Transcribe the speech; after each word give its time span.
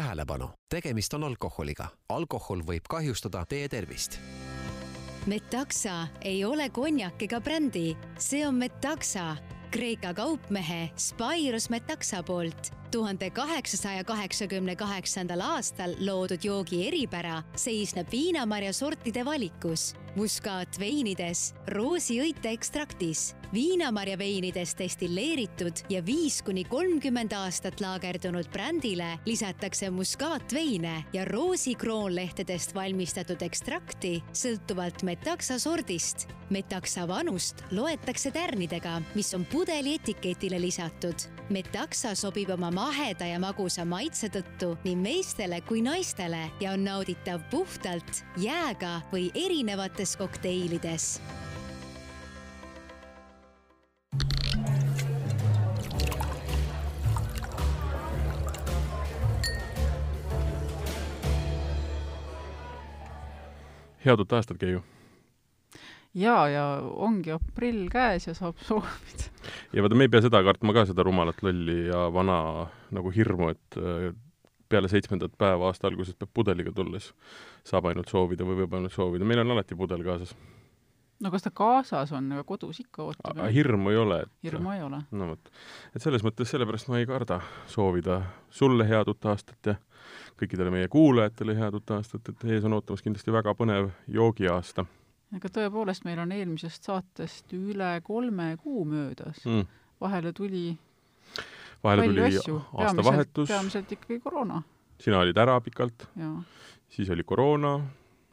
tähelepanu, 0.00 0.50
tegemist 0.68 1.14
on 1.14 1.24
alkoholiga. 1.24 1.88
alkohol 2.08 2.62
võib 2.66 2.88
kahjustada 2.88 3.44
teie 3.48 3.68
tervist. 3.68 4.16
Metaxa 5.26 6.06
ei 6.24 6.44
ole 6.44 6.70
konjak 6.72 7.22
ega 7.22 7.40
brändi, 7.40 7.96
see 8.18 8.46
on 8.46 8.56
Metaxa, 8.56 9.36
Kreeka 9.70 10.14
kaupmehe 10.14 10.90
Spyros 10.96 11.68
Metaxa 11.70 12.22
poolt 12.22 12.72
tuhande 12.90 13.30
kaheksasaja 13.30 14.04
kaheksakümne 14.04 14.76
kaheksandal 14.76 15.40
aastal 15.40 15.92
loodud 16.00 16.42
joogi 16.44 16.80
eripära 16.88 17.42
seisneb 17.54 18.08
viinamarja 18.12 18.72
sortide 18.72 19.24
valikus, 19.24 19.92
muskaatveinides, 20.16 21.54
roosiõite 21.74 22.50
ekstraktis, 22.54 23.34
viinamarja 23.52 24.18
veinides 24.18 24.74
destilleeritud 24.78 25.84
ja 25.90 26.02
viis 26.06 26.40
kuni 26.46 26.64
kolmkümmend 26.70 27.32
aastat 27.34 27.80
laagerdunud 27.82 28.46
brändile 28.52 29.16
lisatakse 29.26 29.90
muskaatveine 29.90 30.94
ja 31.12 31.24
roosikroonlehtedest 31.28 32.74
valmistatud 32.74 33.42
ekstrakti 33.42 34.20
sõltuvalt 34.32 35.02
metaksa 35.02 35.58
sordist. 35.58 36.28
metaksa 36.50 37.08
vanust 37.08 37.62
loetakse 37.70 38.30
tärnidega, 38.30 39.00
mis 39.14 39.34
on 39.34 39.44
pudeli 39.44 39.94
etiketile 39.94 40.60
lisatud. 40.60 41.14
metaksa 41.50 42.14
sobib 42.14 42.50
oma 42.50 42.70
maheda 42.70 43.26
ja 43.26 43.38
magusa 43.38 43.84
maitse 43.84 44.28
tõttu 44.28 44.76
nii 44.84 44.96
meestele 44.96 45.60
kui 45.60 45.82
naistele 45.82 46.50
ja 46.60 46.72
on 46.72 46.84
nauditav 46.84 47.40
puhtalt, 47.50 48.24
jääga 48.36 49.00
või 49.12 49.30
erinevates 50.00 50.16
kokteilides 50.16 51.20
head 64.00 64.18
uut 64.18 64.32
aastat, 64.32 64.56
Keiu! 64.58 64.80
jaa, 66.14 66.48
ja 66.48 66.64
ongi 66.80 67.30
aprill 67.30 67.88
käes 67.92 68.26
ja 68.26 68.34
saab 68.34 68.56
soovida. 68.64 69.28
ja 69.72 69.82
vaata, 69.82 69.94
me 69.94 70.08
ei 70.08 70.08
pea 70.08 70.24
seda 70.24 70.40
kartma 70.42 70.72
ka, 70.72 70.86
seda 70.88 71.04
rumalat 71.04 71.42
lolli 71.44 71.86
ja 71.90 72.08
vana 72.12 72.70
nagu 72.90 73.12
hirmu, 73.12 73.52
et 73.52 73.80
peale 74.70 74.88
seitsmendat 74.88 75.34
päeva 75.38 75.68
aasta 75.70 75.90
alguses 75.90 76.16
peab 76.18 76.30
pudeliga 76.34 76.72
tulles, 76.72 77.10
saab 77.66 77.90
ainult 77.90 78.10
soovida 78.12 78.46
või 78.46 78.62
võib 78.62 78.78
ainult 78.78 78.94
soovida, 78.94 79.26
meil 79.26 79.42
on 79.42 79.54
alati 79.56 79.76
pudel 79.78 80.04
kaasas. 80.06 80.34
no 81.20 81.30
kas 81.34 81.44
ta 81.44 81.50
kaasas 81.50 82.12
on, 82.16 82.30
aga 82.36 82.44
kodus 82.48 82.80
ikka 82.84 83.02
ootab? 83.08 83.42
hirmu 83.54 83.90
ei 83.90 84.00
ole 84.00 84.20
et.... 84.24 84.32
hirmu 84.46 84.72
ei 84.76 84.82
ole. 84.86 85.02
no 85.10 85.32
vot. 85.32 85.52
et 85.94 86.02
selles 86.06 86.24
mõttes, 86.26 86.52
sellepärast 86.54 86.88
ma 86.92 87.02
ei 87.02 87.08
karda 87.10 87.40
soovida 87.66 88.22
sulle 88.50 88.86
head 88.88 89.10
uut 89.12 89.30
aastat 89.32 89.72
ja 89.72 89.76
kõikidele 90.40 90.72
meie 90.72 90.88
kuulajatele 90.88 91.56
head 91.58 91.76
uut 91.76 91.96
aastat, 91.96 92.30
et 92.30 92.46
ees 92.54 92.64
on 92.64 92.78
ootamas 92.78 93.02
kindlasti 93.04 93.34
väga 93.34 93.54
põnev 93.58 93.90
joogiaasta. 94.08 94.86
aga 95.36 95.54
tõepoolest, 95.58 96.06
meil 96.06 96.22
on 96.22 96.36
eelmisest 96.36 96.86
saatest 96.86 97.58
üle 97.58 97.96
kolme 98.06 98.54
kuu 98.62 98.84
möödas 98.84 99.42
mm.. 99.44 99.66
vahele 100.00 100.32
tuli 100.32 100.78
vahele 101.84 102.08
tuli 102.08 102.26
asju. 102.28 102.58
aastavahetus. 102.72 103.48
peamiselt 103.48 103.92
ikkagi 103.96 104.20
koroona. 104.20 104.62
sina 105.00 105.22
olid 105.24 105.38
ära 105.38 105.60
pikalt, 105.64 106.08
siis 106.88 107.10
oli 107.10 107.24
koroona, 107.24 107.78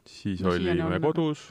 siis 0.06 0.42
no, 0.44 0.52
olime 0.56 1.00
kodus 1.00 1.48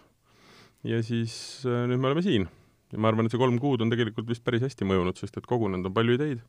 ja 0.88 1.02
siis 1.04 1.66
äh, 1.66 1.86
nüüd 1.89 2.02
me 2.02 2.12
oleme 2.12 2.23
siin 2.26 2.48
ja 2.92 3.00
ma 3.02 3.09
arvan, 3.12 3.28
et 3.28 3.34
see 3.34 3.42
kolm 3.42 3.58
kuud 3.59 3.81
on 3.84 3.92
tegelikult 3.92 4.30
vist 4.30 4.45
päris 4.45 4.64
hästi 4.64 4.88
mõjunud, 4.88 5.17
sest 5.20 5.39
et 5.39 5.48
kogunenud 5.50 5.89
on 5.89 5.95
palju 5.95 6.16
ideid, 6.16 6.44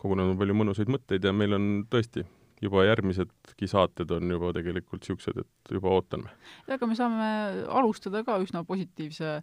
kogunenud 0.00 0.34
on 0.34 0.38
palju 0.40 0.56
mõnusaid 0.56 0.92
mõtteid 0.92 1.26
ja 1.26 1.34
meil 1.36 1.58
on 1.58 1.66
tõesti 1.92 2.24
juba 2.62 2.84
järgmisedki 2.86 3.66
saated 3.70 4.10
on 4.14 4.30
juba 4.30 4.52
tegelikult 4.54 5.02
niisugused, 5.02 5.42
et 5.42 5.74
juba 5.74 5.90
ootan. 5.96 6.24
ja 6.68 6.76
aga 6.76 6.88
me 6.88 6.96
saame 6.98 7.28
alustada 7.66 8.22
ka 8.26 8.38
üsna 8.42 8.62
positiivse 8.68 9.34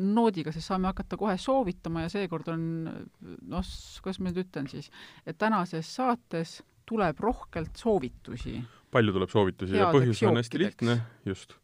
noodiga, 0.00 0.54
sest 0.54 0.70
saame 0.70 0.88
hakata 0.90 1.18
kohe 1.20 1.36
soovitama 1.40 2.06
ja 2.06 2.12
seekord 2.12 2.48
on 2.52 2.64
noh, 2.88 3.72
kuidas 4.00 4.20
ma 4.20 4.30
nüüd 4.30 4.42
ütlen 4.46 4.70
siis, 4.72 4.90
et 5.28 5.38
tänases 5.40 5.92
saates 6.00 6.60
tuleb 6.88 7.20
rohkelt 7.22 7.76
soovitusi. 7.78 8.56
palju 8.90 9.14
tuleb 9.14 9.30
soovitusi 9.30 9.76
Headeks 9.76 9.86
ja 9.86 9.92
põhjus 9.94 10.24
on 10.30 10.40
hästi 10.40 10.64
lihtne, 10.64 10.98
just. 11.28 11.54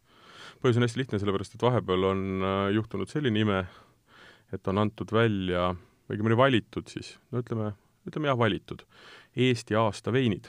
põhjus 0.63 0.79
on 0.79 0.87
hästi 0.87 1.03
lihtne, 1.03 1.23
sellepärast 1.23 1.57
et 1.57 1.65
vahepeal 1.65 2.11
on 2.13 2.47
juhtunud 2.77 3.11
selline 3.11 3.43
ime, 3.43 3.65
et 4.55 4.69
on 4.69 4.85
antud 4.85 5.11
välja, 5.17 5.73
õigemini 6.13 6.39
valitud 6.39 6.93
siis, 6.93 7.17
no 7.33 7.41
ütleme, 7.43 7.73
ütleme 8.07 8.31
jah, 8.31 8.39
valitud 8.39 8.85
Eesti 9.37 9.77
aasta 9.77 10.13
veinid. 10.15 10.49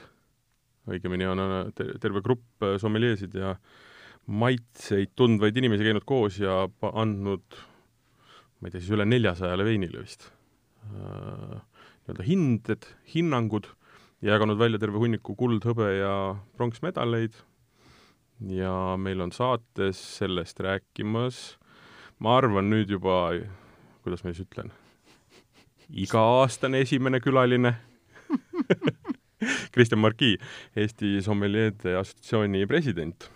õigemini 0.88 1.26
on 1.28 1.40
terve 1.76 2.22
grupp 2.24 2.64
äh, 2.64 2.78
sommeljeesid 2.80 3.34
ja 3.36 3.52
maitseid 4.28 5.12
tundvaid 5.16 5.56
inimesi 5.56 5.84
käinud 5.84 6.04
koos 6.08 6.38
ja 6.40 6.62
andnud, 6.88 7.58
ma 8.58 8.68
ei 8.68 8.72
tea, 8.72 8.80
siis 8.80 8.94
üle 8.96 9.04
neljasajale 9.08 9.66
veinile 9.66 10.00
vist 10.00 10.30
äh, 10.88 11.58
nii-öelda 12.08 12.24
hinded, 12.24 12.88
hinnangud 13.12 13.68
ja 14.24 14.34
jaganud 14.34 14.58
välja 14.60 14.80
terve 14.80 15.00
hunniku 15.00 15.36
kuld, 15.36 15.64
hõbe 15.68 15.90
ja 15.98 16.14
pronksmedaleid. 16.56 17.36
ja 18.48 18.96
meil 18.96 19.20
on 19.20 19.32
saates 19.32 20.00
sellest 20.18 20.60
rääkimas, 20.64 21.58
ma 22.18 22.36
arvan 22.38 22.70
nüüd 22.70 22.90
juba, 22.96 23.32
kuidas 24.04 24.24
ma 24.24 24.32
siis 24.32 24.46
ütlen, 24.46 24.72
iga-aastane 25.88 26.80
esimene 26.84 27.20
külaline 27.20 27.74
Kristjan 29.74 30.00
Marki, 30.00 30.36
Eesti 30.76 31.18
Sommeljeede 31.22 31.96
Assotsiatsiooni 31.98 32.66
president. 32.66 33.30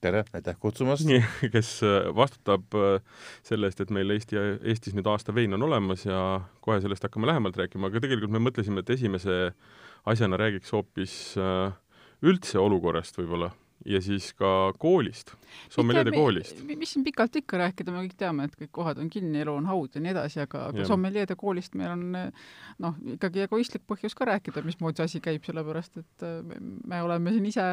tere, 0.00 0.22
aitäh 0.32 0.54
kutsumast! 0.62 1.08
kes 1.54 1.72
äh, 1.82 2.10
vastutab 2.14 2.74
äh, 2.78 3.00
selle 3.46 3.66
eest, 3.70 3.80
et 3.82 3.90
meil 3.94 4.14
Eesti, 4.14 4.38
Eestis 4.62 4.94
nüüd 4.94 5.08
aasta 5.10 5.34
vein 5.34 5.54
on 5.56 5.66
olemas 5.66 6.04
ja 6.06 6.40
kohe 6.62 6.78
sellest 6.84 7.08
hakkame 7.08 7.26
lähemalt 7.30 7.58
rääkima, 7.58 7.90
aga 7.90 8.04
tegelikult 8.04 8.34
me 8.34 8.42
mõtlesime, 8.42 8.84
et 8.84 8.92
esimese 8.94 9.38
asjana 10.06 10.38
räägiks 10.38 10.70
hoopis 10.76 11.16
äh, 11.40 11.72
üldse 12.22 12.62
olukorrast 12.62 13.18
võib-olla 13.18 13.50
ja 13.86 14.00
siis 14.02 14.32
ka 14.38 14.72
koolist, 14.78 15.34
sommeljeede 15.70 16.12
koolist. 16.14 16.64
mis 16.66 16.92
siin 16.92 17.04
pikalt 17.06 17.36
ikka 17.40 17.60
rääkida, 17.62 17.94
me 17.94 18.02
kõik 18.06 18.16
teame, 18.18 18.48
et 18.48 18.56
kõik 18.58 18.72
kohad 18.80 18.98
on 19.02 19.10
kinni, 19.12 19.42
elu 19.44 19.54
on 19.60 19.68
haud 19.70 19.94
ja 19.94 20.02
nii 20.02 20.14
edasi, 20.14 20.42
aga, 20.44 20.68
aga 20.72 20.88
sommeljeede 20.88 21.36
koolist 21.38 21.78
meil 21.78 21.94
on 21.94 22.04
noh, 22.82 22.98
ikkagi 23.14 23.46
egoistlik 23.46 23.86
põhjus 23.88 24.18
ka 24.18 24.28
rääkida, 24.32 24.64
mismoodi 24.66 25.00
see 25.00 25.12
asi 25.12 25.22
käib, 25.24 25.46
sellepärast 25.46 26.02
et 26.02 26.28
me, 26.48 26.60
me 26.90 27.02
oleme 27.06 27.34
siin 27.36 27.48
ise 27.52 27.70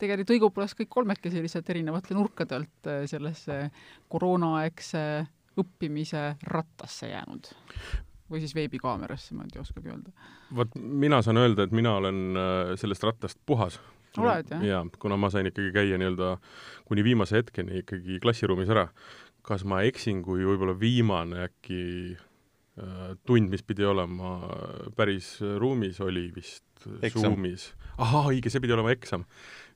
tegelikult 0.00 0.34
õigupoolest 0.34 0.78
kõik 0.78 0.90
kolmekesi 0.92 1.42
lihtsalt 1.42 1.70
erinevate 1.70 2.16
nurkade 2.16 2.58
alt 2.58 2.90
äh, 2.90 3.04
sellesse 3.10 3.68
koroonaaegse 4.12 5.04
õppimise 5.60 6.32
rattasse 6.50 7.12
jäänud 7.12 7.52
või 8.30 8.40
siis 8.42 8.54
veebikaamerasse, 8.56 9.36
ma 9.36 9.44
ei 9.46 9.60
oskagi 9.60 9.92
öelda. 9.92 10.10
vot 10.56 10.72
mina 10.74 11.20
saan 11.22 11.38
öelda, 11.38 11.66
et 11.66 11.74
mina 11.76 11.94
olen 12.00 12.40
äh, 12.40 12.72
sellest 12.80 13.04
rattast 13.06 13.38
puhas 13.46 13.78
oled, 14.20 14.50
jah? 14.50 14.64
jaa, 14.68 14.84
kuna 15.00 15.18
ma 15.20 15.30
sain 15.32 15.48
ikkagi 15.50 15.72
käia 15.74 15.98
nii-öelda 16.00 16.36
kuni 16.88 17.04
viimase 17.06 17.40
hetkeni 17.40 17.82
ikkagi 17.82 18.20
klassiruumis 18.22 18.70
ära. 18.74 18.88
kas 19.44 19.64
ma 19.68 19.82
eksin, 19.84 20.22
kui 20.24 20.44
võib-olla 20.46 20.72
viimane 20.80 21.42
äkki 21.48 21.82
äh, 22.16 23.10
tund, 23.26 23.50
mis 23.52 23.62
pidi 23.66 23.84
olema 23.84 24.38
päris 24.96 25.36
ruumis, 25.42 26.00
oli 26.00 26.30
vist 26.34 26.64
Zoomis. 27.12 27.72
ahaa, 27.98 28.28
õige, 28.32 28.52
see 28.52 28.60
pidi 28.64 28.76
olema 28.76 28.92
eksam, 28.94 29.24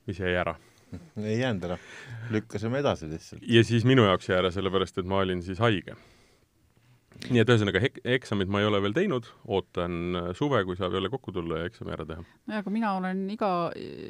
mis 0.08 0.20
jäi 0.20 0.34
ära 0.36 0.56
ei 1.20 1.40
jäänud 1.40 1.66
ära, 1.68 1.76
lükkasime 2.32 2.80
edasi 2.80 3.08
lihtsalt. 3.10 3.42
ja 3.44 3.64
siis 3.64 3.84
minu 3.84 4.06
jaoks 4.08 4.30
jäi 4.30 4.38
ära, 4.38 4.52
sellepärast 4.54 5.02
et 5.02 5.08
ma 5.08 5.20
olin 5.24 5.42
siis 5.44 5.60
haige 5.60 5.96
nii 7.26 7.42
et 7.42 7.50
ühesõnaga 7.50 7.82
eksamit 8.16 8.50
ma 8.52 8.62
ei 8.62 8.68
ole 8.68 8.80
veel 8.84 8.94
teinud, 8.96 9.26
ootan 9.50 10.18
äh, 10.18 10.28
suve, 10.38 10.60
kui 10.66 10.78
saab 10.78 10.94
jälle 10.96 11.10
kokku 11.12 11.34
tulla 11.34 11.62
ja 11.62 11.68
eksami 11.68 11.94
ära 11.96 12.06
teha. 12.08 12.24
nojah, 12.46 12.62
aga 12.62 12.72
mina 12.72 12.94
olen 12.98 13.24
iga, 13.34 13.50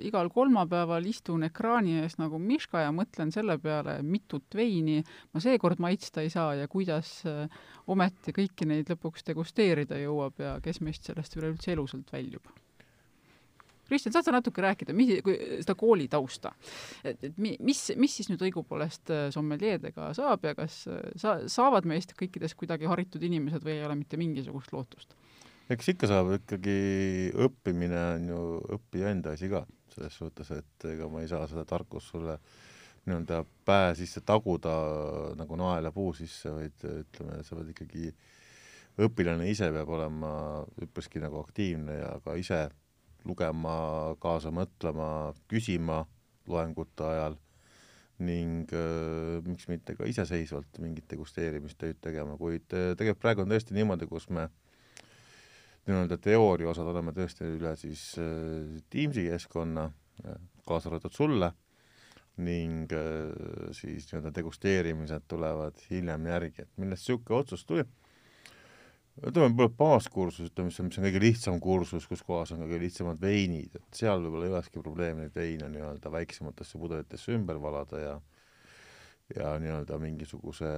igal 0.08 0.30
kolmapäeval 0.34 1.08
istun 1.08 1.46
ekraani 1.48 1.98
ees 2.02 2.18
nagu 2.20 2.40
Miška 2.42 2.84
ja 2.84 2.92
mõtlen 2.94 3.32
selle 3.34 3.58
peale, 3.62 3.98
mitut 4.04 4.58
veini 4.58 5.00
ma 5.32 5.42
seekord 5.42 5.82
maitsta 5.82 6.24
ei 6.24 6.32
saa 6.34 6.54
ja 6.60 6.68
kuidas 6.70 7.18
äh, 7.28 7.44
ometi 7.88 8.36
kõiki 8.36 8.68
neid 8.68 8.92
lõpuks 8.92 9.26
degusteerida 9.28 9.98
jõuab 10.04 10.44
ja 10.44 10.56
kes 10.64 10.82
meist 10.84 11.08
sellest 11.08 11.40
üleüldse 11.40 11.74
elusalt 11.74 12.12
väljub 12.12 12.52
Kristjan, 13.88 14.12
saad 14.14 14.28
sa 14.28 14.34
natuke 14.34 14.62
rääkida, 14.64 14.94
mis, 14.96 15.14
kui 15.24 15.36
seda 15.62 15.74
kooli 15.78 16.08
tausta, 16.12 16.52
et, 17.02 17.22
et 17.24 17.38
mi, 17.40 17.54
mis, 17.64 17.80
mis 17.96 18.18
siis 18.20 18.28
nüüd 18.28 18.42
õigupoolest 18.48 19.14
äh, 19.14 19.24
sommeljeedega 19.34 20.12
saab 20.18 20.44
ja 20.44 20.54
kas 20.58 20.82
äh, 20.90 21.00
sa, 21.20 21.38
saavad 21.48 21.88
meist 21.88 22.12
kõikidest 22.18 22.58
kuidagi 22.58 22.88
haritud 22.90 23.24
inimesed 23.24 23.64
või 23.64 23.78
ei 23.78 23.86
ole 23.88 23.98
mitte 23.98 24.20
mingisugust 24.20 24.74
lootust? 24.76 25.16
eks 25.72 25.90
ikka 25.92 26.08
saab, 26.08 26.30
ikkagi 26.38 26.78
õppimine 27.44 28.00
on 28.14 28.30
ju 28.30 28.40
õppija 28.78 29.12
enda 29.12 29.34
asi 29.36 29.50
ka, 29.52 29.66
selles 29.92 30.16
suhtes, 30.16 30.50
et 30.56 30.88
ega 30.94 31.08
ma 31.12 31.20
ei 31.24 31.28
saa 31.28 31.44
seda 31.50 31.64
tarkust 31.68 32.14
sulle 32.14 32.38
nii-öelda 33.08 33.42
päe 33.68 33.94
sisse 33.96 34.22
taguda 34.26 34.74
nagu 35.38 35.56
naela 35.60 35.92
puu 35.94 36.12
sisse, 36.16 36.52
vaid 36.52 36.84
ütleme, 36.88 37.40
sa 37.44 37.56
pead 37.56 37.72
ikkagi, 37.72 38.12
õpilane 39.04 39.48
ise 39.50 39.70
peab 39.72 39.92
olema 39.96 40.32
üpriski 40.84 41.22
nagu 41.22 41.40
aktiivne 41.40 41.98
ja 42.00 42.12
ka 42.24 42.36
ise 42.40 42.66
lugema, 43.26 44.14
kaasa 44.22 44.52
mõtlema, 44.54 45.34
küsima 45.50 46.04
loengute 46.48 47.04
ajal 47.04 47.36
ning 48.24 48.70
äh, 48.74 49.38
miks 49.46 49.68
mitte 49.70 49.94
ka 49.94 50.06
iseseisvalt 50.10 50.80
mingit 50.82 51.06
degusteerimistööd 51.10 52.00
tegema, 52.02 52.34
kuid 52.38 52.66
äh, 52.74 52.92
tegelikult 52.98 53.22
praegu 53.22 53.44
on 53.44 53.52
tõesti 53.52 53.76
niimoodi, 53.76 54.08
kus 54.10 54.26
me 54.34 54.48
nii-öelda 55.86 56.18
teooria 56.20 56.72
osad 56.72 56.90
oleme 56.90 57.14
tõesti 57.16 57.46
üle 57.56 57.76
siis 57.78 58.10
äh, 58.20 58.80
Teamsi 58.90 59.28
keskkonna, 59.30 59.86
kaasa 60.66 60.90
arvatud 60.90 61.14
sulle, 61.14 61.52
ning 62.42 62.92
äh, 62.94 63.70
siis 63.74 64.06
nii-öelda 64.10 64.32
degusteerimised 64.34 65.26
tulevad 65.30 65.78
hiljem 65.90 66.26
järgi, 66.30 66.66
et 66.66 66.76
millest 66.78 67.06
niisugune 67.06 67.40
otsus 67.42 67.64
tuli 67.66 67.86
ütleme, 69.18 69.50
võib-olla 69.50 69.74
baaskursus, 69.78 70.50
ütleme, 70.50 70.70
mis 70.70 70.80
on, 70.80 70.88
mis 70.88 70.98
on 71.00 71.06
kõige 71.08 71.22
lihtsam 71.22 71.60
kursus, 71.62 72.06
kus 72.08 72.22
kohas 72.26 72.52
on 72.54 72.62
kõige 72.64 72.80
lihtsamad 72.84 73.20
veinid, 73.22 73.74
et 73.74 74.00
seal 74.00 74.22
võib-olla 74.24 74.48
ei 74.48 74.54
olekski 74.54 74.82
probleemi 74.82 75.24
neid 75.24 75.38
veine 75.38 75.70
nii-öelda 75.72 76.12
väiksematesse 76.14 76.80
pudelitesse 76.80 77.34
ümber 77.36 77.60
valada 77.62 78.02
ja 78.02 78.18
ja 79.36 79.50
nii-öelda 79.60 79.98
mingisuguse 80.00 80.68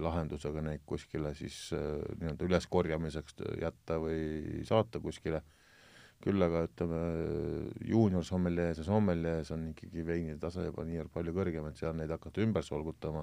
lahendusega 0.00 0.62
neid 0.64 0.80
kuskile 0.88 1.34
siis 1.36 1.58
äh, 1.76 1.98
nii-öelda 2.20 2.46
üleskorjamiseks 2.46 3.36
jätta 3.60 3.98
või 4.00 4.62
saata 4.68 5.00
kuskile. 5.04 5.42
küll 6.18 6.42
aga 6.42 6.64
ütleme, 6.66 7.00
juunior 7.86 8.24
sommeljees 8.26 8.80
ja 8.80 8.84
sommeljees 8.88 9.52
on 9.54 9.68
ikkagi 9.68 10.02
veinide 10.06 10.38
tase 10.42 10.64
juba 10.64 10.82
niivõrd 10.84 11.12
palju 11.14 11.34
kõrgem, 11.36 11.68
et 11.68 11.76
seal 11.78 11.94
neid 11.94 12.10
hakata 12.10 12.42
ümber 12.42 12.64
solgutama 12.66 13.22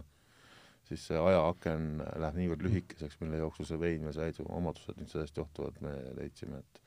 siis 0.90 1.06
see 1.10 1.20
ajaaken 1.20 1.88
läheb 2.22 2.40
niivõrd 2.40 2.66
lühikeseks, 2.68 3.20
mille 3.22 3.42
jooksul 3.42 3.70
see 3.70 3.80
vein 3.82 4.06
see 4.14 4.28
häid 4.28 4.42
omadused 4.46 5.00
nüüd 5.00 5.12
sellest 5.12 5.38
johtuvalt 5.42 5.80
me 5.82 5.94
leidsime, 6.20 6.62
et 6.62 6.82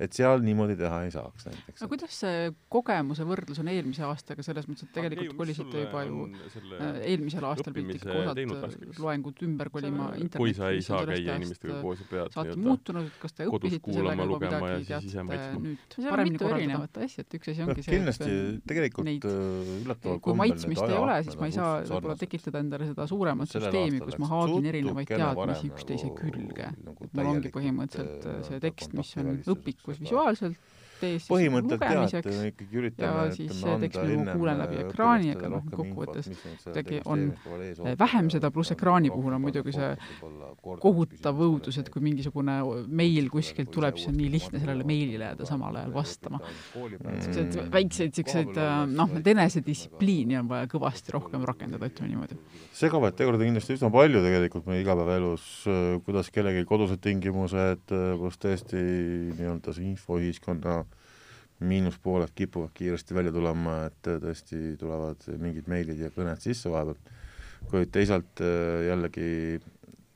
et 0.00 0.16
seal 0.16 0.42
niimoodi 0.44 0.76
teha 0.80 1.02
ei 1.06 1.12
saaks 1.14 1.46
näiteks. 1.48 1.82
no 1.82 1.88
kuidas 1.90 2.16
see 2.24 2.52
kogemuse 2.72 3.26
võrdlus 3.28 3.60
on 3.62 3.70
eelmise 3.72 4.04
aastaga, 4.06 4.44
selles 4.46 4.68
mõttes, 4.70 4.88
et 4.88 4.94
tegelikult 4.96 5.36
kolisite 5.38 5.84
juba 5.84 6.04
ju 6.08 6.26
äh, 6.32 7.00
eelmisel 7.12 7.46
aastal 7.48 7.76
pidite 7.76 8.00
ikka 8.00 8.16
osad 8.22 8.98
loengud 9.02 9.42
ümber 9.46 9.70
kolima 9.74 10.08
internetti. 10.16 10.40
kui 10.40 10.54
sa 10.56 10.70
ei 10.72 10.82
saa 10.86 11.02
käia 11.08 11.36
inimestega 11.40 11.80
koos 11.84 12.02
ja 12.02 12.08
pead 12.10 12.36
saate 12.36 12.56
muutunud, 12.60 13.10
et 13.10 13.20
kas 13.22 13.36
te 13.36 13.48
õppisite 13.50 13.96
sellega 13.98 14.28
juba 14.28 14.40
midagi, 14.46 14.88
teate 14.90 15.42
nüüd 15.60 15.98
paremini 16.08 16.42
korraldada 16.42 17.06
asja, 17.06 17.26
et 17.26 17.38
üks 17.38 17.52
asi 17.52 17.66
ongi 17.66 17.86
see, 17.86 17.96
kindlasti 17.96 18.38
tegelikult 18.72 19.28
äh, 19.28 19.72
üllataval 19.82 20.22
kui 20.24 20.38
maitsmist 20.42 20.86
ei 20.88 20.98
ole, 20.98 21.18
siis 21.28 21.38
ma 21.40 21.50
ei 21.50 21.56
saa 21.56 21.72
võib-olla 21.86 22.18
tekitada 22.20 22.64
endale 22.64 22.88
seda 22.90 23.06
suuremat 23.10 23.52
süsteemi, 23.52 24.02
kus 24.02 24.18
ma 24.22 24.32
haagin 24.32 24.70
erinevaid 24.72 25.12
teadmisi 25.12 25.70
üksteise 25.70 26.12
külge. 26.18 26.70
Nagu 26.82 27.06
et 27.06 27.16
mul 27.16 27.30
ongi 27.34 27.52
põhimõtteliselt 27.54 28.28
äh, 28.30 28.40
see 28.48 28.62
tekst, 28.62 28.94
mis 28.96 29.12
on 29.20 29.34
õpikus 29.52 29.81
kus 29.82 30.00
visuaalselt 30.00 30.56
tees 31.02 31.26
siis 31.26 31.30
lugemiseks 31.30 32.28
ja 33.02 33.12
siis 33.34 33.60
tekst, 33.82 34.00
mida 34.02 34.18
ma 34.22 34.36
kuulen 34.36 34.62
läbi 34.62 34.80
ekraani, 34.86 35.32
aga 35.36 35.50
noh, 35.52 35.66
kokkuvõttes 35.72 36.30
kuidagi 36.64 37.02
on 37.10 37.28
vähem 38.00 38.30
seda, 38.32 38.52
pluss 38.54 38.74
ekraani 38.74 39.12
puhul 39.12 39.36
on 39.36 39.42
muidugi 39.42 39.74
see 39.76 39.90
kohutav 40.82 41.42
õudus, 41.48 41.78
et 41.82 41.90
kui 41.92 42.04
mingisugune 42.04 42.58
meil 42.88 43.30
kuskilt 43.32 43.72
tuleb, 43.74 43.98
siis 43.98 44.12
on 44.12 44.18
nii 44.20 44.30
lihtne 44.32 44.62
sellele 44.62 44.86
meilile 44.88 45.30
jääda 45.30 45.48
samal 45.48 45.76
ajal 45.80 45.94
vastama. 45.94 46.40
niisuguseid 46.76 47.72
väikseid 47.72 48.12
niisuguseid 48.12 48.60
noh, 48.92 49.16
et 49.18 49.30
enesedistsipliini 49.32 50.38
on 50.40 50.50
vaja 50.50 50.68
kõvasti 50.70 51.14
rohkem 51.14 51.46
rakendada, 51.48 51.88
ütleme 51.90 52.12
niimoodi. 52.12 52.38
segavaid 52.76 53.16
tegureid 53.18 53.44
kindlasti 53.46 53.76
üsna 53.78 53.90
palju 53.92 54.22
tegelikult 54.24 54.68
meie 54.70 54.82
igapäevaelus, 54.84 55.46
kuidas 56.06 56.30
kellegi 56.34 56.64
kodused 56.68 57.02
tingimused, 57.02 57.86
pluss 57.88 58.40
tõesti 58.42 58.82
nii-öelda 59.36 59.74
see 59.76 59.88
infoühiskonna 59.92 60.82
miinuspooled 61.62 62.32
kipuvad 62.34 62.72
kiiresti 62.74 63.14
välja 63.14 63.32
tulema, 63.32 63.82
et 63.88 64.10
tõesti 64.22 64.76
tulevad 64.80 65.26
mingid 65.40 65.68
meilid 65.70 66.00
ja 66.02 66.10
kõned 66.14 66.40
sisse 66.42 66.70
vahepeal, 66.72 67.20
kuid 67.70 67.92
teisalt 67.94 68.42
äh, 68.42 68.88
jällegi 68.88 69.60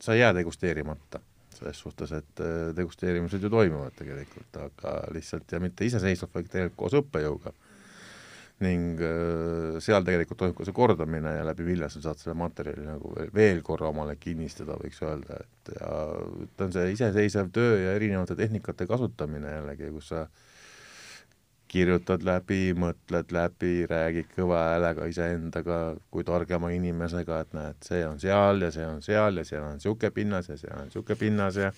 sa 0.00 0.14
ei 0.14 0.20
jää 0.20 0.34
degusteerimata, 0.34 1.20
selles 1.54 1.78
suhtes, 1.78 2.12
et 2.12 2.42
äh, 2.42 2.72
degusteerimised 2.76 3.42
ju 3.42 3.50
toimuvad 3.52 3.94
tegelikult, 3.98 4.58
aga 4.60 4.96
lihtsalt 5.14 5.52
ja 5.52 5.60
mitte 5.62 5.86
iseseisvalt, 5.86 6.34
vaid 6.34 6.50
tegelikult 6.50 6.82
koos 6.82 6.98
õppejõuga. 7.02 7.54
ning 8.56 9.00
äh, 9.04 9.74
seal 9.84 10.00
tegelikult 10.04 10.38
toimub 10.40 10.56
ka 10.56 10.64
see 10.64 10.72
kordamine 10.72 11.34
ja 11.34 11.42
läbi 11.44 11.66
vilja 11.66 11.90
sa 11.92 12.00
saad 12.00 12.22
selle 12.22 12.32
materjali 12.40 12.86
nagu 12.86 13.10
veel 13.36 13.60
korra 13.62 13.90
omale 13.90 14.14
kinnistada, 14.16 14.78
võiks 14.80 15.02
öelda, 15.04 15.42
et 15.44 15.72
ja 15.74 15.90
ta 16.56 16.64
on 16.64 16.72
see 16.72 16.94
iseseisev 16.94 17.50
töö 17.52 17.74
ja 17.82 17.92
erinevate 17.98 18.36
tehnikate 18.38 18.86
kasutamine 18.88 19.52
jällegi, 19.58 19.90
kus 19.92 20.08
sa 20.08 20.22
äh, 20.22 20.45
kirjutad 21.68 22.24
läbi, 22.26 22.74
mõtled 22.78 23.32
läbi, 23.34 23.72
räägid 23.90 24.28
kõva 24.36 24.62
häälega 24.70 25.06
iseendaga 25.10 25.78
kui 26.10 26.24
targema 26.26 26.70
inimesega, 26.74 27.40
et 27.44 27.56
näed, 27.56 27.80
see 27.86 28.02
on 28.06 28.20
seal 28.22 28.62
ja 28.66 28.72
see 28.74 28.86
on 28.86 29.00
seal 29.04 29.42
ja 29.42 29.46
seal 29.46 29.64
on 29.66 29.80
niisugune 29.80 30.12
pinnas 30.14 30.50
ja 30.52 30.58
seal 30.60 30.78
on 30.78 30.90
niisugune 30.90 31.18
pinnas 31.20 31.58
ja 31.60 31.72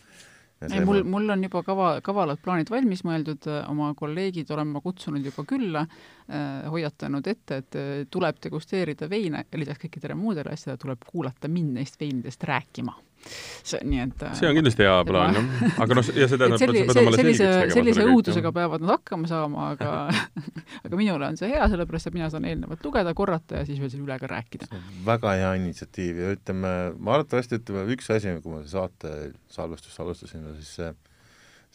ei, 0.67 0.85
mul, 0.85 1.05
mul 1.07 1.31
on 1.31 1.43
juba 1.47 1.63
kava, 1.63 1.89
kavalad 2.05 2.41
plaanid 2.43 2.71
valmis 2.73 3.05
mõeldud, 3.07 3.47
oma 3.71 3.93
kolleegid 3.99 4.51
olen 4.51 4.73
ma 4.75 4.83
kutsunud 4.83 5.25
juba 5.25 5.45
külla 5.47 5.85
äh,, 5.87 6.67
hoiatanud 6.67 7.31
ette, 7.31 7.61
et 7.63 7.79
äh, 7.79 7.91
tuleb 8.11 8.41
degusteerida 8.43 9.11
veine 9.11 9.45
lisaks 9.55 9.87
kõikidele 9.87 10.19
muudele 10.19 10.55
asjadele 10.57 10.83
tuleb 10.83 11.07
kuulata 11.07 11.51
mind 11.53 11.79
neist 11.79 12.01
veinidest 12.01 12.45
rääkima 12.51 12.97
see, 13.27 13.81
nii 13.85 14.03
et 14.05 14.25
see 14.39 14.49
on 14.49 14.57
kindlasti 14.59 14.87
hea 14.87 14.99
plaan, 15.09 15.39
jah. 15.39 15.81
aga 15.85 15.99
noh, 15.99 16.11
ja 16.13 16.29
see 16.31 16.41
tähendab, 16.41 16.63
et 16.63 16.63
sa 16.63 16.93
pead 16.93 17.03
omale 17.03 17.21
sellise, 17.21 17.49
sellise 17.75 18.07
õudusega 18.13 18.53
peavad 18.57 18.85
nad 18.85 18.95
hakkama 18.97 19.31
saama, 19.31 19.73
aga 19.75 19.93
aga 20.87 21.01
minule 21.01 21.33
on 21.33 21.41
see 21.41 21.51
hea, 21.53 21.67
sellepärast 21.73 22.11
et 22.11 22.17
mina 22.17 22.31
saan 22.33 22.49
eelnevalt 22.49 22.87
lugeda, 22.87 23.15
korrata 23.19 23.63
ja 23.63 23.69
siis 23.69 23.83
veel 23.83 23.93
selle 23.93 24.07
üle 24.07 24.21
ka 24.23 24.31
rääkida. 24.31 24.71
väga 25.09 25.35
hea 25.41 25.53
initsiatiiv 25.61 26.23
ja 26.23 26.33
ütleme, 26.39 26.73
ma 26.97 27.19
arvatavasti 27.19 27.61
ütleme, 27.61 27.85
üks 27.97 28.11
asi, 28.15 28.39
kui 28.45 28.55
ma 28.55 28.65
saate 28.69 29.35
salvestust 29.53 30.01
alustasin, 30.05 30.49
siis 30.61 30.75
see 30.81 30.95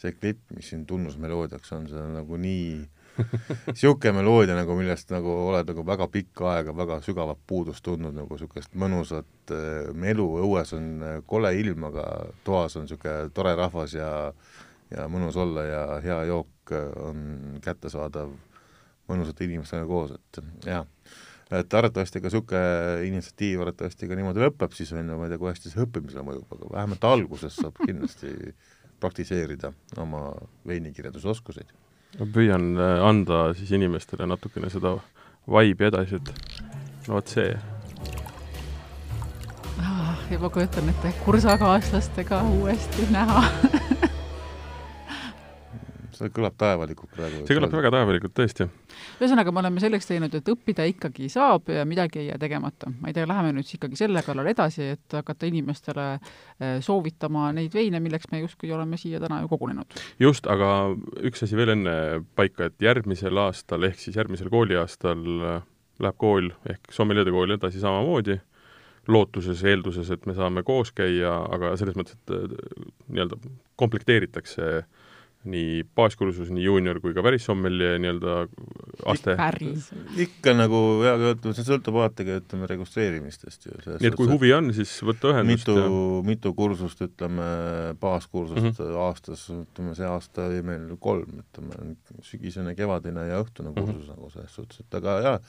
see 0.00 0.14
klipp, 0.16 0.42
mis 0.54 0.72
siin 0.72 0.82
tunnusmeloodiaks 0.90 1.72
on, 1.76 1.88
see 1.90 2.00
on 2.00 2.16
nagu 2.18 2.38
nii 2.40 2.82
niisugune 3.68 4.12
meloodia 4.16 4.56
nagu, 4.56 4.74
millest 4.78 5.10
nagu 5.14 5.32
oled 5.48 5.68
nagu 5.70 5.84
väga 5.86 6.08
pikka 6.12 6.50
aega 6.54 6.74
väga 6.76 7.00
sügavat 7.04 7.40
puudust 7.46 7.84
tundnud, 7.86 8.14
nagu 8.16 8.34
niisugust 8.34 8.74
mõnusat 8.78 9.54
äh, 9.54 9.90
melu, 9.94 10.26
õues 10.44 10.74
on 10.76 10.88
äh, 11.02 11.18
kole 11.26 11.52
ilm, 11.60 11.88
aga 11.90 12.06
toas 12.46 12.76
on 12.78 12.88
niisugune 12.88 13.30
tore 13.34 13.54
rahvas 13.58 13.94
ja 13.98 14.10
ja 14.94 15.06
mõnus 15.10 15.36
olla 15.40 15.64
ja 15.66 15.84
hea 16.04 16.18
jook 16.30 16.74
äh, 16.74 16.90
on 17.02 17.60
kättesaadav 17.64 18.34
mõnusate 19.10 19.46
inimestega 19.46 19.86
koos, 19.88 20.14
et 20.16 20.42
jah. 20.66 20.86
et 21.50 21.74
arvatavasti 21.80 22.20
ka 22.20 22.30
niisugune 22.30 23.08
initsiatiiv 23.10 23.64
arvatavasti 23.64 24.10
ka 24.10 24.18
niimoodi 24.18 24.44
lõpeb, 24.46 24.74
siis 24.76 24.92
on 24.96 25.06
ju, 25.06 25.20
ma 25.20 25.28
ei 25.28 25.34
tea, 25.34 25.42
kui 25.42 25.52
hästi 25.52 25.72
see 25.72 25.86
õppimisele 25.86 26.26
mõjub, 26.26 26.50
aga 26.56 26.72
vähemalt 26.78 27.08
alguses 27.12 27.62
saab 27.62 27.78
kindlasti 27.84 28.34
praktiseerida 29.02 29.74
oma 30.00 30.30
veinikirjandusoskuseid 30.66 31.83
ma 32.18 32.26
püüan 32.36 32.74
äh, 32.78 33.02
anda 33.08 33.46
siis 33.58 33.72
inimestele 33.74 34.26
natukene 34.30 34.70
seda 34.70 34.96
vaibi 35.50 35.88
edasi, 35.90 36.20
et 36.20 37.08
no 37.08 37.18
vot 37.18 37.34
see 37.34 37.50
ah,. 39.82 40.16
juba 40.30 40.50
kujutan 40.50 40.88
ette 40.94 41.14
kursakaaslastega 41.24 42.42
uuesti 42.56 43.08
näha 43.12 43.44
see 46.16 46.30
kõlab 46.34 46.56
taevalikult 46.60 47.12
praegu. 47.14 47.42
see 47.48 47.56
kõlab 47.58 47.74
väga 47.74 47.90
taevalikult, 47.94 48.34
tõesti. 48.36 48.66
ühesõnaga, 49.18 49.52
me 49.54 49.62
oleme 49.62 49.82
selleks 49.82 50.08
teinud, 50.08 50.34
et 50.34 50.48
õppida 50.52 50.86
ikkagi 50.90 51.28
saab 51.32 51.68
ja 51.72 51.84
midagi 51.88 52.22
ei 52.22 52.28
jää 52.28 52.38
tegemata. 52.40 52.92
ma 53.00 53.10
ei 53.10 53.16
tea, 53.16 53.26
läheme 53.28 53.52
nüüd 53.56 53.68
siis 53.68 53.78
ikkagi 53.78 53.98
selle 54.00 54.22
kallal 54.26 54.48
edasi, 54.50 54.88
et 54.94 55.18
hakata 55.18 55.50
inimestele 55.50 56.06
eh, 56.14 56.78
soovitama 56.84 57.50
neid 57.56 57.74
veine, 57.74 58.00
milleks 58.04 58.30
me 58.32 58.42
justkui 58.44 58.72
oleme 58.72 58.98
siia 59.00 59.20
täna 59.22 59.42
ju 59.42 59.50
kogunenud. 59.52 60.00
just, 60.22 60.48
aga 60.50 60.70
üks 61.26 61.46
asi 61.46 61.58
veel 61.58 61.76
enne 61.76 61.96
paika, 62.38 62.70
et 62.70 62.80
järgmisel 62.82 63.38
aastal 63.46 63.90
ehk 63.90 64.00
siis 64.00 64.16
järgmisel 64.20 64.50
kooliaastal 64.52 65.22
eh, 65.52 65.62
läheb 66.02 66.18
kool 66.18 66.50
ehk 66.70 66.90
sommeljeede 66.92 67.34
kool 67.34 67.54
edasi 67.54 67.82
samamoodi 67.82 68.40
lootuses, 69.08 69.60
eelduses, 69.68 70.08
et 70.10 70.26
me 70.26 70.34
saame 70.36 70.62
koos 70.64 70.92
käia, 70.96 71.34
aga 71.52 71.74
selles 71.80 71.96
mõttes, 71.98 72.16
et 72.16 72.32
eh, 72.34 72.84
nii-öelda 73.12 73.36
komplekteeritakse 73.80 74.70
äh, 74.78 75.10
nii 75.48 75.84
baaskursus, 75.96 76.48
nii 76.54 76.64
juunior 76.64 76.98
kui 77.02 77.14
ka 77.16 77.22
pärissommeli 77.24 77.94
nii-öelda 78.00 78.36
aste. 79.10 79.34
ikka 80.24 80.54
nagu 80.56 80.80
jah, 81.04 81.20
ütleme, 81.34 81.54
see 81.56 81.66
sõltub 81.66 81.98
vaatega, 81.98 82.38
ütleme, 82.40 82.68
registreerimistest 82.70 83.68
ju. 83.68 83.74
nii 83.92 84.10
et 84.10 84.16
kui 84.18 84.30
huvi 84.30 84.52
on, 84.56 84.70
siis 84.76 84.92
võtta 85.04 85.32
ühendust 85.34 85.68
mitu 85.68 85.76
ja..., 85.78 85.88
mitu 86.30 86.54
kursust, 86.56 87.02
ütleme, 87.04 87.48
baaskursust 88.00 88.62
mm 88.62 88.72
-hmm. 88.78 89.00
aastas, 89.04 89.44
ütleme, 89.52 89.96
see 89.98 90.08
aasta 90.08 90.48
oli 90.48 90.62
meil 90.66 90.88
kolm, 91.00 91.42
ütleme, 91.44 91.96
sügisene, 92.22 92.74
kevadine 92.78 93.28
ja 93.28 93.42
õhtune 93.44 93.72
mhm. 93.72 93.80
kursus 93.80 94.08
mm 94.08 94.12
-hmm. 94.12 94.16
nagu 94.16 94.30
selles 94.30 94.54
suhtes, 94.54 94.80
et 94.80 95.00
aga 95.00 95.18
jah, 95.28 95.40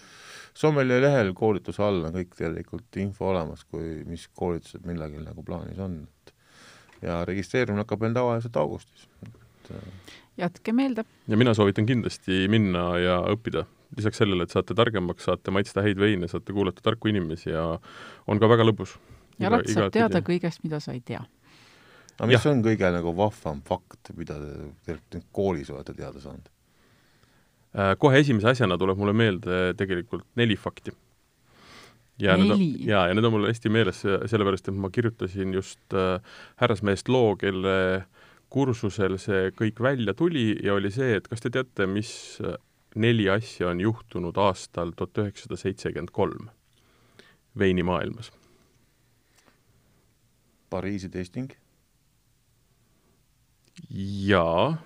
Sommeli 0.56 1.02
lehel 1.02 1.34
koolituse 1.36 1.84
all 1.84 2.06
on 2.08 2.14
kõik 2.16 2.36
tegelikult 2.38 2.98
info 2.98 3.28
olemas, 3.32 3.66
kui, 3.68 4.04
mis 4.08 4.28
koolitused 4.34 4.86
millalgi 4.88 5.20
nagu 5.24 5.44
plaanis 5.44 5.80
on, 5.80 5.98
et 6.04 6.34
ja 7.02 7.26
registreerimine 7.28 7.84
hakkab 7.84 8.06
meil 8.06 8.16
tavaliselt 8.16 8.56
augustis 8.56 9.10
et 9.66 9.76
äh, 9.76 10.16
jätke 10.38 10.74
meelde. 10.74 11.06
ja 11.28 11.38
mina 11.38 11.54
soovitan 11.54 11.86
kindlasti 11.86 12.48
minna 12.52 12.98
ja 13.00 13.20
õppida. 13.32 13.66
lisaks 13.98 14.18
sellele, 14.18 14.44
et 14.44 14.52
saate 14.52 14.76
targemaks, 14.76 15.24
saate 15.24 15.52
maitsta 15.52 15.84
häid 15.86 16.00
veine, 16.00 16.28
saate 16.28 16.54
kuulata 16.54 16.82
tarku 16.84 17.08
inimesi 17.08 17.50
ja 17.50 17.80
on 18.28 18.40
ka 18.40 18.50
väga 18.50 18.66
lõbus. 18.68 18.98
ja 19.40 19.50
alati 19.50 19.74
saab 19.74 19.94
teada 19.94 20.22
kõigest, 20.22 20.64
mida 20.64 20.80
sa 20.80 20.94
ei 20.94 21.02
tea. 21.06 21.24
aga 22.20 22.28
mis 22.32 22.44
ja. 22.44 22.52
on 22.52 22.64
kõige 22.66 22.92
nagu 22.92 23.16
vahvam 23.16 23.62
fakt, 23.66 24.12
mida 24.18 24.40
te 24.86 25.24
koolis 25.32 25.70
olete 25.70 25.94
teada 25.94 26.20
saanud? 26.20 26.52
Äh, 27.76 27.96
kohe 28.00 28.20
esimese 28.20 28.54
asjana 28.54 28.78
tuleb 28.78 29.00
mulle 29.00 29.14
meelde 29.14 29.74
tegelikult 29.78 30.28
neli 30.36 30.56
fakti. 30.56 30.92
ja 32.20 32.38
neli? 32.38 32.48
need 32.48 32.82
on, 32.82 32.90
jaa, 32.90 33.08
ja 33.08 33.16
need 33.16 33.26
on 33.28 33.34
mul 33.34 33.48
hästi 33.48 33.70
meeles, 33.70 34.02
sellepärast 34.02 34.70
et 34.70 34.76
ma 34.76 34.90
kirjutasin 34.90 35.54
just 35.54 35.94
äh, 35.94 36.20
härrasmehest 36.60 37.10
loo, 37.12 37.36
kelle 37.36 38.06
kursusel 38.50 39.18
see 39.22 39.50
kõik 39.58 39.82
välja 39.84 40.14
tuli 40.18 40.54
ja 40.64 40.76
oli 40.78 40.92
see, 40.94 41.18
et 41.18 41.28
kas 41.28 41.44
te 41.44 41.52
teate, 41.54 41.88
mis 41.90 42.40
neli 42.96 43.28
asja 43.30 43.70
on 43.74 43.82
juhtunud 43.84 44.38
aastal 44.40 44.94
tuhat 44.96 45.24
üheksasada 45.26 45.60
seitsekümmend 45.60 46.14
kolm 46.16 46.50
veinimaailmas? 47.60 48.32
Pariisi 50.70 51.10
testing? 51.10 51.52
jaa 53.92 54.78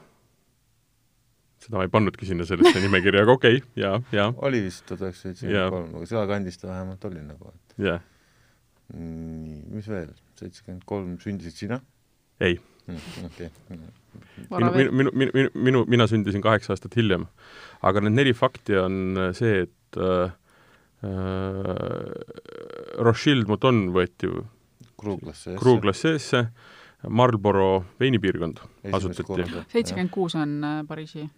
seda 1.60 1.78
ma 1.78 1.86
ei 1.86 1.92
pannudki 1.94 2.25
sinna 2.25 2.48
sellesse 2.48 2.82
nimekirja, 2.82 3.25
aga 3.25 3.36
okei 3.36 3.60
okay,, 3.60 3.70
jaa, 3.78 4.00
jaa. 4.16 4.32
oli 4.48 4.63
vist 4.66 4.86
tuhat 4.88 5.06
üheksasada 5.06 5.36
seitsekümmend 5.36 5.75
kolm, 5.75 5.92
aga 6.00 6.10
sealkandis 6.13 6.58
ta 6.62 6.72
vähemalt 6.72 7.06
oli 7.10 7.22
nagu, 7.25 7.54
et 7.54 7.86
jah. 7.86 8.01
nii, 8.96 9.60
mis 9.75 9.89
veel, 9.92 10.12
seitsekümmend 10.39 10.88
kolm 10.89 11.18
sündisid 11.22 11.66
sina? 11.66 11.82
ei 12.39 12.56
mm,. 12.58 12.79
Okay.. 13.25 13.50
minu, 14.50 14.91
minu, 14.91 14.91
minu, 15.13 15.31
minu, 15.34 15.50
minu, 15.53 15.86
mina 15.88 16.08
sündisin 16.10 16.41
kaheksa 16.41 16.74
aastat 16.74 16.96
hiljem. 17.00 17.27
aga 17.81 18.01
need 18.01 18.17
neli 18.17 18.34
fakti 18.34 18.77
on 18.77 19.17
see, 19.38 19.65
et 19.67 19.98
äh, 19.98 20.31
äh, 21.03 22.13
Rothschild 23.00 23.48
Mouton 23.48 23.89
võeti 23.96 24.31
Kruglasseesse, 25.00 26.43
Marlboro 27.08 27.86
veinipiirkond 28.00 28.60
asutati. 28.91 29.46
seitsekümmend 29.72 30.12
kuus 30.12 30.36
on 30.36 30.63
äh, 30.63 30.79
Pariisi. 30.88 31.29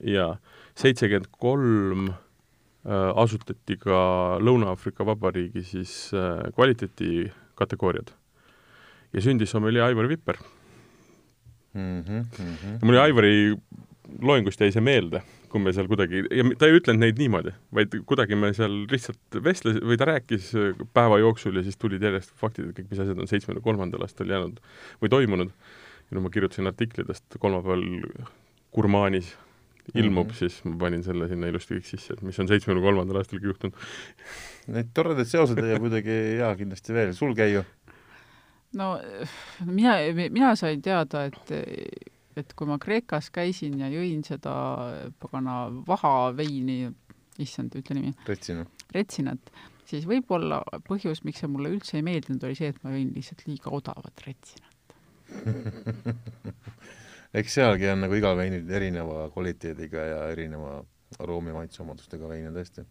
Jaa, 0.00 0.38
seitsekümmend 0.80 1.28
kolm 1.38 2.08
äh, 2.08 3.10
asutati 3.20 3.76
ka 3.80 4.38
Lõuna-Aafrika 4.40 5.04
Vabariigi 5.04 5.64
siis 5.74 6.10
äh, 6.16 6.46
kvaliteedikategooriad. 6.56 8.14
ja 9.12 9.20
sündis 9.22 9.52
sommelier 9.52 9.84
Aivar 9.84 10.08
Vipper 10.08 10.40
mm. 11.74 12.02
-hmm, 12.02 12.24
mm 12.38 12.54
-hmm. 12.54 12.78
mul 12.82 13.00
Aivari 13.02 13.34
loengust 14.22 14.60
jäi 14.60 14.72
see 14.72 14.84
meelde, 14.84 15.22
kui 15.48 15.60
me 15.62 15.72
seal 15.72 15.88
kuidagi, 15.90 16.24
ja 16.30 16.44
ta 16.58 16.68
ei 16.68 16.78
ütlenud 16.78 17.02
neid 17.02 17.20
niimoodi, 17.20 17.54
vaid 17.74 17.94
kuidagi 18.06 18.36
me 18.38 18.52
seal 18.56 18.84
lihtsalt 18.90 19.38
vestles- 19.44 19.80
või 19.82 19.98
ta 20.00 20.08
rääkis 20.10 20.52
päeva 20.92 21.18
jooksul 21.22 21.56
ja 21.56 21.62
siis 21.62 21.78
tulid 21.80 22.02
järjest 22.02 22.34
faktid, 22.40 22.68
et 22.70 22.78
kõik, 22.78 22.90
mis 22.90 23.00
asjad 23.04 23.18
on 23.18 23.30
seitsmekümne 23.30 23.64
kolmandal 23.64 24.06
aastal 24.06 24.30
jäänud 24.30 24.60
või 25.02 25.08
toimunud. 25.16 25.50
ja 26.10 26.14
no 26.14 26.20
ma 26.20 26.30
kirjutasin 26.30 26.66
artiklitest 26.66 27.38
kolmapäeval 27.40 27.82
Gurmanis 28.74 29.36
ilmub 29.94 30.26
mm, 30.26 30.30
-hmm. 30.30 30.36
siis 30.36 30.64
ma 30.64 30.76
panin 30.78 31.02
selle 31.04 31.28
sinna 31.28 31.46
ilusti 31.46 31.76
kõik 31.76 31.88
sisse, 31.88 32.14
et 32.14 32.22
mis 32.22 32.38
on 32.40 32.48
seitsmekümne 32.48 32.84
kolmandal 32.84 33.20
aastalgi 33.20 33.46
juhtunud. 33.46 33.74
Neid 34.72 34.92
toredaid 34.96 35.28
seoseid 35.28 35.60
leiab 35.60 35.84
kuidagi 35.84 36.14
jaa, 36.38 36.54
kindlasti 36.56 36.96
veel, 36.96 37.12
sul 37.12 37.34
käi 37.36 37.52
ju? 37.52 37.64
No 38.78 38.94
mina, 39.80 39.98
mina 40.14 40.54
sain 40.58 40.82
teada, 40.84 41.28
et 41.30 41.54
et 42.34 42.50
kui 42.58 42.66
ma 42.66 42.80
Kreekas 42.82 43.28
käisin 43.30 43.78
ja 43.78 43.86
jõin 43.92 44.24
seda 44.26 44.54
pagana 45.22 45.68
vahaveini, 45.86 46.88
issand, 47.38 47.76
ütle 47.78 47.94
nimi. 47.94 48.10
Retsina. 48.26 48.64
Retsinat, 48.94 49.52
siis 49.86 50.08
võib-olla 50.10 50.58
põhjus, 50.88 51.22
miks 51.22 51.44
see 51.44 51.50
mulle 51.50 51.70
üldse 51.76 52.00
ei 52.00 52.06
meeldinud, 52.06 52.42
oli 52.42 52.58
see, 52.58 52.72
et 52.74 52.82
ma 52.82 52.90
jõin 52.96 53.14
lihtsalt 53.14 53.46
liiga 53.46 53.70
odavat 53.74 54.26
retsinat 54.26 54.74
eks 57.38 57.56
sealgi 57.58 57.88
on 57.90 58.04
nagu 58.04 58.18
igal 58.18 58.36
veinil 58.38 58.70
erineva 58.70 59.28
kvaliteediga 59.34 60.06
ja 60.10 60.20
erineva 60.32 60.76
aroomi 61.22 61.54
maitseomadustega 61.54 62.28
veine 62.28 62.50
tõesti. 62.54 62.84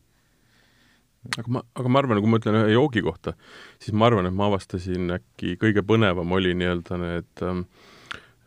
Aga 1.38 1.56
ma, 1.56 1.64
aga 1.80 1.92
ma 1.92 2.02
arvan, 2.04 2.22
kui 2.24 2.32
ma 2.32 2.40
ütlen 2.42 2.60
ühe 2.62 2.74
joogi 2.76 3.04
kohta, 3.06 3.36
siis 3.82 3.96
ma 3.98 4.10
arvan, 4.10 4.30
et 4.30 4.38
ma 4.38 4.50
avastasin 4.52 5.18
äkki 5.18 5.58
kõige 5.62 5.86
põnevam 5.88 6.36
oli 6.36 6.56
nii-öelda 6.60 7.00
need 7.02 7.46
ähm, 7.48 7.66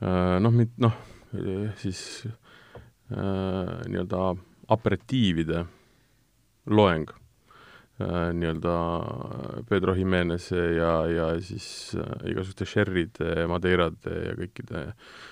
äh, 0.02 0.37
noh, 0.45 0.64
noh, 0.87 0.99
siis 1.83 2.00
äh, 2.26 3.78
nii-öelda 3.88 4.33
aperitiivide 4.76 5.64
loeng 6.66 7.12
Äh, 7.97 8.33
nii-öelda 8.37 8.73
Pedro 9.68 9.95
Jimenez'e 9.97 10.64
ja, 10.76 10.90
ja 11.09 11.28
siis 11.40 11.95
igasuguste 12.28 12.66
sherry'de, 12.68 13.47
madeirade 13.49 14.18
ja 14.21 14.35
kõikide 14.37 14.83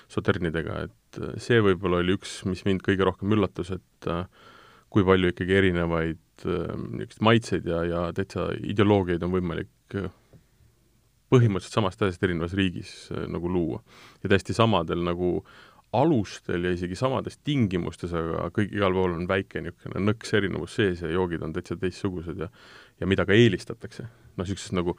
soternidega, 0.09 0.79
et 0.87 1.19
see 1.45 1.59
võib-olla 1.61 1.99
oli 2.01 2.15
üks, 2.17 2.39
mis 2.49 2.63
mind 2.65 2.81
kõige 2.87 3.05
rohkem 3.05 3.37
üllatas, 3.37 3.69
et 3.75 4.09
kui 4.89 5.05
palju 5.05 5.29
ikkagi 5.29 5.59
erinevaid 5.59 6.23
niisuguseid 6.43 7.23
maitseid 7.23 7.69
ja, 7.69 7.83
ja 7.87 8.01
täitsa 8.15 8.49
ideoloogiaid 8.59 9.23
on 9.23 9.31
võimalik 9.37 9.95
põhimõtteliselt 11.31 11.79
samast 11.79 12.03
asjast 12.03 12.25
erinevas 12.27 12.53
riigis 12.57 12.91
nagu 13.31 13.49
luua. 13.49 13.79
ja 14.23 14.29
täiesti 14.29 14.53
samadel 14.53 15.01
nagu 15.05 15.39
alustel 15.95 16.67
ja 16.67 16.73
isegi 16.75 16.97
samades 16.99 17.37
tingimustes, 17.37 18.11
aga 18.13 18.49
kõik, 18.51 18.73
igal 18.75 18.93
pool 18.93 19.13
on 19.15 19.27
väike 19.29 19.61
niisugune 19.63 20.01
nõks 20.03 20.33
erinevus 20.35 20.75
sees 20.75 21.01
ja 21.05 21.11
joogid 21.13 21.45
on 21.45 21.53
täitsa 21.55 21.77
teistsugused 21.79 22.41
ja 22.43 22.49
ja 22.99 23.07
mida 23.07 23.25
ka 23.25 23.35
eelistatakse. 23.35 24.03
noh, 24.35 24.43
niisugusest 24.43 24.75
nagu, 24.75 24.95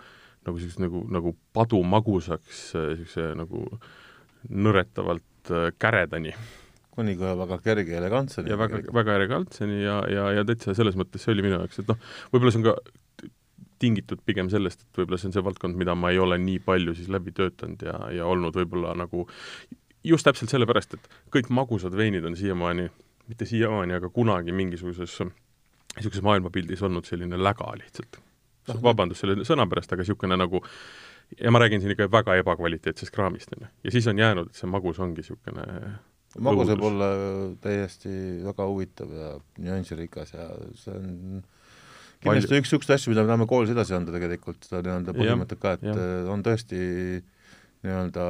nagu 0.46 0.58
niisugust 0.58 0.82
nagu, 0.82 1.02
nagu 1.12 1.34
padumagusaks, 1.56 2.60
niisuguse 2.74 3.32
nagu 3.38 3.64
nõretavalt 4.48 5.50
äh, 5.50 5.72
käredani. 5.78 6.34
Ka 6.96 7.32
väga 7.38 7.58
kerge 7.64 7.96
elegantseni. 7.98 8.50
ja 8.50 8.58
väga, 8.60 8.82
väga 8.92 9.16
elegantseni 9.20 9.82
ja, 9.82 10.00
ja, 10.10 10.28
ja 10.38 10.44
täitsa 10.48 10.74
selles 10.74 10.96
mõttes 10.96 11.24
see 11.24 11.34
oli 11.34 11.44
minu 11.46 11.58
jaoks, 11.60 11.82
et 11.82 11.90
noh, 11.90 11.98
võib-olla 12.32 12.54
see 12.54 12.62
on 12.62 12.68
ka 12.70 12.76
tingitud 13.82 14.22
pigem 14.24 14.48
sellest, 14.52 14.86
et 14.86 15.00
võib-olla 15.00 15.20
see 15.20 15.30
on 15.30 15.36
see 15.36 15.44
valdkond, 15.44 15.76
mida 15.76 15.94
ma 15.98 16.12
ei 16.14 16.20
ole 16.22 16.38
nii 16.40 16.60
palju 16.64 16.94
siis 16.96 17.10
läbi 17.12 17.34
töötanud 17.36 17.82
ja, 17.84 17.96
ja 18.16 18.28
olnud 18.28 18.56
võib-olla 18.56 18.94
nagu 18.96 19.26
just 20.06 20.26
täpselt 20.26 20.52
sellepärast, 20.52 20.96
et 20.96 21.10
kõik 21.34 21.50
magusad 21.52 21.96
veinid 21.96 22.24
on 22.24 22.36
siiamaani, 22.38 22.88
mitte 23.28 23.48
siiamaani, 23.48 23.98
aga 23.98 24.10
kunagi 24.14 24.54
mingisuguses 24.56 25.18
niisuguses 25.96 26.24
maailmapildis 26.24 26.82
olnud 26.86 27.08
selline 27.08 27.38
läga 27.40 27.68
lihtsalt. 27.80 28.20
noh, 28.68 28.80
vabandust 28.82 29.22
selle 29.22 29.44
sõna 29.46 29.66
pärast, 29.70 29.92
aga 29.92 30.02
niisugune 30.02 30.36
nagu 30.38 30.62
ja 31.40 31.50
ma 31.50 31.60
räägin 31.62 31.80
siin 31.80 31.94
ikka 31.94 32.10
väga 32.12 32.36
ebakvaliteetsest 32.42 33.14
kraamist, 33.14 33.52
on 33.56 33.66
ju. 33.66 33.72
ja 33.84 33.90
siis 33.90 34.06
on 34.06 34.18
jäänud, 34.18 34.50
et 34.50 34.60
see 34.60 34.70
magus 34.70 35.00
ongi 35.00 35.22
niisugune 35.22 35.66
magus 36.42 36.70
võib 36.72 36.86
olla 36.90 37.10
täiesti 37.64 38.10
väga 38.44 38.66
huvitav 38.68 39.12
ja 39.12 39.30
nüansirikas 39.62 40.34
ja 40.34 40.48
see 40.80 40.96
on 40.96 41.06
kindlasti 42.22 42.50
Palju... 42.50 42.62
üks 42.62 42.72
niisuguseid 42.72 42.96
asju, 42.96 43.12
mida 43.12 43.24
me 43.24 43.30
tahame 43.32 43.48
koolis 43.50 43.72
edasi 43.74 43.94
anda 43.96 44.14
tegelikult, 44.14 44.64
seda 44.66 44.82
nii-öelda 44.84 45.14
põhimõtet 45.16 45.62
ka, 45.62 45.76
et 45.76 45.86
ja. 45.86 45.96
on 46.32 46.44
tõesti 46.46 46.80
nii-öelda 47.86 48.26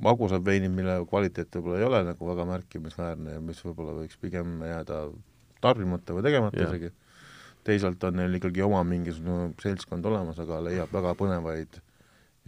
magusad 0.00 0.44
veinid, 0.44 0.72
mille 0.72 0.96
kvaliteet 1.08 1.52
võib-olla 1.58 1.80
ei 1.80 1.86
ole 1.88 2.00
nagu 2.08 2.30
väga 2.30 2.46
märkimisväärne 2.48 3.36
ja 3.36 3.44
mis 3.44 3.60
võib-olla 3.64 3.98
võiks 3.98 4.16
pigem 4.20 4.58
jääda 4.64 5.04
tarbimata 5.60 6.16
või 6.16 6.24
tegemata 6.24 6.56
yeah. 6.56 6.72
isegi, 6.72 6.92
teisalt 7.68 8.08
on 8.08 8.16
neil 8.16 8.38
ikkagi 8.38 8.64
oma 8.64 8.80
mingisugune 8.88 9.52
seltskond 9.60 10.06
olemas, 10.08 10.40
aga 10.40 10.62
leiab 10.64 10.92
väga 10.94 11.12
põnevaid 11.20 11.80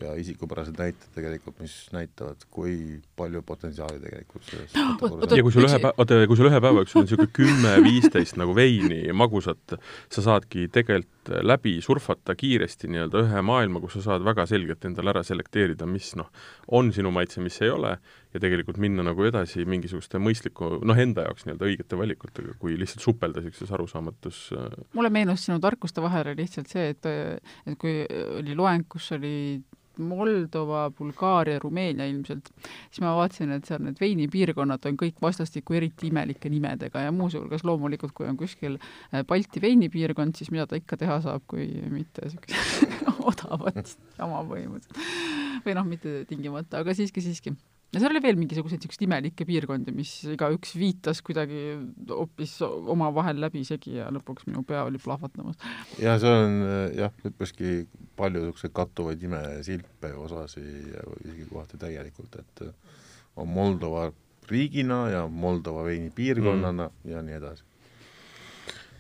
ja 0.01 0.15
isikupärased 0.17 0.79
näited 0.81 1.11
tegelikult, 1.15 1.59
mis 1.61 1.75
näitavad, 1.93 2.47
kui 2.51 3.01
palju 3.17 3.43
potentsiaali 3.45 4.01
tegelikult 4.01 4.47
selles 4.49 4.77
ja 5.37 5.45
kui 5.45 5.53
sul 5.53 5.67
ühe 5.69 5.77
päeva, 5.77 5.93
oota, 6.01 6.21
kui 6.31 6.39
sul 6.39 6.49
ühe 6.49 6.61
päeva 6.65 6.81
jooksul 6.81 7.03
on 7.03 7.07
niisugune 7.07 7.33
kümme-viisteist 7.37 8.39
nagu 8.41 8.55
veini, 8.57 9.03
magusat, 9.17 9.77
sa 10.13 10.25
saadki 10.25 10.71
tegelikult 10.73 11.11
läbi 11.45 11.77
surfata 11.85 12.35
kiiresti 12.35 12.89
nii-öelda 12.91 13.21
ühe 13.27 13.43
maailma, 13.47 13.83
kus 13.85 13.99
sa 13.99 14.07
saad 14.09 14.25
väga 14.27 14.47
selgelt 14.51 14.89
endale 14.89 15.13
ära 15.13 15.23
selekteerida, 15.27 15.87
mis 15.87 16.15
noh, 16.19 16.33
on 16.73 16.89
sinu 16.97 17.13
maitse, 17.15 17.45
mis 17.45 17.61
ei 17.63 17.71
ole, 17.71 17.93
ja 18.33 18.41
tegelikult 18.43 18.81
minna 18.83 19.05
nagu 19.07 19.29
edasi 19.29 19.67
mingisuguste 19.69 20.19
mõistliku, 20.23 20.79
noh, 20.89 20.99
enda 20.99 21.29
jaoks 21.29 21.47
nii-öelda 21.47 21.69
õigete 21.69 22.01
valikutega, 22.01 22.57
kui 22.59 22.79
lihtsalt 22.81 23.05
supelda 23.05 23.45
niisuguses 23.45 23.77
arusaamatus 23.77 24.41
äh, 24.57 24.81
mulle 24.97 25.13
meenus 25.15 25.45
sinu 25.47 25.61
tarkuste 25.63 26.03
vahele 26.03 26.35
lihtsalt 26.39 26.73
see, 26.73 26.89
et 26.97 27.11
et 27.13 27.79
kui 27.79 28.01
oli 28.41 28.57
loeng, 28.57 28.89
kus 28.91 29.13
oli 29.15 29.35
Moldova, 29.99 30.87
Bulgaaria, 30.97 31.61
Rumeenia 31.63 32.07
ilmselt, 32.11 32.51
siis 32.91 33.03
ma 33.05 33.15
vaatasin, 33.19 33.53
et 33.57 33.69
seal 33.69 33.83
need 33.85 34.01
veinipiirkonnad 34.01 34.89
on 34.89 35.01
kõik 35.01 35.21
vastastikku 35.23 35.77
eriti 35.79 36.09
imelike 36.11 36.51
nimedega 36.53 37.07
ja 37.07 37.13
muuseas 37.15 37.67
loomulikult, 37.67 38.15
kui 38.17 38.29
on 38.31 38.39
kuskil 38.41 38.79
äh, 38.79 39.25
Balti 39.29 39.63
veinipiirkond, 39.63 40.39
siis 40.39 40.53
mida 40.55 40.69
ta 40.71 40.79
ikka 40.81 41.01
teha 41.01 41.21
saab, 41.25 41.45
kui 41.51 41.69
mitte 41.93 42.25
niisugust 42.27 42.89
odavat 43.33 43.97
jama 44.19 44.43
põhimõtteliselt. 44.49 45.61
või 45.67 45.77
noh, 45.79 45.87
mitte 45.89 46.23
tingimata, 46.31 46.83
aga 46.83 46.97
siiski, 46.97 47.25
siiski 47.25 47.55
ja 47.93 48.01
seal 48.01 48.13
oli 48.15 48.23
veel 48.25 48.39
mingisuguseid 48.41 48.81
niisuguseid 48.81 49.05
imelikke 49.07 49.47
piirkondi, 49.49 49.93
mis 49.95 50.13
igaüks 50.33 50.75
viitas 50.81 51.21
kuidagi 51.25 51.61
hoopis 52.11 52.57
omavahel 52.65 53.41
läbisegi 53.43 53.99
ja 53.99 54.09
lõpuks 54.15 54.49
minu 54.49 54.65
pea 54.69 54.87
oli 54.89 55.01
plahvatamas. 55.03 55.59
ja 56.01 56.17
seal 56.23 56.47
on 56.47 56.57
jah, 56.97 57.13
üpriski 57.29 57.83
palju 58.17 58.43
niisuguseid 58.43 58.75
kattuvaid 58.77 59.23
imesilpe 59.23 60.13
osasid 60.25 60.93
isegi 61.25 61.49
kohati 61.51 61.81
täielikult, 61.81 62.39
et 62.41 62.65
on 63.37 63.49
Moldova 63.49 64.11
riigina 64.51 65.05
ja 65.11 65.27
Moldova 65.29 65.85
veini 65.85 66.11
piirkonnana 66.15 66.89
mm. 66.89 67.11
ja 67.11 67.23
nii 67.23 67.39
edasi 67.41 67.65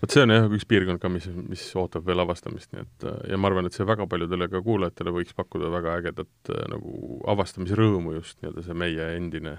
vot 0.02 0.10
see 0.10 0.24
on 0.24 0.34
jah, 0.34 0.48
üks 0.50 0.66
piirkond 0.66 0.98
ka, 1.02 1.10
mis, 1.12 1.28
mis 1.46 1.64
ootab 1.78 2.06
veel 2.06 2.22
avastamist, 2.24 2.72
nii 2.74 2.82
et 2.82 3.04
ja 3.30 3.38
ma 3.38 3.50
arvan, 3.50 3.68
et 3.68 3.76
see 3.76 3.86
väga 3.86 4.08
paljudele 4.10 4.48
ka 4.50 4.62
kuulajatele 4.64 5.14
võiks 5.14 5.36
pakkuda 5.38 5.70
väga 5.70 5.98
ägedat 6.00 6.50
äh, 6.50 6.64
nagu 6.72 7.20
avastamisrõõmu 7.30 8.16
just 8.16 8.40
nii-öelda 8.40 8.66
see 8.66 8.78
meie 8.82 9.12
endine 9.18 9.58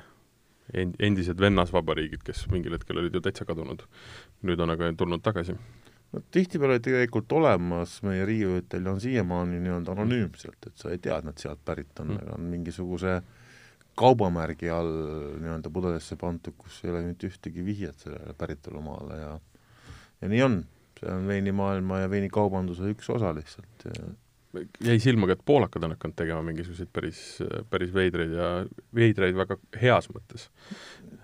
end-, 0.74 1.00
endised 1.00 1.40
vennasvabariigid, 1.40 2.26
kes 2.28 2.46
mingil 2.52 2.76
hetkel 2.78 3.00
olid 3.00 3.16
ju 3.16 3.24
täitsa 3.24 3.48
kadunud. 3.48 3.86
nüüd 4.44 4.60
on 4.64 4.76
aga 4.76 4.92
tulnud 5.00 5.24
tagasi. 5.24 5.56
No 6.14 6.22
tihtipeale 6.34 6.80
tegelikult 6.84 7.32
olemas 7.38 7.98
meie 8.06 8.26
riigivõetel 8.30 8.90
on 8.92 9.02
siiamaani 9.04 9.62
nii-öelda 9.64 9.96
anonüümselt, 9.96 10.70
et 10.70 10.78
sa 10.82 10.94
ei 10.94 11.02
tea, 11.04 11.18
et 11.20 11.30
nad 11.30 11.40
sealt 11.42 11.64
pärit 11.66 12.04
on 12.04 12.14
mm., 12.16 12.36
on 12.38 12.52
mingisuguse 12.52 13.22
kaubamärgi 14.00 14.70
all 14.74 14.94
nii-öelda 15.42 15.70
pudelisse 15.74 16.18
pandud, 16.18 16.56
kus 16.58 16.80
ei 16.84 16.94
ole 16.94 17.04
mitte 17.12 17.30
ühtegi 17.30 17.66
vihjet 17.66 18.06
sellele 18.06 18.34
päritolumaale 18.38 19.20
ja 19.22 19.34
ja 20.24 20.30
nii 20.32 20.44
on, 20.46 20.62
see 21.00 21.12
on 21.12 21.28
veinimaailma 21.28 22.04
ja 22.06 22.12
veinikaubanduse 22.12 22.94
üks 22.94 23.10
osa 23.14 23.34
lihtsalt 23.36 23.88
jäi 24.84 25.00
silma 25.02 25.28
ka, 25.28 25.38
et 25.38 25.46
poolakad 25.46 25.86
on 25.86 25.96
hakanud 25.96 26.18
tegema 26.18 26.46
mingisuguseid 26.46 26.90
päris, 26.94 27.22
päris 27.70 27.94
veidraid 27.94 28.34
ja 28.38 28.50
veidraid 28.96 29.38
väga 29.38 29.58
heas 29.82 30.10
mõttes 30.14 30.50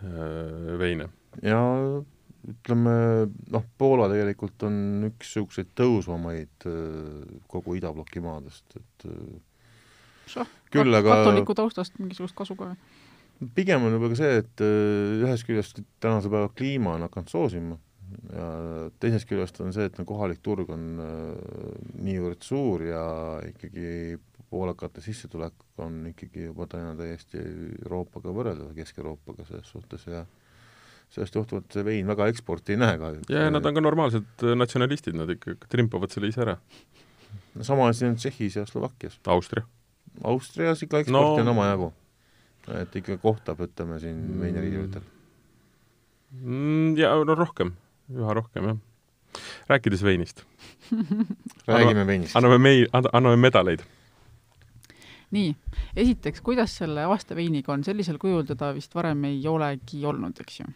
äh, 0.01 0.77
veine. 0.81 1.09
ja 1.45 1.59
ütleme, 2.47 2.93
noh, 3.51 3.67
Poola 3.77 4.07
tegelikult 4.11 4.63
on 4.67 5.09
üks 5.09 5.33
niisuguseid 5.33 5.73
tõusvamaid 5.77 6.69
äh, 6.69 7.35
kogu 7.51 7.75
idabloki 7.79 8.23
maadest, 8.23 8.79
et 8.79 9.09
Soh, 10.29 10.49
küll 10.69 10.93
aga 10.93 11.23
katoliku 11.23 11.55
taustast 11.57 11.97
mingisugust 11.99 12.37
kasu 12.37 12.55
ka? 12.59 12.73
pigem 13.55 13.85
on 13.87 13.95
võib-olla 13.95 14.13
ka 14.13 14.19
see, 14.19 14.41
et 14.43 14.63
ühest 15.23 15.47
küljest 15.47 15.79
tänase 16.03 16.31
päeva 16.31 16.51
kliima 16.51 16.97
on 16.97 17.05
hakanud 17.07 17.31
soosima 17.31 17.77
ja 18.33 18.47
teisest 19.01 19.27
küljest 19.29 19.59
on 19.63 19.73
see, 19.75 19.87
et 19.89 19.97
no 19.99 20.05
kohalik 20.07 20.41
turg 20.45 20.69
on 20.73 20.85
äh, 21.03 21.69
niivõrd 22.05 22.43
suur 22.45 22.83
ja 22.87 23.03
ikkagi 23.49 24.17
poolakate 24.49 25.01
sissetulek 25.05 25.81
on 25.83 26.01
ikkagi 26.09 26.47
juba 26.47 26.65
täna 26.69 26.95
täiesti 26.97 27.41
Euroopaga 27.83 28.33
võrreldav, 28.33 28.71
Kesk-Euroopaga 28.77 29.45
selles 29.47 29.69
suhtes 29.69 30.07
ja 30.09 30.23
sellest 31.09 31.35
johtuvalt 31.35 31.73
see 31.73 31.85
vein 31.85 32.07
väga 32.09 32.27
eksporti 32.29 32.75
ei 32.75 32.81
näe 32.81 32.97
kahjuks. 33.01 33.29
ja, 33.33 33.47
ja 33.47 33.51
nad 33.53 33.65
on 33.65 33.77
ka 33.77 33.81
normaalsed 33.81 34.45
natsionalistid, 34.55 35.17
nad 35.17 35.29
ikka 35.33 35.55
trimpavad 35.69 36.13
selle 36.13 36.29
ise 36.29 36.43
ära. 36.45 36.57
no 37.55 37.65
sama 37.65 37.89
asi 37.89 38.05
on 38.05 38.15
Tšehhis 38.15 38.59
ja 38.59 38.65
Slovakkias. 38.69 39.19
Austria? 39.27 39.65
Austrias 40.23 40.83
ikka 40.83 41.03
eksporti 41.03 41.41
no... 41.41 41.47
on 41.47 41.53
omajagu. 41.55 41.93
et 42.77 42.95
ikka 42.95 43.17
kohtab, 43.17 43.61
ütleme 43.65 43.97
siin 43.99 44.19
veiniriiulitel 44.41 45.01
mm,. 46.31 46.97
ja 46.97 47.15
no 47.25 47.35
rohkem 47.35 47.73
üha 48.13 48.33
rohkem, 48.37 48.67
jah. 48.69 49.39
rääkides 49.69 50.03
veinist 50.05 50.43
räägime 51.67 52.05
veinist. 52.07 52.35
anname 52.35 52.57
mei-, 52.61 52.85
anname 52.93 53.37
medaleid. 53.37 53.81
nii, 55.31 55.55
esiteks, 55.95 56.41
kuidas 56.45 56.77
selle 56.81 57.07
aastaveiniga 57.09 57.73
on, 57.73 57.83
sellisel 57.83 58.21
kujul 58.21 58.45
teda 58.49 58.71
vist 58.77 58.93
varem 58.95 59.25
ei 59.29 59.41
olegi 59.47 60.05
olnud, 60.05 60.37
eks 60.45 60.61
ju? 60.61 60.69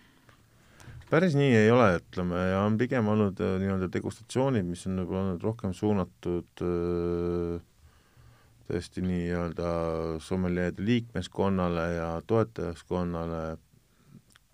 Päris 1.14 1.36
nii 1.38 1.52
ei 1.54 1.70
ole, 1.70 2.00
ütleme, 2.00 2.40
ja 2.50 2.64
on 2.66 2.78
pigem 2.80 3.10
olnud 3.12 3.38
äh, 3.44 3.58
nii-öelda 3.62 3.90
degustatsioonid, 3.94 4.66
mis 4.66 4.88
on 4.90 4.98
võib-olla 5.04 5.28
olnud 5.28 5.46
rohkem 5.46 5.76
suunatud 5.78 6.64
äh, 6.66 7.60
tõesti 8.70 9.04
nii-öelda 9.06 9.74
sommeljeede 10.24 10.82
liikmeskonnale 10.88 11.86
ja 11.98 12.08
toetajaskonnale, 12.26 13.44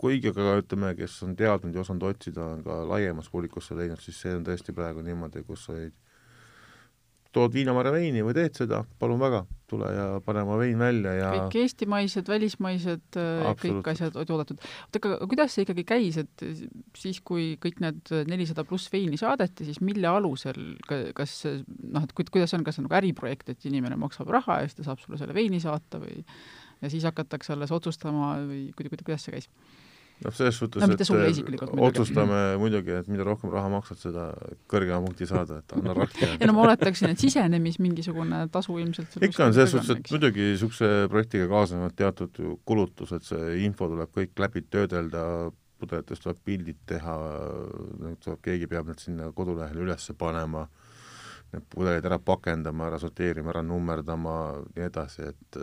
kuigi 0.00 0.34
aga 0.34 0.58
ütleme, 0.60 0.92
kes 0.98 1.16
on 1.24 1.32
teadnud 1.38 1.76
ja 1.76 1.84
osanud 1.84 2.04
otsida, 2.10 2.50
on 2.56 2.64
ka 2.66 2.82
laiemas 2.90 3.32
publikusse 3.32 3.76
leidnud, 3.78 4.02
siis 4.04 4.20
see 4.20 4.36
on 4.36 4.44
tõesti 4.44 4.76
praegu 4.76 5.04
niimoodi, 5.06 5.44
kus 5.48 5.64
olid 5.72 5.96
tood 7.34 7.54
viinamarja 7.54 7.92
veini 7.94 8.22
või 8.26 8.34
teed 8.34 8.56
seda, 8.58 8.80
palun 8.98 9.20
väga, 9.20 9.44
tule 9.70 9.90
ja 9.94 10.06
pane 10.24 10.42
oma 10.42 10.56
vein 10.58 10.78
välja 10.80 11.12
ja 11.14 11.28
kõik 11.36 11.58
eestimaised, 11.62 12.26
välismaised, 12.30 13.04
äh, 13.20 13.50
kõik 13.60 13.90
asjad 13.92 14.16
toodetud. 14.16 14.58
oota, 14.58 15.02
aga 15.02 15.28
kuidas 15.30 15.54
see 15.54 15.66
ikkagi 15.66 15.84
käis, 15.86 16.18
et 16.24 16.44
siis, 16.98 17.20
kui 17.22 17.52
kõik 17.62 17.78
need 17.84 18.14
nelisada 18.30 18.64
pluss 18.66 18.90
veini 18.92 19.20
saadeti, 19.20 19.68
siis 19.68 19.78
mille 19.84 20.10
alusel, 20.10 20.74
kas 20.88 21.36
noh, 21.46 22.02
et 22.02 22.16
kuidas 22.18 22.56
on, 22.58 22.66
kas 22.66 22.78
see 22.78 22.84
on 22.84 22.90
nagu 22.90 22.98
äriprojekt, 22.98 23.54
et 23.54 23.70
inimene 23.70 23.98
maksab 24.00 24.32
raha 24.32 24.62
ja 24.64 24.72
saab 24.80 25.02
sulle 25.02 25.20
selle 25.20 25.36
veini 25.36 25.62
saata 25.62 26.02
või 26.02 26.24
ja 26.80 26.90
siis 26.90 27.04
hakatakse 27.06 27.54
alles 27.54 27.72
otsustama 27.74 28.34
või 28.48 28.68
kuidas, 28.76 29.04
kuidas 29.04 29.26
see 29.26 29.36
käis? 29.36 29.50
Noh, 30.24 30.34
selles 30.36 30.58
suhtes 30.60 30.82
no,, 30.84 30.94
et 30.94 31.84
otsustame 31.88 32.40
muidugi, 32.60 32.94
et 33.00 33.08
mida 33.12 33.24
rohkem 33.26 33.52
raha 33.52 33.70
maksad, 33.72 34.00
seda 34.02 34.26
kõrgema 34.70 35.00
punkti 35.04 35.28
saada, 35.30 35.60
et 35.62 35.76
anna 35.78 35.94
rakki. 35.96 36.26
ei 36.36 36.46
no 36.48 36.56
ma 36.56 36.66
oletaksin, 36.66 37.14
et 37.14 37.22
sisenemis 37.22 37.80
mingisugune 37.82 38.42
tasu 38.52 38.76
ilmselt 38.82 39.16
ikka 39.26 39.48
on 39.48 39.56
selles 39.56 39.74
suhtes, 39.76 39.94
et 39.96 40.12
muidugi 40.12 40.50
niisuguse 40.52 40.90
projektiga 41.12 41.48
kaasnevad 41.50 41.96
teatud 41.98 42.42
kulutused, 42.68 43.24
see 43.26 43.56
info 43.64 43.88
tuleb 43.90 44.12
kõik 44.16 44.44
läbi 44.44 44.64
töödelda, 44.68 45.24
pudelitest 45.80 46.24
tuleb 46.26 46.44
pildid 46.44 46.84
teha, 46.90 47.16
keegi 48.44 48.68
peab 48.70 48.90
need 48.90 49.00
sinna 49.02 49.30
kodulehele 49.36 49.86
üles 49.86 50.10
panema, 50.20 50.66
need 51.54 51.66
pudelid 51.72 52.06
ära 52.06 52.20
pakendama, 52.22 52.90
ära 52.90 53.00
sorteerima, 53.02 53.54
ära 53.54 53.64
nummerdama, 53.66 54.36
nii 54.76 54.86
edasi, 54.86 55.30
et 55.32 55.60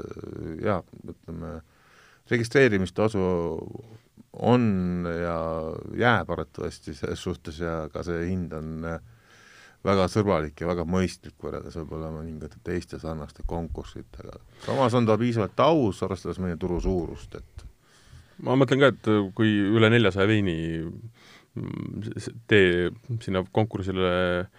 jaa, 0.65 0.82
ütleme, 1.06 1.60
registreerimistasu 2.32 3.24
on 4.39 5.06
ja 5.21 5.38
jääb 5.97 6.30
arvatavasti 6.30 6.93
selles 6.93 7.21
suhtes 7.23 7.60
ja 7.60 7.88
ka 7.93 8.04
see 8.06 8.28
hind 8.30 8.54
on 8.54 8.86
äh, 8.86 9.00
väga 9.86 10.08
sõbralik 10.12 10.62
ja 10.62 10.69
väga 10.69 10.86
mõistlik 10.89 11.38
võrreldes 11.41 11.78
võib-olla 11.80 12.12
mõningate 12.13 12.60
teiste 12.65 13.00
sarnaste 13.02 13.45
konkurssidega. 13.47 14.39
samas 14.65 14.97
on 14.97 15.08
ta 15.08 15.17
piisavalt 15.17 15.60
aus, 15.65 16.02
arvestades 16.04 16.41
meie 16.43 16.58
turu 16.60 16.80
suurust, 16.84 17.38
et 17.39 17.65
ma 18.45 18.58
mõtlen 18.60 18.84
ka, 18.84 18.91
et 18.93 19.12
kui 19.38 19.54
üle 19.78 19.89
neljasaja 19.93 20.30
veini 20.30 20.58
mm, 20.84 22.12
tee 22.50 22.91
sinna 23.23 23.45
konkursile 23.52 24.12
äh, 24.41 24.52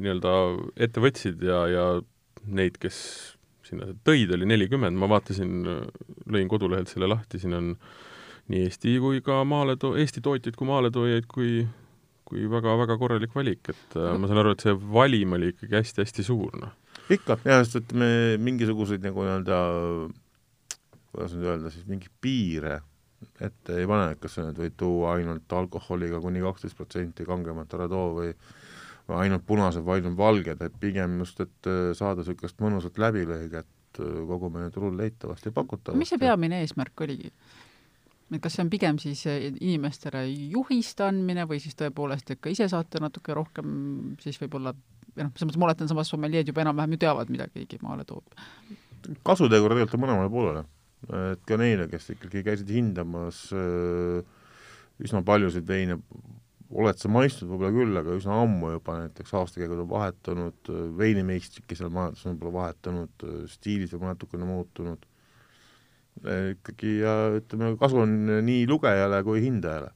nii-öelda 0.00 0.34
ette 0.86 1.04
võtsid 1.04 1.42
ja, 1.44 1.66
ja 1.70 1.86
neid, 2.44 2.80
kes 2.80 2.98
sinna 3.64 3.86
tõid, 4.04 4.32
oli 4.34 4.46
nelikümmend, 4.48 4.98
ma 5.00 5.08
vaatasin, 5.08 5.62
lõin 6.28 6.50
kodulehelt 6.50 6.90
selle 6.90 7.08
lahti, 7.08 7.40
siin 7.40 7.56
on 7.56 7.70
äh, 7.72 8.02
nii 8.52 8.66
Eesti 8.68 8.98
kui 9.00 9.22
ka 9.24 9.40
maaletoo-, 9.48 9.94
Eesti 10.00 10.22
tootjaid 10.24 10.56
kui 10.58 10.68
maaletoojaid 10.68 11.28
kui 11.30 11.64
kui 12.24 12.46
väga-väga 12.48 12.96
korralik 12.98 13.34
valik, 13.36 13.68
et 13.68 13.96
äh, 14.00 14.14
ma 14.16 14.28
saan 14.30 14.40
aru, 14.40 14.54
et 14.56 14.64
see 14.64 14.72
valim 14.72 15.36
oli 15.36 15.52
ikkagi 15.52 15.76
hästi-hästi 15.76 16.24
suur, 16.24 16.54
noh. 16.56 16.72
ikka, 17.12 17.36
jah, 17.44 17.60
sest 17.62 17.82
et 17.82 17.92
me 18.00 18.08
mingisuguseid 18.40 19.04
nagu 19.04 19.26
nii-öelda 19.26 19.58
kuidas 21.14 21.36
nüüd 21.36 21.48
öelda 21.52 21.72
siis, 21.72 21.86
mingeid 21.88 22.12
piire 22.24 22.80
ette 23.40 23.78
ei 23.80 23.86
pane, 23.88 24.10
et 24.12 24.20
kas 24.20 24.36
sa 24.36 24.44
nüüd 24.44 24.58
võid 24.60 24.76
tuua 24.80 25.14
ainult 25.18 25.52
alkoholiga 25.56 26.20
kuni 26.20 26.42
kaksteist 26.44 26.76
protsenti 26.76 27.26
kangemat 27.28 27.72
ära 27.76 27.88
too 27.90 28.10
või 28.18 28.32
või 29.04 29.18
ainult 29.20 29.44
punased, 29.44 29.84
vaid 29.84 30.06
on 30.08 30.14
valged, 30.16 30.62
et 30.64 30.76
pigem 30.80 31.18
just, 31.20 31.40
et 31.44 31.68
äh, 31.68 31.90
saada 31.96 32.22
niisugust 32.22 32.60
mõnusat 32.64 32.96
läbilõiget 33.00 34.00
äh, 34.00 34.14
kogu 34.30 34.48
meie 34.52 34.70
turul 34.72 34.96
leitavast 34.96 35.44
ja 35.44 35.52
pakutavast. 35.52 36.00
mis 36.00 36.12
see 36.12 36.20
peamine 36.20 36.62
eesmärk 36.64 37.04
oligi? 37.04 37.32
Et 38.32 38.40
kas 38.42 38.56
see 38.56 38.64
on 38.64 38.70
pigem 38.72 38.98
siis 39.02 39.24
eh, 39.30 39.50
inimestele 39.52 40.24
juhiste 40.28 41.04
andmine 41.06 41.44
või 41.50 41.60
siis 41.62 41.76
tõepoolest, 41.78 42.32
et 42.32 42.40
ka 42.42 42.52
ise 42.52 42.68
saate 42.72 43.02
natuke 43.02 43.36
rohkem 43.36 43.74
siis 44.22 44.38
võib-olla 44.40 44.74
ja 45.14 45.26
noh, 45.26 45.32
selles 45.34 45.50
mõttes 45.50 45.60
ma 45.60 45.68
oletan, 45.68 45.90
samas 45.90 46.10
sommeljeed 46.10 46.50
juba 46.50 46.64
enam-vähem 46.64 46.96
ju 46.96 47.02
teavad, 47.04 47.32
mida 47.32 47.48
keegi 47.52 47.78
maale 47.82 48.06
toob. 48.08 48.24
kasutegur 49.26 49.74
tegelikult 49.74 49.98
on 49.98 50.04
mõlemale 50.06 50.32
poolele. 50.32 50.64
et 51.34 51.42
ka 51.44 51.58
neile, 51.60 51.88
kes 51.90 52.14
ikkagi 52.14 52.42
käisid 52.46 52.70
hindamas 52.72 53.46
äh, 53.52 54.24
üsna 55.04 55.20
paljusid 55.26 55.66
veine, 55.68 55.98
oled 56.74 56.98
sa 56.98 57.10
maitsnud 57.12 57.50
võib-olla 57.50 57.72
küll, 57.74 57.98
aga 58.00 58.14
üsna 58.16 58.38
ammu 58.40 58.72
juba 58.78 58.96
näiteks 59.02 59.34
aastakäigud 59.36 59.84
on 59.84 59.90
vahetunud, 59.90 60.70
veinimeistrid, 60.96 61.66
kes 61.68 61.82
seal 61.82 61.92
majanduses 61.92 62.30
on 62.30 62.38
võib-olla 62.38 62.54
vahetunud, 62.62 63.26
stiilid 63.52 63.92
on 63.98 64.08
natukene 64.08 64.48
muutunud 64.48 65.04
ikkagi 66.22 66.98
ja 67.02 67.14
ütleme, 67.40 67.74
kasu 67.80 68.00
on 68.04 68.16
nii 68.46 68.64
lugejale 68.70 69.22
kui 69.26 69.42
hindajale. 69.44 69.92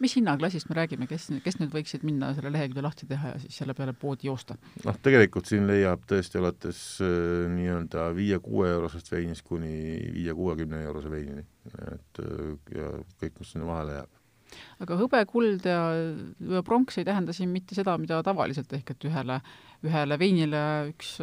mis 0.00 0.12
hinnaklassist 0.12 0.68
me 0.68 0.76
räägime, 0.76 1.06
kes, 1.08 1.30
kes 1.44 1.56
nüüd 1.56 1.72
võiksid 1.72 2.02
minna 2.04 2.34
selle 2.36 2.50
lehekülje 2.52 2.82
lahti 2.84 3.06
teha 3.08 3.30
ja 3.30 3.38
siis 3.40 3.56
selle 3.62 3.74
peale 3.74 3.94
poodi 3.96 4.28
joosta? 4.28 4.58
noh, 4.84 4.98
tegelikult 5.02 5.48
siin 5.48 5.66
leiab 5.68 6.04
tõesti 6.08 6.40
alates 6.40 6.82
äh, 7.04 7.46
nii-öelda 7.52 8.10
viie-kuue 8.16 8.68
eurosest 8.74 9.10
veinist 9.12 9.46
kuni 9.48 9.72
viie-kuuekümne 10.18 10.84
eurose 10.84 11.10
veinini, 11.10 11.46
et 11.88 12.22
äh, 12.22 12.54
ja 12.76 12.92
kõik, 13.22 13.40
mis 13.40 13.56
sinna 13.56 13.68
vahele 13.72 13.98
jääb 14.00 14.14
aga 14.84 14.96
hõbe, 15.00 15.20
kuld 15.30 15.66
ja, 15.66 15.80
ja 16.52 16.62
pronks 16.66 17.00
ei 17.00 17.06
tähenda 17.08 17.34
siin 17.36 17.50
mitte 17.52 17.76
seda, 17.76 17.96
mida 18.00 18.20
tavaliselt 18.26 18.72
ehk 18.76 18.92
et 18.94 19.06
ühele, 19.08 19.40
ühele 19.86 20.18
veinile 20.20 20.62
üks, 20.92 21.16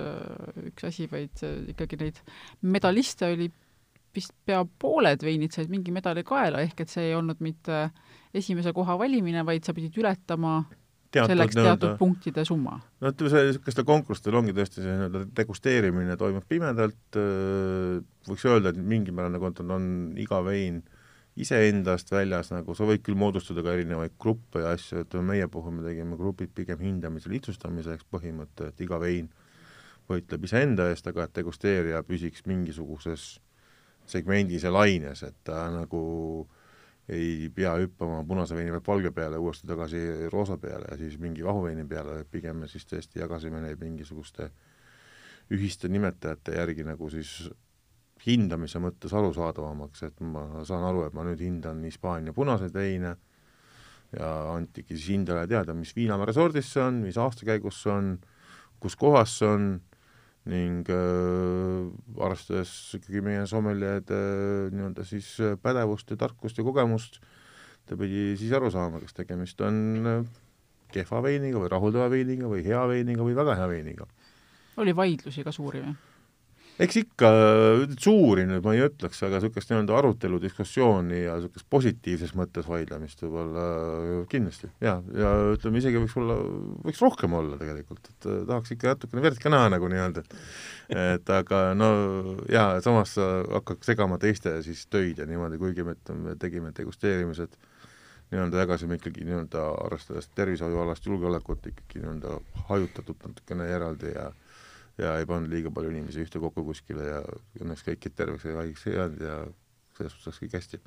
üks 0.69 0.87
asi, 0.89 1.07
vaid 1.11 1.43
ikkagi 1.73 1.99
neid 2.01 2.19
medaliste 2.61 3.31
oli 3.33 3.49
vist 4.15 4.33
pea 4.45 4.61
pooled 4.79 5.25
veinid 5.25 5.55
said 5.55 5.71
mingi 5.73 5.93
medali 5.95 6.23
kaela, 6.27 6.61
ehk 6.63 6.85
et 6.85 6.91
see 6.91 7.09
ei 7.09 7.17
olnud 7.17 7.41
mitte 7.43 7.87
esimese 8.33 8.73
koha 8.73 8.97
valimine, 8.99 9.43
vaid 9.45 9.65
sa 9.65 9.75
pidid 9.75 9.97
ületama 9.99 10.61
teatud, 11.13 11.33
selleks 11.33 11.57
teatud 11.57 11.95
punktide 11.99 12.45
summa. 12.47 12.79
no 13.01 13.11
ütleme, 13.13 13.31
see, 13.33 13.45
niisugustel 13.49 13.87
konkurssidel 13.87 14.39
ongi 14.39 14.55
tõesti 14.57 14.81
see 14.81 14.97
nii-öelda 14.97 15.23
degusteerimine 15.37 16.17
toimub 16.19 16.47
pimedalt, 16.49 17.19
võiks 18.29 18.49
öelda, 18.49 18.73
et 18.73 18.81
mingil 18.81 19.15
määral 19.15 19.35
nagu 19.35 19.49
on, 19.49 19.77
on 19.77 19.87
iga 20.21 20.41
vein 20.45 20.81
iseendast 21.43 22.11
väljas, 22.13 22.51
nagu 22.53 22.75
sa 22.77 22.85
võid 22.85 23.01
küll 23.05 23.17
moodustada 23.17 23.63
ka 23.65 23.73
erinevaid 23.73 24.13
gruppe 24.21 24.61
ja 24.61 24.75
asju, 24.77 25.01
ütleme 25.07 25.33
meie 25.33 25.47
puhul 25.49 25.73
me 25.79 25.85
tegime 25.85 26.17
grupid 26.19 26.53
pigem 26.53 26.81
hindamise 26.85 27.31
lihtsustamiseks, 27.33 28.05
põhimõte, 28.13 28.69
et 28.69 28.85
iga 28.85 29.01
vein 29.01 29.31
võitleb 30.09 30.45
iseenda 30.45 30.91
eest, 30.91 31.07
aga 31.09 31.25
et 31.25 31.33
degusteerija 31.39 32.03
püsiks 32.05 32.45
mingisuguses 32.49 33.39
segmendis 34.09 34.63
ja 34.63 34.71
laines, 34.73 35.23
et 35.23 35.39
ta 35.43 35.65
nagu 35.71 36.03
ei 37.13 37.49
pea 37.51 37.73
hüppama 37.81 38.21
punase 38.27 38.55
veini 38.55 38.71
pealt 38.71 38.87
valge 38.87 39.11
peale, 39.11 39.39
uuesti 39.39 39.67
tagasi 39.67 40.29
roosa 40.31 40.57
peale 40.57 40.87
ja 40.91 40.97
siis 40.97 41.17
mingi 41.19 41.43
vahuveini 41.43 41.83
peale, 41.87 42.23
pigem 42.31 42.63
me 42.63 42.69
siis 42.71 42.87
tõesti 42.87 43.19
jagasime 43.19 43.59
neid 43.63 43.81
mingisuguste 43.81 44.49
ühiste 45.51 45.89
nimetajate 45.91 46.55
järgi 46.55 46.85
nagu 46.87 47.09
siis 47.11 47.51
hindamise 48.23 48.79
mõttes 48.79 49.11
arusaadavamaks, 49.11 50.03
et 50.07 50.21
ma 50.23 50.63
saan 50.67 50.85
aru, 50.87 51.03
et 51.07 51.15
ma 51.15 51.25
nüüd 51.27 51.41
hindan 51.43 51.83
Hispaania 51.83 52.31
punaseid 52.33 52.71
veine 52.75 53.17
ja 54.13 54.29
antigi 54.53 54.95
siis 54.95 55.09
hindajale 55.17 55.49
teada, 55.49 55.75
mis 55.75 55.91
Viinamäe 55.95 56.35
sordis 56.35 56.69
see 56.71 56.83
on, 56.83 57.01
mis 57.03 57.17
aastakäigus 57.19 57.81
see 57.83 57.91
on, 57.91 58.13
kus 58.79 58.95
kohas 58.99 59.39
see 59.41 59.49
on 59.49 59.67
ning 60.49 60.89
äh, 60.91 62.23
arvestades 62.23 62.71
ikkagi 62.97 63.21
meie 63.23 63.45
sommeljeede 63.47 64.17
äh, 64.17 64.73
nii-öelda 64.75 65.05
siis 65.07 65.29
pädevust 65.63 66.11
ja 66.11 66.19
tarkust 66.19 66.59
ja 66.59 66.65
kogemust, 66.67 67.21
ta 67.87 67.95
pidi 67.99 68.33
siis 68.39 68.51
aru 68.55 68.71
saama, 68.73 68.99
kas 69.03 69.15
tegemist 69.15 69.61
on 69.63 69.77
äh, 70.03 70.25
kehva 70.93 71.23
veiniga 71.23 71.61
või 71.63 71.71
rahuldava 71.71 72.09
veiniga 72.11 72.49
või 72.51 72.63
hea 72.65 72.83
veiniga 72.91 73.25
või 73.25 73.37
väga 73.39 73.55
hea 73.61 73.69
veiniga. 73.71 74.09
oli 74.77 74.95
vaidlusi 74.95 75.43
ka 75.43 75.55
suuri 75.55 75.85
või? 75.85 75.95
Eks 76.81 76.97
ikka 77.03 77.29
suuri 78.01 78.45
nüüd 78.49 78.63
ma 78.65 78.73
ei 78.73 78.81
ütleks, 78.87 79.19
aga 79.25 79.37
niisugust 79.37 79.69
nii-öelda 79.69 79.95
arutelu, 79.97 80.39
diskussiooni 80.41 81.19
ja 81.21 81.35
niisugust 81.37 81.67
positiivses 81.73 82.33
mõttes 82.37 82.65
vaidlemist 82.69 83.21
võib-olla 83.21 83.65
kindlasti, 84.31 84.69
jaa, 84.83 84.97
ja 85.19 85.33
ütleme 85.53 85.81
isegi 85.81 86.01
võiks 86.01 86.15
olla, 86.21 86.37
võiks 86.87 87.03
rohkem 87.03 87.37
olla 87.37 87.59
tegelikult, 87.61 88.09
et 88.09 88.29
äh, 88.29 88.39
tahaks 88.49 88.73
ikka 88.73 88.95
natukene 88.95 89.25
verd 89.27 89.43
ka 89.43 89.53
näha 89.53 89.69
nagu 89.75 89.91
nii-öelda. 89.91 90.25
et 91.03 91.33
aga 91.37 91.61
no 91.77 91.91
jaa, 92.51 92.81
samas 92.85 93.13
sa 93.19 93.29
hakkad 93.51 93.85
segama 93.85 94.17
teiste 94.21 94.55
siis 94.65 94.87
töid 94.89 95.21
ja 95.21 95.29
niimoodi, 95.29 95.61
kuigi 95.61 95.85
me 95.85 95.97
ütleme, 95.99 96.37
tegime 96.41 96.73
degusteerimised, 96.73 97.53
nii-öelda 98.33 98.65
jagasime 98.65 98.97
ikkagi 98.97 99.27
nii-öelda 99.27 99.67
arvestades 99.85 100.31
tervishoiualast 100.33 101.05
julgeolekut 101.05 101.69
ikkagi 101.69 102.01
nii-öelda 102.01 102.39
hajutatult 102.71 103.27
natukene 103.27 103.69
eraldi 103.75 104.15
ja 104.15 104.31
ja 105.01 105.15
ei 105.19 105.25
pannud 105.29 105.51
liiga 105.51 105.71
palju 105.73 105.93
inimesi 105.93 106.21
ühtekokku 106.25 106.65
kuskile 106.67 107.07
ja 107.07 107.23
õnneks 107.61 107.85
kõik 107.87 108.11
terveks 108.13 108.45
ja 108.45 108.59
haigeks 108.59 108.85
ei 108.87 108.97
jäänud 108.97 109.25
ja 109.25 109.39
selles 109.97 110.13
suhtes 110.13 110.29
läks 110.29 110.43
kõik 110.43 110.57
hästi. 110.59 110.81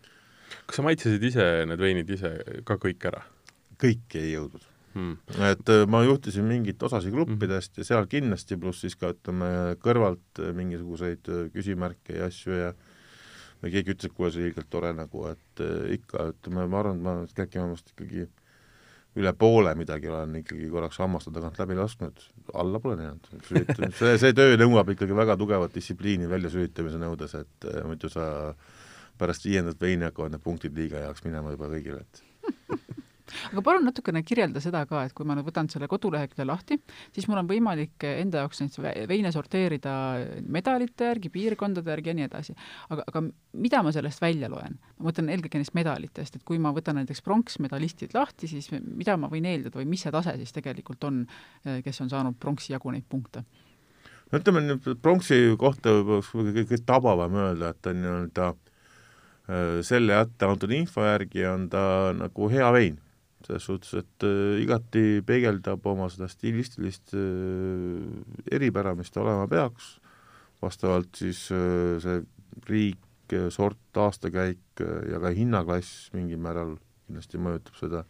kas 0.67 0.79
sa 0.79 0.87
maitsesid 0.87 1.27
ise 1.31 1.49
need 1.67 1.83
veinid 1.83 2.11
ise 2.15 2.33
ka 2.69 2.79
kõik 2.83 3.09
ära? 3.11 3.25
kõiki 3.83 4.23
ei 4.23 4.33
jõudnud 4.37 4.65
hmm.. 4.97 5.17
et 5.51 5.73
äh, 5.75 5.85
ma 5.91 6.03
juhtisin 6.07 6.47
mingit 6.49 6.83
osasid 6.83 7.15
gruppidest 7.15 7.75
hmm. 7.75 7.83
ja 7.83 7.91
seal 7.91 8.09
kindlasti, 8.11 8.59
pluss 8.61 8.85
siis 8.85 8.97
ka 8.99 9.13
ütleme 9.15 9.49
kõrvalt 9.83 10.43
äh, 10.43 10.53
mingisuguseid 10.57 11.33
äh, 11.33 11.47
küsimärke 11.55 12.21
ja 12.21 12.31
asju 12.31 12.57
ja 12.57 12.73
või 13.63 13.73
keegi 13.73 13.95
ütles, 13.95 14.11
et 14.11 14.17
kuule, 14.17 14.33
see 14.35 14.51
ilgelt 14.51 14.69
tore 14.71 14.91
nagu, 14.93 15.23
et 15.31 15.63
ikka, 15.97 16.27
ütleme, 16.35 16.67
ma 16.69 16.83
arvan, 16.83 16.99
et 16.99 17.07
ma 17.07 17.45
äkki 17.47 17.57
vähemalt 17.57 17.95
ikkagi 17.95 18.27
üle 19.17 19.33
poole 19.33 19.73
midagi 19.79 20.11
olen 20.13 20.41
ikkagi 20.43 20.69
korraks 20.73 20.99
hammaste 21.01 21.33
tagant 21.33 21.59
läbi 21.61 21.77
lasknud, 21.79 22.25
alla 22.55 22.81
pole 22.81 22.99
jäänud. 23.01 23.31
see, 23.99 24.17
see 24.21 24.33
töö 24.37 24.59
nõuab 24.61 24.93
ikkagi 24.93 25.17
väga 25.17 25.39
tugevat 25.41 25.75
distsipliini 25.75 26.29
väljasülitamise 26.31 27.01
nõudes, 27.01 27.37
et 27.41 27.69
äh, 27.71 27.83
muidu 27.89 28.11
sa 28.13 28.27
pärast 29.17 29.47
viiendat 29.49 29.81
veini 29.81 30.09
hakkavad 30.09 30.35
need 30.35 30.45
punktid 30.45 30.77
liiga 30.77 31.01
heaks 31.07 31.25
minema 31.25 31.55
juba 31.55 31.71
kõigile, 31.73 32.03
et 32.05 32.23
aga 33.51 33.63
palun 33.65 33.87
natukene 33.89 34.23
kirjelda 34.27 34.61
seda 34.63 34.85
ka, 34.89 35.05
et 35.07 35.15
kui 35.17 35.27
ma 35.29 35.37
nüüd 35.37 35.47
võtan 35.49 35.69
selle 35.73 35.89
kodulehekülje 35.91 36.47
lahti, 36.47 36.79
siis 37.15 37.27
mul 37.31 37.41
on 37.43 37.51
võimalik 37.51 38.07
enda 38.09 38.45
jaoks 38.45 38.63
neid 38.63 39.09
veine 39.11 39.33
sorteerida 39.35 39.95
medalite 40.43 41.11
järgi, 41.11 41.33
piirkondade 41.35 41.93
järgi 41.95 42.13
ja 42.13 42.17
nii 42.19 42.29
edasi. 42.29 42.57
aga, 42.91 43.07
aga 43.11 43.25
mida 43.67 43.83
ma 43.83 43.93
sellest 43.95 44.23
välja 44.23 44.51
loen? 44.53 44.79
ma 44.97 45.11
mõtlen 45.11 45.31
eelkõige 45.35 45.63
neist 45.63 45.77
medalitest, 45.77 46.39
et 46.39 46.47
kui 46.47 46.59
ma 46.63 46.73
võtan 46.77 47.01
näiteks 47.01 47.23
pronksmedalistid 47.27 48.15
lahti, 48.17 48.51
siis 48.51 48.71
mida 48.73 49.17
ma 49.17 49.31
võin 49.33 49.47
eeldada 49.49 49.81
või 49.81 49.89
mis 49.91 50.07
see 50.07 50.15
tase 50.15 50.37
siis 50.41 50.55
tegelikult 50.55 51.05
on, 51.09 51.25
kes 51.85 52.05
on 52.05 52.13
saanud 52.13 52.39
pronksi 52.41 52.75
jagu 52.75 52.93
neid 52.95 53.07
punkte? 53.09 53.45
no 54.31 54.41
ütleme 54.41 54.63
nüüd 54.65 54.87
pronksi 55.03 55.39
kohta 55.59 55.93
võib-olla 56.01 56.55
kõige 56.61 56.79
tabavam 56.87 57.35
öelda, 57.43 57.73
et 57.75 57.91
on 57.91 58.01
nii-öelda 58.03 58.49
äh, 58.53 59.83
selle 59.87 60.21
ette 60.21 60.49
antud 60.49 60.73
info 60.75 61.05
järgi 61.07 61.47
on 61.47 61.69
ta 61.73 61.83
nagu 62.17 62.51
hea 62.53 62.71
vein 62.75 63.03
selles 63.47 63.67
suhtes, 63.69 63.93
et 64.01 64.27
äh, 64.27 64.59
igati 64.63 65.23
peegeldab 65.27 65.85
oma 65.87 66.09
seda 66.13 66.29
stilistilist 66.31 67.15
äh, 67.15 68.57
eripära, 68.57 68.97
mis 68.99 69.13
ta 69.15 69.23
olema 69.23 69.47
peaks, 69.51 69.97
vastavalt 70.63 71.15
siis 71.19 71.47
äh, 71.55 71.97
see 72.03 72.23
riik, 72.67 73.03
sort, 73.51 73.81
aastakäik 73.99 74.81
ja 75.11 75.19
ka 75.19 75.33
hinnaklass 75.35 76.13
mingil 76.15 76.39
määral 76.39 76.77
kindlasti 77.09 77.41
mõjutab 77.43 77.79
seda. 77.81 78.03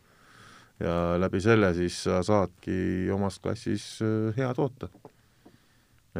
ja 0.76 1.16
läbi 1.16 1.40
selle 1.40 1.70
siis 1.72 2.02
sa 2.04 2.18
saadki 2.20 3.08
omas 3.14 3.38
klassis 3.40 3.86
hea 4.36 4.50
toota. 4.58 4.90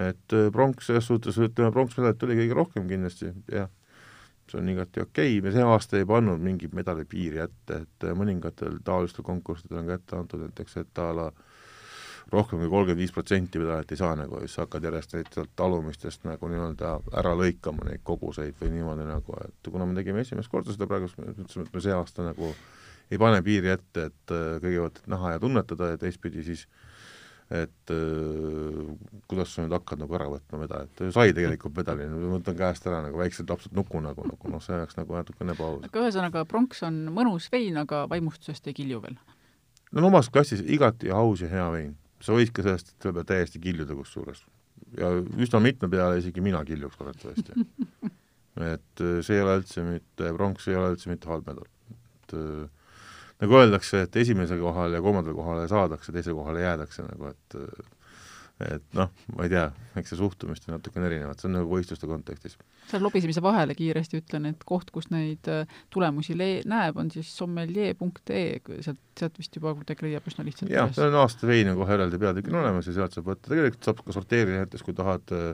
et 0.01 0.37
pronks 0.53 0.89
selles 0.89 1.05
suhtes, 1.13 1.37
ütleme, 1.37 1.75
pronksmedalit 1.77 2.17
tuli 2.19 2.39
kõige 2.41 2.57
rohkem 2.57 2.89
kindlasti, 2.89 3.35
jah 3.53 3.69
see 4.51 4.61
on 4.61 4.69
igati 4.73 5.03
okei 5.03 5.39
okay., 5.39 5.43
me 5.45 5.53
see 5.55 5.67
aasta 5.67 5.99
ei 5.99 6.07
pannud 6.09 6.43
mingit 6.43 6.75
medalipiiri 6.77 7.43
ette, 7.45 7.83
et 7.83 8.09
mõningatel 8.19 8.81
taolistel 8.85 9.27
konkurssidel 9.27 9.83
on 9.83 9.91
ka 9.91 9.99
ette 9.99 10.17
antud 10.19 10.43
näiteks, 10.45 10.77
et 10.83 11.03
a 11.03 11.11
la 11.17 11.27
rohkem 12.33 12.59
kui 12.59 12.71
kolmkümmend 12.71 12.99
viis 12.99 13.15
protsenti 13.15 13.61
medalit 13.63 13.93
ei 13.95 14.01
saa 14.01 14.15
nagu, 14.19 14.41
siis 14.43 14.57
hakkad 14.63 14.87
järjest 14.89 15.15
neid 15.15 15.31
sealt 15.35 15.63
alumistest 15.67 16.27
nagu 16.27 16.51
nii-öelda 16.51 16.97
ära 17.23 17.37
lõikama 17.39 17.87
neid 17.91 18.03
koguseid 18.07 18.59
või 18.61 18.73
niimoodi 18.75 19.07
nagu, 19.07 19.39
et 19.47 19.71
kuna 19.71 19.87
me 19.87 19.95
tegime 19.99 20.27
esimest 20.27 20.51
korda 20.51 20.75
seda 20.75 20.91
praegu, 20.91 21.11
siis 21.11 21.23
me 21.23 21.31
ütlesime, 21.35 21.69
et 21.69 21.79
me 21.79 21.85
see 21.85 21.95
aasta 21.95 22.27
nagu 22.27 22.51
ei 23.11 23.23
pane 23.23 23.39
piiri 23.47 23.71
ette, 23.71 24.11
et 24.11 24.35
kõigepealt 24.35 25.05
näha 25.11 25.37
ja 25.37 25.43
tunnetada 25.43 25.93
ja 25.93 25.99
teistpidi 26.03 26.43
siis 26.43 26.67
äh, 26.67 26.86
et 27.51 27.93
äh, 27.95 28.79
kuidas 29.31 29.53
sa 29.55 29.63
nüüd 29.63 29.75
hakkad 29.77 30.01
nagu 30.03 30.17
ära 30.19 30.27
võtma 30.31 30.59
medalit, 30.65 31.03
sai 31.15 31.35
tegelikult 31.37 31.77
medali, 31.79 32.09
ma 32.11 32.33
võtan 32.33 32.57
käest 32.59 32.89
ära 32.91 33.05
nagu 33.05 33.21
väiksed 33.21 33.51
lapsed 33.51 33.77
nuku 33.77 34.01
nagu, 34.03 34.27
nagu 34.27 34.51
noh, 34.51 34.63
see 34.65 34.75
oleks 34.75 34.99
nagu 34.99 35.15
natukene 35.15 35.55
ebaaus. 35.55 35.85
aga 35.87 36.03
ühesõnaga, 36.03 36.43
pronks 36.51 36.83
on 36.89 37.05
mõnus 37.15 37.47
vein, 37.53 37.79
aga 37.79 38.05
vaimustusest 38.11 38.67
ei 38.67 38.75
kilju 38.81 38.99
veel? 39.05 39.15
no 39.95 40.11
omas 40.11 40.31
klassis 40.33 40.65
igati 40.67 41.13
aus 41.15 41.45
ja 41.45 41.53
hea 41.53 41.69
vein. 41.75 41.95
sa 42.19 42.35
võid 42.35 42.51
ka 42.51 42.67
sellest 42.67 42.97
selle 42.97 43.15
peale 43.15 43.31
täiesti 43.31 43.63
kiljuda 43.63 43.95
kusjuures. 43.95 44.43
ja 44.99 45.13
üsna 45.39 45.63
mitme 45.63 45.91
peale 45.93 46.19
isegi 46.19 46.43
mina 46.43 46.65
kiljuks 46.67 46.99
arvatavasti 46.99 47.63
et 48.75 49.05
äh, 49.05 49.21
see 49.23 49.39
ei 49.39 49.45
ole 49.45 49.61
üldse 49.61 49.87
mitte, 49.87 50.33
pronks 50.35 50.67
ei 50.67 50.79
ole 50.81 50.97
üldse 50.97 51.13
mitte 51.13 51.31
halb 51.31 51.47
medal. 51.47 51.71
et 51.95 52.35
äh, 52.35 52.67
nagu 53.43 53.59
öeldakse, 53.61 54.07
et 54.07 54.17
esimesele 54.23 54.63
kohale 54.63 54.99
ja 54.99 55.05
kolmandale 55.05 55.37
kohale 55.37 55.69
saadakse, 55.69 56.15
teisele 56.15 56.39
kohale 56.39 56.65
jäädakse 56.65 57.05
nagu, 57.09 57.33
et 57.35 57.61
et 58.57 58.85
noh, 58.97 59.11
ma 59.37 59.45
ei 59.45 59.51
tea, 59.53 59.67
eks 60.01 60.15
see 60.15 60.19
suhtumist 60.23 60.65
on 60.69 60.79
natukene 60.79 61.11
erinevat, 61.11 61.41
see 61.41 61.49
on 61.51 61.59
nagu 61.59 61.69
võistluste 61.69 62.09
kontekstis. 62.09 62.55
seal 62.89 63.03
lobisemise 63.05 63.43
vahele 63.45 63.75
kiiresti 63.77 64.23
ütlen, 64.23 64.47
et 64.49 64.65
koht, 64.69 64.89
kus 64.95 65.11
neid 65.13 65.51
äh, 65.53 65.69
tulemusi 65.93 66.37
le-, 66.39 66.63
näeb, 66.69 66.97
on 66.97 67.11
siis 67.13 67.29
sommelier.ee, 67.37 68.47
sealt, 68.81 69.03
sealt 69.21 69.37
vist 69.37 69.59
juba 69.61 69.75
kuidagi 69.77 70.09
leiab 70.09 70.31
üsna 70.31 70.47
lihtsalt 70.47 70.73
jah, 70.73 70.89
seal 70.97 71.13
on 71.13 71.21
aasta 71.21 71.49
veini 71.51 71.77
kohe 71.77 71.99
eraldi 71.99 72.21
peatükil 72.23 72.57
olemas 72.57 72.89
ja 72.89 72.97
sealt 72.97 73.19
saab 73.19 73.29
võtta, 73.29 73.53
tegelikult 73.53 73.91
saab 73.91 74.01
ka 74.07 74.17
sorteerida 74.17 74.65
näiteks, 74.65 74.87
kui 74.89 74.97
tahad 74.97 75.37
äh, 75.37 75.53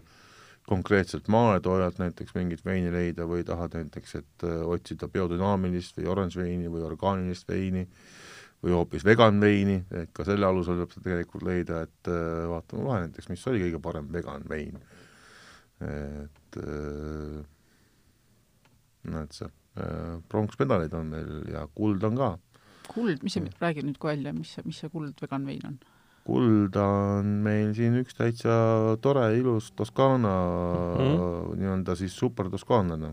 konkreetselt 0.68 1.28
maaletoojalt 1.28 1.98
näiteks 1.98 2.34
mingit 2.34 2.64
veini 2.64 2.92
leida 2.92 3.26
või 3.28 3.44
tahad 3.46 3.74
näiteks, 3.76 4.14
et 4.20 4.44
äh, 4.46 4.60
otsida 4.66 5.08
biodünaamilist 5.10 5.98
või 5.98 6.10
oranž 6.14 6.36
veini 6.38 6.70
või 6.70 6.84
orgaanilist 6.86 7.48
veini 7.48 7.86
või 8.62 8.76
hoopis 8.76 9.04
vegan 9.04 9.40
veini, 9.42 9.80
et 9.90 10.12
ka 10.14 10.24
selle 10.26 10.46
alusel 10.46 10.78
saab 10.78 10.92
seda 10.94 11.08
tegelikult 11.08 11.46
leida, 11.48 11.82
et 11.88 12.10
äh, 12.12 12.44
vaatame 12.52 12.86
kohe 12.86 13.00
näiteks, 13.06 13.30
mis 13.32 13.46
oli 13.50 13.64
kõige 13.64 13.82
parem 13.82 14.12
vegan 14.12 14.46
vein. 14.48 14.78
et 15.82 16.56
näed 19.02 19.32
sa, 19.34 19.48
pronksmedaleid 20.30 20.92
on 20.94 21.08
meil 21.10 21.32
ja 21.50 21.64
kuld 21.74 22.04
on 22.06 22.20
ka. 22.20 22.28
kuld, 22.92 23.24
mis 23.26 23.34
see, 23.34 23.50
räägi 23.58 23.82
nüüd 23.82 23.98
ka 23.98 24.12
välja, 24.12 24.30
mis 24.36 24.52
see, 24.54 24.62
mis 24.68 24.78
see 24.78 24.92
kuld 24.92 25.18
vegan 25.24 25.48
vein 25.48 25.66
on? 25.66 25.80
Kulda 26.26 26.84
on 27.18 27.30
meil 27.42 27.72
siin 27.74 27.98
üks 28.02 28.14
täitsa 28.14 28.54
tore, 29.02 29.24
ilus 29.38 29.72
Toskaana 29.76 30.32
mm 30.32 31.08
-hmm. 31.08 31.56
nii-öelda 31.58 31.96
siis 31.98 32.16
super 32.18 32.50
toskaanlane. 32.50 33.12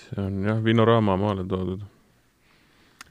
see 0.00 0.24
on 0.24 0.44
jah, 0.44 0.64
Vinorama 0.64 1.16
maale 1.16 1.44
toodud. 1.44 1.80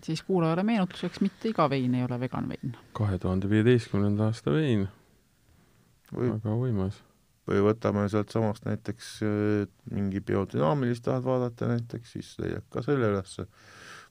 siis 0.04 0.24
kuulajale 0.24 0.64
meenutuseks, 0.64 1.22
mitte 1.22 1.50
iga 1.50 1.70
vein 1.70 1.96
ei 1.96 2.04
ole 2.04 2.20
vegan 2.20 2.50
vein. 2.50 2.78
kahe 2.94 3.20
tuhande 3.20 3.50
viieteistkümnenda 3.50 4.26
aasta 4.26 4.52
vein. 4.52 4.88
väga 6.16 6.50
võimas. 6.50 7.04
või 7.50 7.62
võtame 7.66 8.10
sealtsamast 8.10 8.66
näiteks 8.66 9.20
mingi 9.92 10.22
biodünaamilist 10.22 11.04
tahad 11.04 11.24
vaadata 11.24 11.68
näiteks, 11.68 12.12
siis 12.12 12.40
leiad 12.40 12.64
ka 12.70 12.82
selle 12.82 13.12
ülesse. 13.12 13.46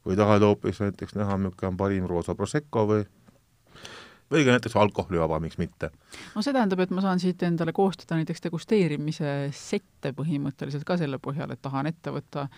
või 0.06 0.16
tahad 0.16 0.42
hoopis 0.42 0.80
näiteks 0.80 1.14
näha, 1.14 1.36
milline 1.36 1.68
on 1.68 1.76
parim 1.76 2.06
roosa 2.06 2.34
prosecco 2.34 2.86
või 2.86 3.06
või 4.32 4.44
ka 4.44 4.56
näiteks 4.56 4.76
alkoholivaba, 4.76 5.40
miks 5.40 5.58
mitte. 5.60 5.90
no 6.34 6.44
see 6.44 6.54
tähendab, 6.54 6.82
et 6.84 6.92
ma 6.94 7.04
saan 7.04 7.22
siit 7.22 7.42
endale 7.46 7.72
koostada 7.76 8.18
näiteks 8.20 8.44
degusteerimise 8.44 9.36
sette 9.56 10.12
põhimõtteliselt 10.16 10.86
ka 10.88 10.98
selle 11.00 11.20
põhjal, 11.22 11.52
et 11.54 11.62
tahan 11.64 11.90
ette 11.90 12.12
võtta 12.14 12.48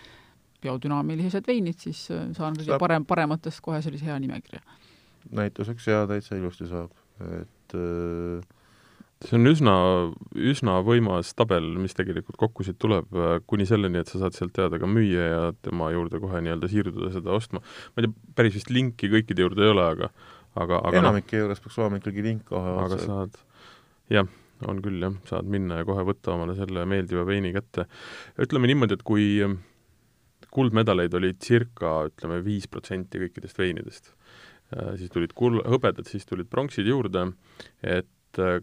biodünaamilised 0.61 1.47
veinid, 1.47 1.79
siis 1.81 2.05
äh, 2.13 2.29
saan 2.37 2.57
kõige 2.59 2.79
parem, 2.81 3.05
parematest 3.07 3.63
kohe 3.65 3.81
sellise 3.83 4.09
hea 4.09 4.17
nimekirja. 4.21 4.61
näituseks 5.37 5.87
jaa, 5.87 6.07
täitsa 6.09 6.37
ilusti 6.37 6.67
saab, 6.69 6.91
et 7.41 7.77
äh, 7.77 8.43
see 9.25 9.37
on 9.37 9.49
üsna, 9.51 9.75
üsna 10.51 10.79
võimas 10.85 11.33
tabel, 11.37 11.67
mis 11.81 11.95
tegelikult 11.97 12.37
kokku 12.41 12.65
siit 12.65 12.79
tuleb, 12.81 13.09
äh, 13.15 13.37
kuni 13.47 13.67
selleni, 13.69 14.01
et 14.01 14.11
sa 14.11 14.21
saad 14.21 14.37
sealt 14.37 14.53
teada 14.57 14.81
ka 14.81 14.89
müüja 14.89 15.27
ja 15.29 15.41
tema 15.65 15.91
juurde 15.93 16.21
kohe 16.21 16.43
nii-öelda 16.43 16.69
siirduda 16.71 17.13
seda 17.15 17.33
ostma. 17.37 17.63
ma 17.95 18.03
ei 18.03 18.07
tea, 18.07 18.29
päris 18.37 18.59
vist 18.59 18.73
linki 18.73 19.11
kõikide 19.13 19.45
juurde 19.45 19.65
ei 19.65 19.73
ole, 19.73 19.87
aga 19.95 20.13
aga, 20.59 20.81
aga 20.81 20.95
noh. 20.97 21.01
enamike 21.05 21.37
no, 21.37 21.45
juures 21.45 21.63
peaks 21.63 21.79
olema 21.79 21.99
ikkagi 22.01 22.23
link 22.25 22.45
kohe 22.49 22.75
aga 22.75 22.97
otse. 22.97 23.07
saad, 23.07 23.37
jah, 24.11 24.29
on 24.69 24.81
küll 24.83 25.03
jah, 25.03 25.17
saad 25.29 25.49
minna 25.51 25.81
ja 25.81 25.87
kohe 25.87 26.05
võtta 26.07 26.35
omale 26.35 26.55
selle 26.59 26.85
meeldiva 26.89 27.25
veini 27.27 27.53
kätte. 27.55 27.87
ütleme 28.41 28.71
niimoodi, 28.71 28.97
et 28.99 29.05
kui 29.07 29.27
kuldmedaleid 30.51 31.13
oli 31.15 31.33
circa 31.39 32.01
ütleme 32.09 32.41
viis 32.43 32.67
protsenti 32.67 33.21
kõikidest 33.21 33.59
veinidest, 33.61 34.11
äh, 34.75 34.95
siis 34.99 35.13
tulid 35.13 35.35
kul-, 35.37 35.63
hõbedad, 35.63 36.07
siis 36.09 36.27
tulid 36.27 36.49
pronksid 36.51 36.89
juurde, 36.89 37.29
et 37.83 38.41
äh, 38.41 38.59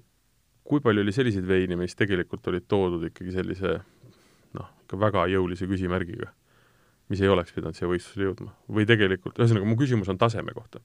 kui 0.69 0.85
palju 0.85 1.05
oli 1.05 1.15
selliseid 1.17 1.49
veine, 1.49 1.79
mis 1.81 1.97
tegelikult 1.97 2.45
olid 2.53 2.69
toodud 2.69 3.09
ikkagi 3.09 3.33
sellise 3.33 3.79
noh, 4.59 4.69
ikka 4.85 5.01
väga 5.01 5.25
jõulise 5.33 5.69
küsimärgiga, 5.71 6.29
mis 7.09 7.25
ei 7.25 7.33
oleks 7.33 7.55
pidanud 7.57 7.77
siia 7.77 7.89
võistlusele 7.89 8.29
jõudma? 8.29 8.53
või 8.69 8.85
tegelikult, 8.89 9.41
ühesõnaga 9.41 9.69
mu 9.69 9.79
küsimus 9.81 10.13
on 10.13 10.21
taseme 10.21 10.53
kohta 10.53 10.85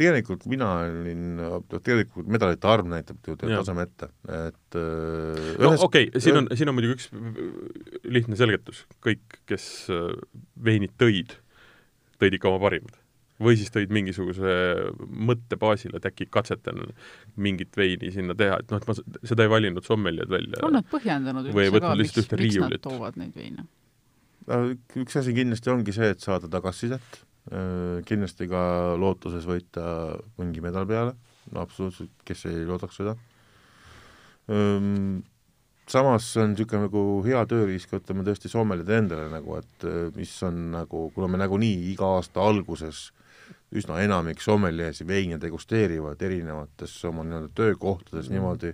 tegelikult 0.00 0.46
mina 0.50 0.68
olin, 0.86 1.42
tegelikult 1.74 2.28
medalite 2.30 2.68
arv 2.70 2.88
näitab 2.88 3.28
ju 3.28 3.36
taseme 3.36 3.84
ette, 3.86 4.08
et 4.32 4.78
ühes... 4.78 5.60
no 5.60 5.72
okei 5.86 6.08
okay,, 6.08 6.22
siin 6.24 6.40
on, 6.40 6.48
siin 6.56 6.72
on 6.72 6.76
muidugi 6.76 6.96
üks 6.96 7.10
lihtne 8.16 8.38
selgitus, 8.40 8.84
kõik, 9.04 9.40
kes 9.50 9.68
äh, 9.92 10.10
veinid 10.64 10.94
tõid, 11.00 11.36
tõid 12.22 12.38
ikka 12.38 12.50
oma 12.50 12.62
parimad. 12.64 12.96
või 13.42 13.56
siis 13.58 13.72
tõid 13.74 13.90
mingisuguse 13.92 14.54
mõtte 15.02 15.58
baasil, 15.60 15.94
et 15.98 16.04
äkki 16.06 16.28
katsetan 16.30 16.80
mingit 17.36 17.76
veini 17.76 18.12
sinna 18.14 18.36
teha, 18.38 18.60
et 18.62 18.72
noh, 18.72 18.80
et 18.80 18.88
ma 18.88 19.28
seda 19.28 19.46
ei 19.46 19.52
valinud 19.52 19.84
sommeljad 19.84 20.32
välja. 20.32 20.62
on 20.62 20.78
nad 20.78 20.88
põhjendanud 20.90 21.50
üldse 21.52 21.76
ka, 21.76 21.92
miks, 22.00 22.32
miks 22.38 22.60
nad 22.62 22.78
toovad 22.82 23.20
neid 23.20 23.36
veine? 23.36 23.68
üks 24.98 25.20
asi 25.20 25.36
kindlasti 25.36 25.70
ongi 25.70 25.94
see, 25.94 26.08
et 26.16 26.24
saada 26.24 26.48
tagasisidet 26.50 27.20
Äh, 27.22 27.31
kindlasti 28.06 28.46
ka 28.46 28.94
lootuses 28.94 29.42
võita 29.48 29.82
mingi 30.38 30.62
medal 30.62 30.86
peale, 30.86 31.16
absoluutselt, 31.58 32.12
kes 32.28 32.44
ei 32.46 32.62
loodaks 32.68 33.00
seda. 33.00 33.16
Samas 35.92 36.28
see 36.30 36.42
on 36.42 36.52
niisugune 36.54 36.86
nagu 36.86 37.00
hea 37.26 37.40
tööriist, 37.50 37.90
ütleme 37.92 38.22
tõesti 38.26 38.50
Soomelide 38.50 38.94
endale 39.00 39.26
nagu, 39.32 39.56
et 39.58 39.86
äh, 39.88 40.12
mis 40.14 40.30
on 40.46 40.70
nagu, 40.72 41.08
kuna 41.14 41.28
me 41.28 41.40
nagunii 41.40 41.90
iga 41.90 42.14
aasta 42.18 42.44
alguses 42.46 43.08
üsna 43.74 43.98
enamik 44.04 44.40
sommeljeesi 44.44 45.06
veine 45.08 45.40
degusteerivad 45.42 46.22
erinevates 46.22 46.94
oma 47.08 47.24
nii-öelda 47.26 47.50
töökohtades 47.58 48.30
mm. 48.30 48.36
niimoodi, 48.36 48.72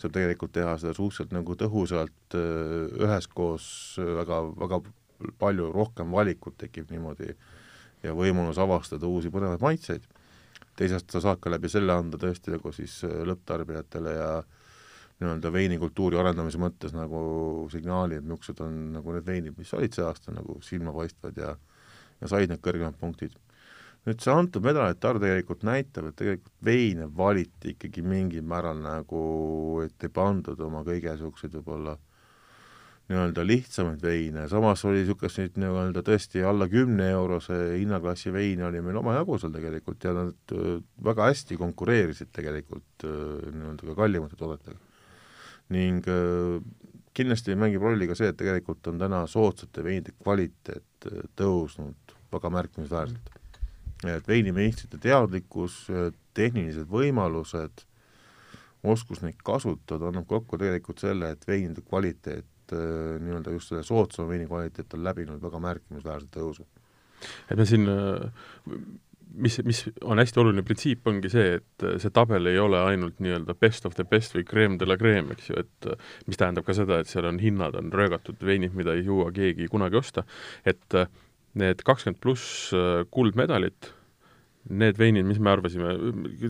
saab 0.00 0.14
tegelikult 0.16 0.54
teha 0.56 0.72
seda 0.80 0.96
suhteliselt 0.96 1.36
nagu 1.36 1.58
tõhusalt, 1.60 2.38
äh, 2.38 2.96
üheskoos 3.06 3.68
väga, 4.22 4.40
väga 4.64 4.82
palju 5.38 5.70
rohkem 5.74 6.14
valikut 6.16 6.56
tekib 6.64 6.90
niimoodi 6.94 7.34
äh, 7.34 7.57
ja 8.02 8.14
võimalus 8.14 8.58
avastada 8.62 9.06
uusi 9.06 9.30
põnevaid 9.30 9.62
maitseid. 9.64 10.06
teisest 10.78 11.10
sa 11.10 11.20
saad 11.20 11.40
ka 11.42 11.50
läbi 11.50 11.68
selle 11.68 11.92
anda 11.92 12.18
tõesti 12.18 12.54
nagu 12.54 12.72
siis 12.72 13.00
äh, 13.04 13.22
lõpptarbijatele 13.26 14.14
ja 14.14 14.28
nii-öelda 15.18 15.50
veinikultuuri 15.52 16.18
arendamise 16.18 16.60
mõttes 16.62 16.94
nagu 16.94 17.20
signaali, 17.72 18.20
et 18.20 18.24
niisugused 18.24 18.60
on 18.62 18.76
nagu 18.94 19.14
need 19.16 19.26
veinid, 19.26 19.56
mis 19.58 19.72
olid 19.74 19.94
see 19.94 20.04
aasta 20.06 20.34
nagu 20.34 20.60
silmapaistvad 20.62 21.40
ja 21.42 21.56
ja 22.20 22.30
said 22.30 22.50
need 22.50 22.62
kõrgemad 22.62 22.98
punktid. 23.00 23.36
nüüd 24.06 24.22
see 24.24 24.32
antud 24.32 24.64
medalite 24.64 25.08
arv 25.08 25.20
tegelikult 25.20 25.64
näitab, 25.66 26.08
et 26.08 26.16
tegelikult 26.16 26.54
veine 26.64 27.08
valiti 27.16 27.74
ikkagi 27.74 28.02
mingil 28.06 28.46
määral 28.46 28.78
nagu, 28.80 29.22
et 29.84 30.06
ei 30.06 30.12
pandud 30.14 30.60
oma 30.64 30.84
kõige 30.86 31.12
niisuguseid 31.12 31.58
võib-olla 31.58 31.98
nii-öelda 33.08 33.44
lihtsamaid 33.46 34.02
veine, 34.04 34.44
samas 34.52 34.82
oli 34.84 35.00
niisuguseid 35.00 35.56
nii-öelda 35.60 36.02
tõesti 36.04 36.42
alla 36.44 36.66
kümne 36.68 37.06
eurose 37.14 37.56
hinnaklassi 37.78 38.32
veine 38.34 38.66
oli 38.68 38.82
meil 38.84 38.98
omajagu 39.00 39.38
seal 39.40 39.54
tegelikult 39.54 40.04
ja 40.04 40.12
nad 40.16 40.52
äh, 40.52 40.74
väga 41.04 41.30
hästi 41.30 41.56
konkureerisid 41.60 42.28
tegelikult 42.36 43.06
äh, 43.08 43.48
nii-öelda 43.54 43.88
ka 43.88 43.96
kallimate 44.02 44.36
toodetega. 44.36 44.76
ning 45.72 46.04
äh, 46.04 46.58
kindlasti 47.16 47.56
mängib 47.56 47.82
rolli 47.82 48.10
ka 48.10 48.16
see, 48.18 48.28
et 48.28 48.36
tegelikult 48.36 48.92
on 48.92 49.00
täna 49.00 49.22
soodsate 49.26 49.84
veinide 49.84 50.12
kvaliteet 50.20 51.08
tõusnud 51.40 52.14
väga 52.32 52.52
märkimisväärselt. 52.58 53.32
et 54.04 54.28
veinimeistrite 54.28 55.00
teadlikkus, 55.02 55.88
tehnilised 56.34 56.86
võimalused, 56.92 57.82
oskus 58.84 59.24
neid 59.24 59.40
kasutada 59.42 60.12
annab 60.12 60.28
kokku 60.28 60.60
tegelikult 60.60 61.00
selle, 61.02 61.32
et 61.32 61.48
veinide 61.48 61.82
kvaliteet 61.82 62.46
et 62.68 62.76
äh, 62.76 63.18
nii-öelda 63.24 63.56
just 63.56 63.72
selle 63.72 63.84
soodsama 63.86 64.28
veini 64.32 64.48
kvaliteet 64.48 64.94
on 64.94 65.04
läbinud 65.06 65.42
väga 65.42 65.60
märkimisväärse 65.64 66.30
tõusu. 66.34 66.66
et 67.50 67.56
me 67.58 67.66
siin 67.66 67.88
mis, 69.34 69.58
mis 69.64 69.82
on 70.04 70.20
hästi 70.20 70.40
oluline 70.40 70.64
printsiip, 70.66 71.06
ongi 71.08 71.30
see, 71.32 71.58
et 71.58 71.86
see 72.02 72.12
tabel 72.14 72.46
ei 72.50 72.58
ole 72.60 72.80
ainult 72.92 73.18
nii-öelda 73.24 73.56
best 73.58 73.86
of 73.88 73.96
the 73.98 74.06
best 74.08 74.36
või 74.36 74.46
creme 74.48 74.78
de 74.78 74.88
la 74.88 74.96
creme, 75.00 75.34
eks 75.34 75.50
ju, 75.50 75.64
et 75.64 75.90
mis 76.30 76.40
tähendab 76.40 76.66
ka 76.66 76.76
seda, 76.76 77.00
et 77.00 77.10
seal 77.10 77.28
on 77.28 77.40
hinnad, 77.42 77.76
on 77.78 77.92
röögatud 77.94 78.40
veinid, 78.44 78.76
mida 78.78 78.96
ei 78.96 79.04
jõua 79.06 79.30
keegi 79.34 79.68
kunagi 79.72 80.00
osta, 80.00 80.24
et 80.64 81.00
need 81.58 81.84
kakskümmend 81.84 82.20
pluss 82.22 82.72
kuldmedalit 83.14 83.92
need 84.70 84.98
veinid, 85.00 85.26
mis 85.28 85.40
me 85.42 85.52
arvasime, 85.52 85.94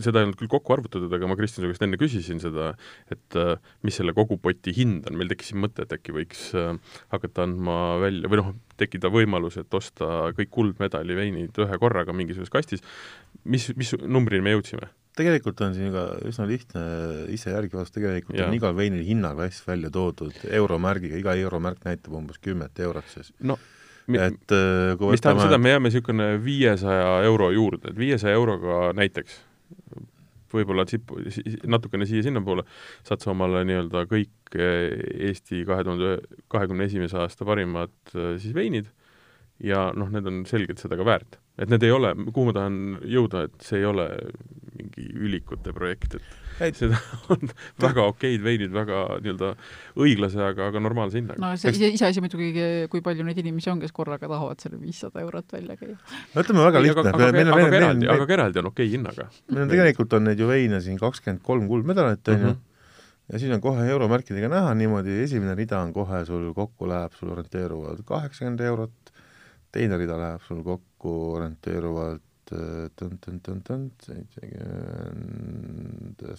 seda 0.03 0.21
ei 0.21 0.27
olnud 0.27 0.39
küll 0.39 0.51
kokku 0.51 0.75
arvutatud, 0.75 1.11
aga 1.15 1.29
ma 1.29 1.37
Kristjan 1.39 1.65
su 1.65 1.71
käest 1.71 1.85
enne 1.85 1.99
küsisin 2.01 2.41
seda, 2.43 2.73
et 3.13 3.39
äh, 3.39 3.55
mis 3.87 3.99
selle 3.99 4.15
kogu 4.17 4.39
poti 4.41 4.73
hind 4.75 5.07
on, 5.09 5.17
meil 5.19 5.31
tekkis 5.31 5.53
siin 5.53 5.63
mõte, 5.63 5.85
et 5.85 5.95
äkki 5.95 6.15
võiks 6.15 6.49
äh, 6.57 6.73
hakata 7.13 7.47
andma 7.47 7.79
välja 8.03 8.31
või 8.31 8.41
noh, 8.41 8.53
tekkida 8.79 9.11
võimalus, 9.13 9.59
et 9.61 9.79
osta 9.79 10.29
kõik 10.37 10.53
kuldmedali 10.55 11.17
veinid 11.17 11.59
ühe 11.63 11.81
korraga 11.81 12.15
mingisuguses 12.15 12.53
kastis. 12.53 12.85
mis, 13.43 13.69
mis 13.79 13.95
numbrini 14.03 14.45
me 14.45 14.57
jõudsime? 14.57 14.91
tegelikult 15.19 15.59
on 15.65 15.73
siin 15.75 15.89
ka 15.91 16.03
üsna 16.29 16.45
lihtne 16.47 16.83
ise 17.33 17.51
järgi 17.51 17.75
vaadata, 17.75 17.97
tegelikult 17.97 18.37
ja. 18.39 18.45
on 18.47 18.55
igal 18.55 18.75
veinil 18.77 19.03
hinnaklass 19.03 19.65
välja 19.67 19.91
toodud 19.91 20.37
euromärgiga, 20.47 21.19
iga 21.19 21.35
euromärk 21.35 21.83
näitab 21.87 22.15
umbes 22.21 22.39
kümmet 22.43 22.79
eurot 22.85 23.09
siis. 23.11 23.33
no 23.43 23.57
et 24.17 24.55
äh, 24.55 24.95
kui 24.97 25.13
mis 25.13 25.23
tähendab 25.23 25.47
seda, 25.47 25.59
me 25.61 25.75
jääme 25.75 25.89
niisugune 25.89 26.31
viiesaja 26.43 27.19
euro 27.27 27.51
juurde, 27.53 27.91
et 27.91 27.99
viiesaja 27.99 28.37
euroga 28.39 28.89
näiteks 28.97 29.41
võib-olla 30.49 30.85
tsipu, 30.89 31.19
natukene 31.69 32.07
siia-sinnapoole, 32.09 32.63
saad 33.05 33.21
sa 33.21 33.33
omale 33.35 33.61
nii-öelda 33.69 34.05
kõik 34.09 34.57
äh, 34.57 34.95
Eesti 35.29 35.61
kahe 35.69 35.85
tuhande 35.85 36.15
kahekümne 36.49 36.89
esimese 36.89 37.19
aasta 37.21 37.45
parimad 37.45 37.93
äh, 38.15 38.33
siis 38.41 38.55
veinid 38.57 38.89
ja 39.63 39.89
noh, 39.93 40.09
need 40.13 40.25
on 40.29 40.45
selgelt 40.49 40.81
seda 40.81 40.97
ka 40.97 41.05
väärt. 41.05 41.37
et 41.59 41.69
need 41.69 41.83
ei 41.83 41.91
ole, 41.91 42.13
kuhu 42.31 42.49
ma 42.49 42.55
tahan 42.55 42.99
jõuda, 43.03 43.49
et 43.49 43.65
see 43.67 43.81
ei 43.81 43.89
ole 43.89 44.07
mingi 44.77 44.89
mingi 44.99 45.09
ülikute 45.19 45.73
projekt, 45.75 46.15
et 46.15 46.38
Ei. 46.59 46.73
seda 46.75 46.97
on 47.33 47.51
väga 47.81 48.05
okeid 48.11 48.43
veinid 48.43 48.73
väga 48.75 49.01
nii-öelda 49.23 49.51
õiglase, 49.99 50.39
aga, 50.43 50.69
aga 50.71 50.81
normaalse 50.83 51.19
hinnaga. 51.19 51.39
no 51.41 51.51
see 51.59 51.73
ise, 51.75 51.91
iseasi 51.95 52.23
muidugi, 52.23 52.53
kui 52.91 53.03
palju 53.05 53.25
neid 53.27 53.39
inimesi 53.41 53.71
on, 53.73 53.81
kes 53.83 53.93
korraga 53.95 54.27
tahavad 54.27 54.61
selle 54.63 54.79
viissada 54.81 55.23
eurot 55.23 55.55
välja 55.55 55.77
käia. 55.79 55.97
no 56.33 56.45
ütleme 56.45 56.65
väga 56.67 56.83
lihtne, 56.85 57.05
aga, 57.13 57.29
aga, 57.29 57.43
aga, 57.43 57.75
aga 58.07 58.15
on, 58.15 58.25
ka 58.25 58.37
eraldi 58.39 58.63
on 58.63 58.71
okei 58.71 58.89
hinnaga. 58.95 59.29
meil 59.49 59.65
on 59.65 59.75
tegelikult 59.75 60.17
on 60.17 60.27
neid 60.29 60.41
ju 60.41 60.49
veine 60.49 60.81
siin 60.85 60.99
kakskümmend 61.01 61.43
kolm 61.45 61.69
kuldmedalit, 61.71 62.33
on 62.33 62.41
ju 62.47 62.53
Mhm. 62.53 62.65
ja 63.33 63.39
siis 63.39 63.53
on 63.53 63.61
kohe 63.61 63.89
euromärkidega 63.95 64.49
näha 64.51 64.73
niimoodi, 64.75 65.21
esimene 65.23 65.55
rida 65.55 65.81
on 65.81 65.93
kohe 65.93 66.23
sul 66.25 66.51
kokku 66.53 66.87
läheb 66.89 67.13
sul 67.19 67.33
orienteeruvalt 67.35 68.05
kaheksakümmend 68.05 68.65
eurot, 68.71 69.13
teine 69.71 69.97
rida 70.01 70.17
läheb 70.17 70.41
sul 70.47 70.63
kokku 70.63 71.15
orienteeruvalt 71.37 72.28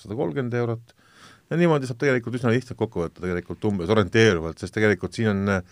sada 0.01 0.19
kolmkümmend 0.19 0.55
eurot 0.59 0.95
ja 1.51 1.59
niimoodi 1.61 1.89
saab 1.89 2.01
tegelikult 2.03 2.39
üsna 2.41 2.53
lihtsalt 2.55 2.79
kokku 2.81 3.05
võtta 3.05 3.25
tegelikult 3.25 3.65
umbes 3.71 3.91
orienteeruvalt, 3.93 4.59
sest 4.61 4.75
tegelikult 4.77 5.17
siin 5.17 5.33
on 5.33 5.57
äh, 5.57 5.65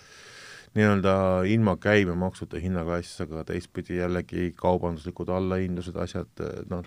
nii-öelda 0.77 1.13
ilma 1.49 1.77
käibemaksuta 1.81 2.61
hinnaklass, 2.61 3.21
aga 3.25 3.45
teistpidi 3.49 3.99
jällegi 3.99 4.53
kaubanduslikud 4.59 5.31
allahindlused, 5.33 5.97
asjad, 6.03 6.43
noh, 6.71 6.85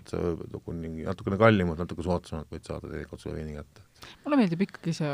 kuni 0.65 1.05
natukene 1.05 1.39
kallimalt, 1.41 1.81
natuke 1.81 2.05
soodsamalt 2.05 2.51
võid 2.53 2.67
saada 2.67 2.91
tegelikult 2.91 3.23
selle 3.23 3.39
veini 3.39 3.57
kätte. 3.57 3.87
Mulle 4.23 4.39
meeldib 4.39 4.63
ikkagi 4.65 4.93
see 4.95 5.11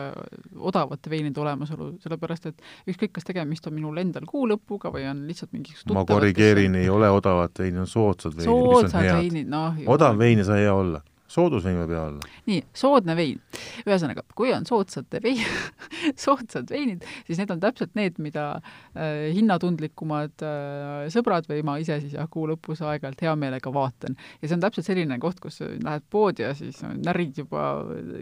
odavate 0.69 1.11
veinide 1.11 1.41
olemasolu, 1.43 1.89
sellepärast 2.03 2.49
et 2.51 2.63
ükskõik, 2.87 3.13
kas 3.17 3.27
tegemist 3.27 3.67
on 3.67 3.75
minul 3.77 3.99
endal 4.01 4.27
kuu 4.29 4.47
lõpuga 4.49 4.91
või 4.93 5.07
on 5.09 5.25
lihtsalt 5.29 5.53
mingisugused 5.55 5.93
ma 5.95 6.05
korrigeerin, 6.07 6.77
ei 6.79 6.89
ole 6.93 7.09
odavat 7.13 7.63
veini, 7.63 7.83
on 7.83 7.91
soodsad 7.91 8.37
veinid, 8.37 8.65
mis 8.67 8.93
on 8.93 9.07
head. 9.07 9.37
noh. 9.51 9.83
odav 9.97 10.19
vein 10.19 10.43
ei 10.43 10.47
saa 10.47 10.59
hea 10.61 10.73
olla, 10.73 11.03
soodusvein 11.31 11.77
võib 11.81 11.93
olla. 11.99 12.29
nii, 12.47 12.61
soodne 12.75 13.15
vein. 13.17 13.39
ühesõnaga, 13.85 14.23
kui 14.37 14.51
on 14.55 14.65
soodsate 14.67 15.19
vein 15.23 15.41
soodsad 16.25 16.69
veinid, 16.71 17.05
siis 17.27 17.39
need 17.41 17.51
on 17.53 17.61
täpselt 17.63 17.95
need, 17.99 18.19
mida 18.23 18.45
äh, 18.57 19.27
hinnatundlikumad 19.35 20.45
äh, 20.45 21.07
sõbrad 21.13 21.49
või 21.49 21.63
ma 21.67 21.77
ise 21.83 21.99
siis 22.03 22.15
jah, 22.17 22.29
kuu 22.31 22.47
lõpus 22.51 22.81
aeg-ajalt 22.85 23.23
hea 23.27 23.35
meelega 23.39 23.73
vaatan. 23.73 24.17
ja 24.41 24.47
see 24.47 24.57
on 24.57 24.63
täpselt 24.63 24.87
selline 24.87 25.19
koht, 25.23 25.41
kus 25.43 25.59
lähed 25.61 26.07
poodi 26.13 26.45
ja 26.45 26.53
siis 26.57 26.79
närid 27.01 27.43
juba 27.43 27.67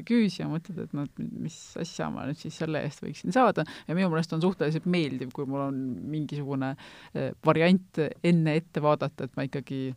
küüsi 0.07 0.43
ja 0.43 0.49
mõtled, 0.51 0.81
et 0.87 0.97
noh, 0.97 1.07
mis 1.45 1.59
asja 1.81 2.09
ma 2.13 2.25
nüüd 2.29 2.41
siis 2.41 2.57
selle 2.61 2.81
eest 2.85 3.05
võiksin 3.05 3.35
saada 3.35 3.67
ja 3.87 3.97
minu 3.97 4.09
meelest 4.13 4.33
on 4.35 4.43
suhteliselt 4.43 4.89
meeldiv, 4.89 5.31
kui 5.35 5.47
mul 5.49 5.67
on 5.69 5.79
mingisugune 6.09 6.73
äh, 6.75 7.31
variant 7.45 8.03
enne 8.25 8.59
ette 8.59 8.81
vaadata, 8.83 9.29
et 9.29 9.37
ma 9.37 9.45
ikkagi 9.47 9.87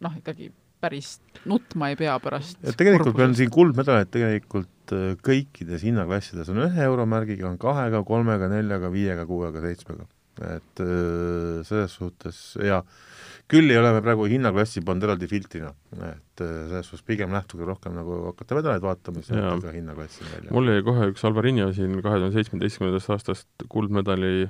noh, 0.00 0.16
ikkagi 0.20 0.50
päris 0.80 1.18
nutma 1.48 1.90
ei 1.92 1.98
pea 2.00 2.16
pärast 2.22 2.60
et 2.64 2.78
tegelikult 2.78 3.20
on 3.24 3.36
siin 3.38 3.52
kuldmedaleid 3.52 4.10
tegelikult 4.12 4.94
äh, 4.96 5.12
kõikides 5.26 5.84
hinnaklassides 5.86 6.50
on 6.52 6.64
ühe 6.66 6.86
euromärgiga, 6.88 7.48
on 7.50 7.60
kahega, 7.60 8.02
kolmega, 8.06 8.50
neljaga, 8.52 8.90
viiega, 8.92 9.26
kuuega, 9.28 9.62
seitsmega. 9.64 10.08
et 10.56 10.84
äh, 10.84 11.60
selles 11.68 11.96
suhtes 12.00 12.42
ja 12.64 12.82
küll 13.50 13.72
ei 13.72 13.80
ole 13.80 13.90
me 13.96 14.02
praegu 14.04 14.28
hinnaklassi 14.30 14.82
pannud 14.86 15.08
eraldi 15.08 15.28
filtrina, 15.30 15.72
et 16.06 16.44
äh, 16.44 16.54
selles 16.70 16.88
suhtes 16.88 17.04
pigem 17.06 17.34
lähtuge 17.34 17.66
rohkem 17.68 17.96
nagu 17.98 18.22
hakkate 18.30 18.58
medaleid 18.60 18.84
vaatama, 18.84 19.24
siis 19.24 19.36
võtate 19.36 19.68
ka 19.68 19.76
hinnaklassi 19.76 20.26
välja. 20.28 20.54
mul 20.54 20.72
jäi 20.72 20.86
kohe 20.86 21.10
üks 21.12 21.26
Alvarinho 21.28 21.70
siin 21.76 21.98
kahe 22.00 22.22
tuhande 22.22 22.32
seitsmeteistkümnendast 22.38 23.14
aastast 23.16 23.68
kuldmedali 23.72 24.48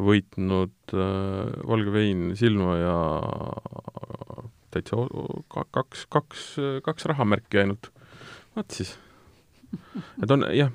võitnud 0.00 0.94
äh, 0.94 1.52
valge 1.68 1.92
vein 1.94 2.30
silma 2.38 2.78
ja 2.80 2.96
täitsa 4.74 4.98
kaks, 5.74 6.06
kaks, 6.12 6.46
kaks 6.86 7.08
rahamärki 7.10 7.62
ainult. 7.64 7.90
vaat 8.56 8.76
siis. 8.76 8.96
et 10.22 10.30
on 10.30 10.46
jah, 10.54 10.72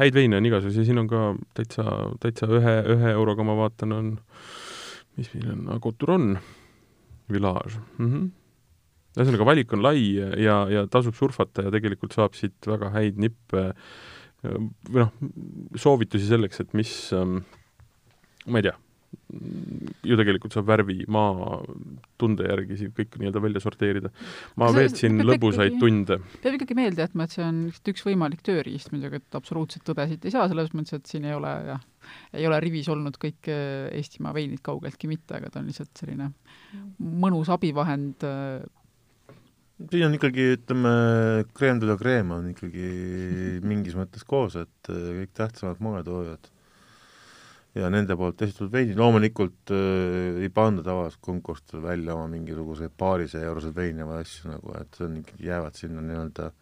häid 0.00 0.16
veine 0.16 0.38
on 0.38 0.48
igasuguseid, 0.48 0.88
siin 0.88 1.02
on 1.02 1.10
ka 1.10 1.22
täitsa, 1.56 1.84
täitsa 2.22 2.48
ühe, 2.52 2.76
ühe 2.96 3.12
euroga 3.14 3.46
ma 3.46 3.56
vaatan, 3.58 3.94
on, 3.96 4.10
mis 5.18 5.30
meil 5.34 5.52
on, 5.54 5.68
Coturon 5.82 6.34
Village 7.32 7.80
mm. 7.98 8.10
-hmm. 8.10 8.26
ühesõnaga, 9.16 9.48
valik 9.48 9.72
on 9.72 9.82
lai 9.82 10.02
ja, 10.14 10.60
ja 10.70 10.86
tasub 10.86 11.16
surfata 11.18 11.66
ja 11.66 11.74
tegelikult 11.74 12.14
saab 12.14 12.36
siit 12.38 12.66
väga 12.66 12.92
häid 12.94 13.18
nippe 13.18 13.72
või 14.46 15.00
noh, 15.00 15.12
soovitusi 15.78 16.28
selleks, 16.28 16.60
et 16.62 16.74
mis 16.76 16.92
ähm, 17.16 17.40
ma 18.46 18.60
ei 18.60 18.68
tea, 18.68 18.76
ju 20.06 20.18
tegelikult 20.18 20.54
saab 20.54 20.68
värvi, 20.68 21.00
maa 21.12 21.58
tunde 22.20 22.46
järgi 22.46 22.78
siin 22.80 22.92
kõik 22.96 23.16
nii-öelda 23.18 23.42
välja 23.42 23.62
sorteerida. 23.64 24.12
ma 24.60 24.70
veetsin 24.74 25.18
lõbusaid 25.24 25.78
tunde. 25.82 26.20
peab 26.44 26.58
ikkagi 26.58 26.78
meelde 26.78 27.04
jätma, 27.04 27.26
et 27.26 27.34
see 27.34 27.44
on 27.46 27.60
lihtsalt 27.66 27.92
üks 27.94 28.06
võimalik 28.06 28.44
tööriist 28.46 28.92
muidugi, 28.94 29.20
et 29.20 29.38
absoluutselt 29.38 29.86
tõde 29.88 30.06
siit 30.10 30.24
ei 30.24 30.34
saa, 30.34 30.48
selles 30.52 30.72
mõttes, 30.76 30.96
et 31.00 31.10
siin 31.10 31.26
ei 31.28 31.34
ole 31.36 31.52
jah, 31.72 31.84
ei 32.36 32.46
ole 32.48 32.62
rivis 32.62 32.88
olnud 32.92 33.18
kõik 33.22 33.50
äh, 33.52 33.90
Eestimaa 33.98 34.34
veinid 34.36 34.62
kaugeltki 34.66 35.10
mitte, 35.10 35.40
aga 35.40 35.50
ta 35.50 35.62
on 35.62 35.70
lihtsalt 35.70 35.94
selline 35.98 36.30
mõnus 36.98 37.50
abivahend 37.52 38.26
äh, 38.26 38.64
siin 39.90 40.06
on 40.06 40.16
ikkagi, 40.16 40.52
ütleme, 40.56 40.92
crème 41.56 41.82
de 41.82 41.88
la 41.90 41.96
crème 42.00 42.38
on 42.38 42.52
ikkagi 42.54 42.90
mingis 43.66 43.96
mõttes 43.98 44.24
koos, 44.28 44.56
et 44.60 44.92
äh, 44.92 45.08
kõik 45.22 45.34
tähtsamad 45.36 45.82
moetoojad 45.84 46.52
ja 47.76 47.88
nende 47.92 48.16
poolt 48.16 48.42
esitatud 48.46 48.72
veinid, 48.72 48.98
loomulikult 48.98 49.72
äh, 49.74 50.42
ei 50.44 50.52
panda 50.54 50.84
tavaliselt 50.86 51.22
konkurssidel 51.24 51.84
välja 51.84 52.14
oma 52.16 52.28
mingisuguseid 52.32 52.94
paarisaja 52.98 53.50
euroseid 53.50 53.76
veine 53.76 54.06
või 54.08 54.22
asju 54.22 54.52
nagu, 54.54 54.76
et 54.80 54.96
see 54.96 55.08
on 55.08 55.18
jäävad 55.42 55.76
sinna 55.78 56.04
nii-öelda 56.06 56.52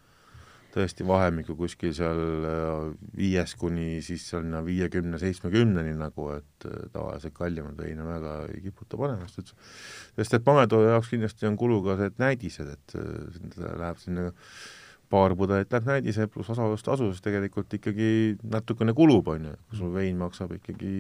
tõesti 0.75 1.07
vahemikku 1.07 1.55
kuskil 1.59 1.93
seal 1.95 2.21
äh, 2.49 2.89
viies 3.17 3.55
kuni 3.59 4.01
siis 4.03 4.27
sinna 4.33 4.63
viiekümne, 4.67 5.21
seitsmekümneni 5.23 5.95
nagu, 5.99 6.31
et 6.35 6.67
äh, 6.69 6.87
tavaliselt 6.95 7.37
kallimad 7.37 7.79
veine 7.79 8.07
väga 8.07 8.37
ei 8.51 8.63
kiputa 8.65 8.99
panema, 9.01 9.29
sest 9.31 9.55
et 9.55 9.69
sest 10.19 10.39
et 10.39 10.49
mametooja 10.49 10.97
jaoks 10.97 11.13
kindlasti 11.15 11.47
on 11.51 11.59
kulu 11.61 11.81
ka 11.87 11.99
need 12.01 12.19
näidised, 12.23 12.75
et 12.75 12.97
äh, 12.99 13.71
läheb 13.85 14.03
sinna 14.03 14.27
paar 15.11 15.35
pudelit 15.39 15.73
läheb 15.73 15.89
näidise 15.89 16.27
pluss 16.33 16.51
osalustasu, 16.55 17.11
siis 17.13 17.23
tegelikult 17.25 17.73
ikkagi 17.77 18.09
natukene 18.51 18.95
kulub, 18.97 19.29
on 19.35 19.49
ju. 19.51 19.55
kui 19.69 19.79
sul 19.79 19.95
vein 19.95 20.19
maksab 20.21 20.55
ikkagi 20.57 20.91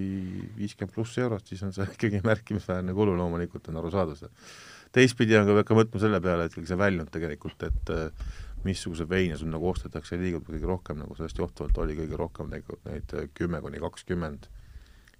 viiskümmend 0.58 0.94
pluss 0.94 1.18
eurot, 1.18 1.46
siis 1.48 1.62
on 1.66 1.74
see 1.76 1.86
ikkagi 1.96 2.22
märkimisväärne 2.24 2.94
kulu, 2.96 3.16
loomulikult 3.18 3.68
on 3.72 3.82
arusaadav 3.82 4.18
see. 4.20 4.32
teistpidi 4.94 5.38
on 5.38 5.48
ka, 5.48 5.58
peab 5.60 5.70
ka 5.70 5.78
mõtlema 5.80 6.04
selle 6.06 6.20
peale, 6.24 6.48
et 6.48 6.58
see 6.58 6.80
väljund 6.80 7.12
tegelikult, 7.14 7.64
et 7.68 7.94
äh, 7.94 8.34
missuguse 8.64 9.08
veine 9.08 9.38
sul 9.40 9.50
nagu 9.52 9.68
ostetakse, 9.70 10.18
liigub 10.20 10.46
kõige 10.48 10.68
rohkem 10.68 11.00
nagu 11.02 11.16
sellest 11.18 11.40
johtuvalt 11.40 11.80
oli 11.84 11.96
kõige 11.98 12.20
rohkem 12.20 12.52
tegelikult 12.52 12.86
neid 12.88 13.16
äh, 13.16 13.26
kümme 13.34 13.60
kuni 13.64 13.82
kakskümmend 13.82 14.48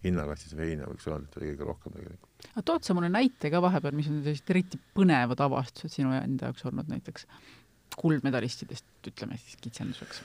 hinnaklassis 0.05 0.55
veine 0.57 0.87
võiks 0.89 1.07
öelda, 1.09 1.29
et 1.29 1.37
oli 1.41 1.51
kõige 1.53 1.69
rohkem 1.69 1.97
tegelikult. 1.97 2.49
aga 2.53 2.65
tood 2.71 2.87
sa 2.87 2.97
mulle 2.97 3.11
näite 3.13 3.51
ka 3.53 3.61
vahepeal, 3.65 3.97
mis 3.97 4.09
on 4.13 4.23
sellised 4.25 4.51
eriti 4.53 4.81
põnevad 4.97 5.41
avastused 5.45 5.93
sinu 5.97 6.13
enda 6.17 6.51
jaoks 6.51 6.67
olnud 6.69 6.91
näiteks 6.93 7.29
kuldmedalistidest, 7.99 8.87
ütleme 9.11 9.39
siis 9.41 9.59
kitsenduseks? 9.63 10.23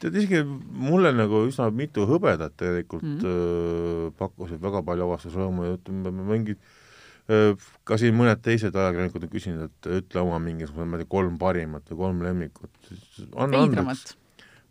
tead, 0.00 0.16
isegi 0.16 0.42
mulle 0.44 1.12
nagu 1.12 1.42
üsna 1.48 1.68
mitu 1.76 2.06
hõbedat 2.08 2.54
tegelikult 2.56 3.04
mm 3.04 3.18
-hmm. 3.24 4.14
pakkusid 4.20 4.62
väga 4.62 4.80
palju 4.86 5.08
avastusrõõmu 5.08 5.66
ja 5.66 5.74
ütleme, 5.76 6.12
mingid 6.30 6.62
öö, 7.28 7.56
ka 7.84 7.98
siin 8.00 8.16
mõned 8.16 8.40
teised 8.40 8.74
ajakirjanikud 8.74 9.26
on 9.26 9.34
küsinud, 9.34 9.68
et 9.68 9.90
ütle 10.00 10.22
oma 10.24 10.38
mingisugune, 10.40 10.88
ma 10.88 10.96
ei 10.96 11.04
tea, 11.04 11.10
kolm 11.16 11.36
parimat 11.38 11.92
või 11.92 12.00
kolm 12.04 12.24
lemmikut. 12.24 12.72
veidramat 13.28 14.16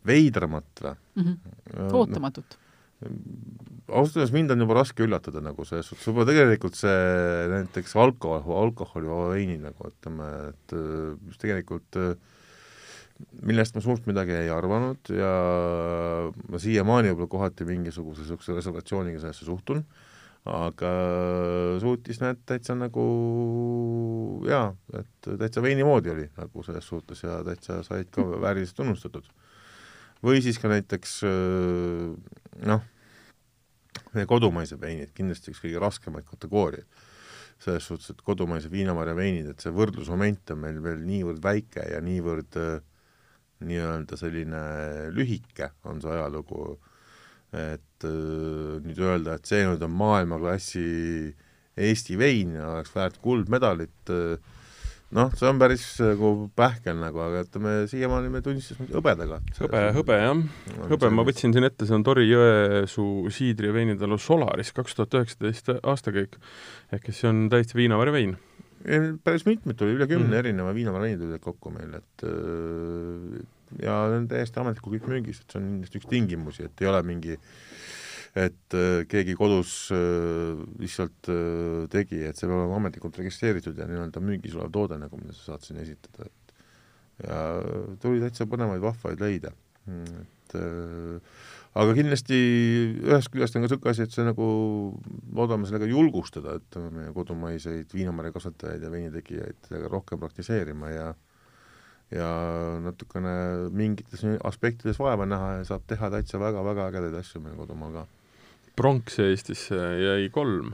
veidramat 0.06 0.82
või 0.82 0.96
mm? 0.96 1.24
-hmm. 1.24 1.94
ootamatut 1.94 2.58
ausalt 3.00 4.18
öeldes 4.18 4.34
mind 4.36 4.52
on 4.54 4.64
juba 4.66 4.76
raske 4.80 5.06
üllatada 5.06 5.42
nagu 5.44 5.66
selles 5.68 5.88
suhtes, 5.90 6.08
juba 6.10 6.26
tegelikult 6.28 6.76
see 6.78 7.46
näiteks 7.54 7.96
alkohol, 8.00 8.58
alkoholivaba 8.66 9.30
veinid 9.34 9.64
nagu 9.64 9.88
ütleme, 9.88 10.28
et 10.52 10.76
äh, 10.76 11.16
mis 11.24 11.40
tegelikult 11.42 12.00
äh, 12.00 12.12
millest 13.46 13.76
ma 13.76 13.84
suurt 13.84 14.08
midagi 14.10 14.36
ei 14.36 14.52
arvanud 14.52 15.12
ja 15.14 15.32
ma 16.50 16.62
siiamaani 16.62 17.12
võib-olla 17.12 17.32
kohati 17.32 17.68
mingisuguse 17.68 18.24
niisuguse 18.24 18.56
reservatsiooniga 18.58 19.22
sellesse 19.22 19.48
suhtun, 19.48 19.84
aga 20.50 20.92
suutis 21.84 22.22
näed 22.24 22.42
täitsa 22.48 22.76
nagu 22.80 23.06
jaa, 24.48 24.70
et 25.00 25.32
täitsa 25.42 25.64
veini 25.64 25.86
moodi 25.88 26.14
oli 26.14 26.30
nagu 26.38 26.64
selles 26.66 26.88
suhtes 26.88 27.24
ja 27.26 27.42
täitsa 27.48 27.82
said 27.88 28.12
ka 28.16 28.26
vääriliselt 28.40 28.80
tunnustatud. 28.82 29.28
või 30.24 30.42
siis 30.44 30.60
ka 30.60 30.68
näiteks 30.68 31.22
öö, 31.24 32.14
noh, 32.68 32.82
meie 34.16 34.28
kodumaised 34.28 34.80
veinid, 34.82 35.14
kindlasti 35.16 35.54
üks 35.54 35.62
kõige 35.64 35.80
raskemaid 35.80 36.28
kategooriaid. 36.28 36.88
selles 37.60 37.84
suhtes, 37.84 38.14
et 38.14 38.22
kodumaised 38.24 38.72
viinamarja 38.72 39.16
veinid, 39.16 39.50
et 39.52 39.60
see 39.60 39.72
võrdlusmoment 39.76 40.52
on 40.54 40.62
meil 40.62 40.78
veel 40.80 41.02
niivõrd 41.04 41.42
väike 41.44 41.84
ja 41.92 42.00
niivõrd 42.00 42.56
äh, 42.56 42.78
nii-öelda 43.66 44.20
selline 44.20 44.62
lühike 45.16 45.72
on 45.90 46.00
see 46.04 46.14
ajalugu, 46.14 46.78
et 47.56 48.08
äh, 48.08 48.78
nüüd 48.86 49.02
öelda, 49.04 49.40
et 49.40 49.50
see 49.50 49.66
nüüd 49.68 49.84
on 49.86 49.96
maailmaklassi 50.00 50.86
Eesti 51.80 52.18
vein 52.20 52.58
ja 52.60 52.74
oleks 52.74 52.92
väärt 52.96 53.20
kuldmedalit 53.24 54.12
äh,, 54.12 54.58
noh, 55.16 55.32
see 55.38 55.48
on 55.50 55.60
päris 55.62 55.84
nagu 56.04 56.32
pähkel 56.58 57.00
nagu, 57.02 57.22
aga 57.24 57.44
ütleme, 57.46 57.76
siiamaani 57.90 58.32
me 58.34 58.42
tunnistasime 58.46 58.90
hõbedaga. 58.94 59.40
hõbe, 59.60 59.84
hõbe 59.98 60.20
jah. 60.20 60.44
hõbe 60.92 61.12
ma 61.14 61.26
võtsin 61.28 61.56
siin 61.56 61.66
ette, 61.68 61.88
see 61.90 61.98
on 61.98 62.06
Tori 62.06 62.28
Jõesuu 62.30 63.32
siidri 63.34 63.72
ja 63.72 63.76
veinitalu 63.76 64.20
Solaris 64.22 64.74
kaks 64.76 64.98
tuhat 64.98 65.18
üheksateist 65.20 65.74
aastakäik. 65.80 66.38
ehk 66.94 67.10
siis 67.10 67.24
see 67.24 67.32
on 67.32 67.48
täiesti 67.54 67.80
viinamarja 67.80 68.16
vein. 68.16 68.38
Päris 69.24 69.46
mitmeid 69.46 69.78
tuli, 69.80 69.98
üle 69.98 70.08
kümne 70.08 70.26
mm 70.26 70.32
-hmm. 70.32 70.40
erineva 70.40 70.74
viinamarja 70.76 71.08
veini 71.08 71.22
tuli 71.22 71.40
kokku 71.44 71.72
meil, 71.76 71.94
et 72.00 72.24
äh, 72.24 73.42
ja 73.84 74.02
need 74.10 74.22
on 74.24 74.28
täiesti 74.32 74.60
ametlikult 74.60 74.96
kõik 74.96 75.10
müügis, 75.14 75.42
et 75.42 75.52
see 75.52 75.62
on 75.62 75.72
kindlasti 75.74 76.00
üks 76.00 76.10
tingimusi, 76.10 76.64
et 76.70 76.82
ei 76.82 76.88
ole 76.88 77.04
mingi 77.04 77.36
äh, 77.36 77.50
et 78.38 78.76
äh, 78.78 79.06
keegi 79.10 79.34
kodus 79.38 79.90
äh, 79.96 80.60
lihtsalt 80.80 81.30
äh, 81.32 81.88
tegi, 81.92 82.22
et 82.28 82.38
see 82.38 82.48
peab 82.48 82.60
olema 82.60 82.78
ametlikult 82.78 83.18
registreeritud 83.22 83.78
ja 83.80 83.88
nii-öelda 83.90 84.22
müügis 84.22 84.58
olev 84.58 84.72
toode 84.76 85.00
nagu, 85.02 85.18
mida 85.22 85.34
sa 85.34 85.54
saad 85.54 85.66
sinna 85.66 85.84
esitada, 85.86 86.28
et 86.30 87.26
ja 87.26 87.40
tuli 88.02 88.22
täitsa 88.24 88.48
põnevaid 88.50 88.84
vahvaid 88.84 89.24
leida, 89.24 89.52
et 89.90 90.56
aga 91.78 91.96
kindlasti 91.98 92.38
ühest 93.06 93.32
küljest 93.34 93.56
on 93.56 93.64
ka 93.64 93.68
niisugune 93.68 93.94
asi, 93.94 94.06
et 94.08 94.16
see 94.16 94.26
nagu, 94.26 94.50
loodame 95.36 95.70
sellega 95.70 95.90
julgustada, 95.90 96.58
et 96.60 96.80
meie 96.96 97.14
kodumaiseid 97.16 97.94
viinamarjakasvatajaid 97.94 98.86
ja 98.86 98.94
veinitegijaid 98.94 99.74
rohkem 99.92 100.22
praktiseerima 100.22 100.94
ja 100.94 101.10
ja 102.10 102.30
natukene 102.82 103.70
mingites 103.70 104.24
aspektides 104.44 104.98
vaeva 104.98 105.28
näha 105.30 105.60
ja 105.60 105.66
saab 105.68 105.84
teha 105.86 106.10
täitsa 106.10 106.40
väga-väga 106.42 106.88
ägedaid 106.90 107.20
asju 107.20 107.42
meil 107.44 107.54
kodumaal 107.60 108.00
ka 108.00 108.06
pronksi 108.80 109.28
Eestisse 109.28 109.78
jäi 109.78 110.30
kolm. 110.34 110.74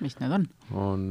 Mis 0.00 0.16
need 0.20 0.32
on? 0.32 0.46
on 0.72 1.02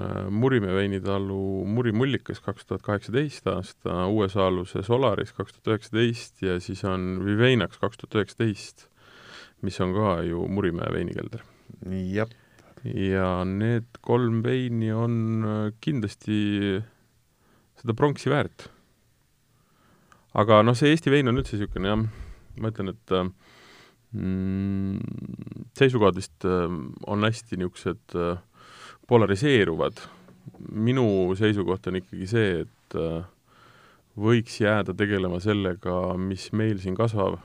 äh, 0.00 0.30
Murimäe 0.30 0.74
veinitalu 0.76 1.64
Muri 1.68 1.92
mullikas 1.92 2.40
kaks 2.44 2.66
tuhat 2.66 2.84
kaheksateist 2.86 3.46
aasta, 3.50 4.06
Uue 4.06 4.28
Saaluse 4.32 4.82
Solaris 4.86 5.32
kaks 5.36 5.56
tuhat 5.56 5.74
üheksateist 5.74 6.42
ja 6.46 6.58
siis 6.62 6.84
on 6.86 7.20
Viveinax 7.26 7.80
kaks 7.82 8.00
tuhat 8.00 8.20
üheksateist, 8.20 8.86
mis 9.66 9.80
on 9.82 9.94
ka 9.96 10.20
ju 10.26 10.46
Murimäe 10.48 10.92
veinikelder. 10.94 11.42
jah. 12.12 12.30
ja 12.84 13.30
need 13.44 13.88
kolm 14.00 14.42
veini 14.44 14.92
on 14.92 15.18
äh, 15.42 15.72
kindlasti 15.80 16.38
seda 17.76 17.94
pronksi 17.94 18.30
väärt. 18.30 18.70
aga 20.34 20.62
noh, 20.62 20.76
see 20.76 20.94
Eesti 20.94 21.10
vein 21.10 21.28
on 21.28 21.40
üldse 21.40 21.56
niisugune 21.56 21.92
jah, 21.92 22.06
ma 22.60 22.72
ütlen, 22.72 22.94
et 22.94 23.16
äh, 23.16 23.28
Mm, 24.16 25.00
seisukohad 25.76 26.16
vist 26.16 26.44
äh, 26.48 26.70
on 27.06 27.24
hästi 27.24 27.58
niisugused 27.60 28.14
äh, 28.16 28.38
polariseeruvad. 29.08 30.00
minu 30.72 31.34
seisukoht 31.36 31.86
on 31.90 31.98
ikkagi 31.98 32.28
see, 32.30 32.52
et 32.62 32.96
äh, 32.96 33.26
võiks 34.16 34.60
jääda 34.62 34.94
tegelema 34.96 35.40
sellega, 35.42 36.14
mis 36.16 36.48
meil 36.56 36.78
siin 36.80 36.96
kasvab, 36.96 37.36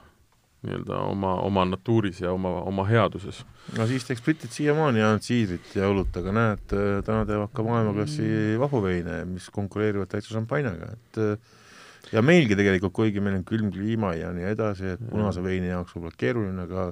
nii-öelda 0.61 0.99
oma, 1.09 1.33
oma 1.43 1.65
natuuris 1.65 2.21
ja 2.21 2.31
oma, 2.31 2.53
oma 2.69 2.85
headuses. 2.87 3.41
no 3.77 3.87
siis 3.89 4.05
teeks 4.07 4.23
britid 4.23 4.53
siiamaani 4.53 5.03
ainult 5.03 5.27
siidrit 5.27 5.75
ja 5.75 5.89
õlut, 5.91 6.13
aga 6.21 6.35
näed, 6.37 6.63
täna 6.69 7.25
teevad 7.27 7.51
ka 7.57 7.65
maailmaklassi 7.67 8.23
mm. 8.23 8.61
vahuveine, 8.61 9.23
mis 9.33 9.49
konkureerivad 9.51 10.13
täitsa 10.13 10.37
šampanjaga, 10.37 10.93
et 10.93 11.21
ja 12.09 12.23
meilgi 12.25 12.57
tegelikult, 12.59 12.95
kuigi 12.97 13.23
meil 13.23 13.39
on 13.39 13.47
külm 13.47 13.71
kliima 13.73 14.13
ja 14.17 14.31
nii 14.35 14.49
edasi, 14.51 14.95
et 14.95 15.01
punase 15.11 15.43
veini 15.45 15.71
jaoks 15.71 15.95
võib-olla 15.95 16.19
keeruline, 16.19 16.67
aga 16.67 16.89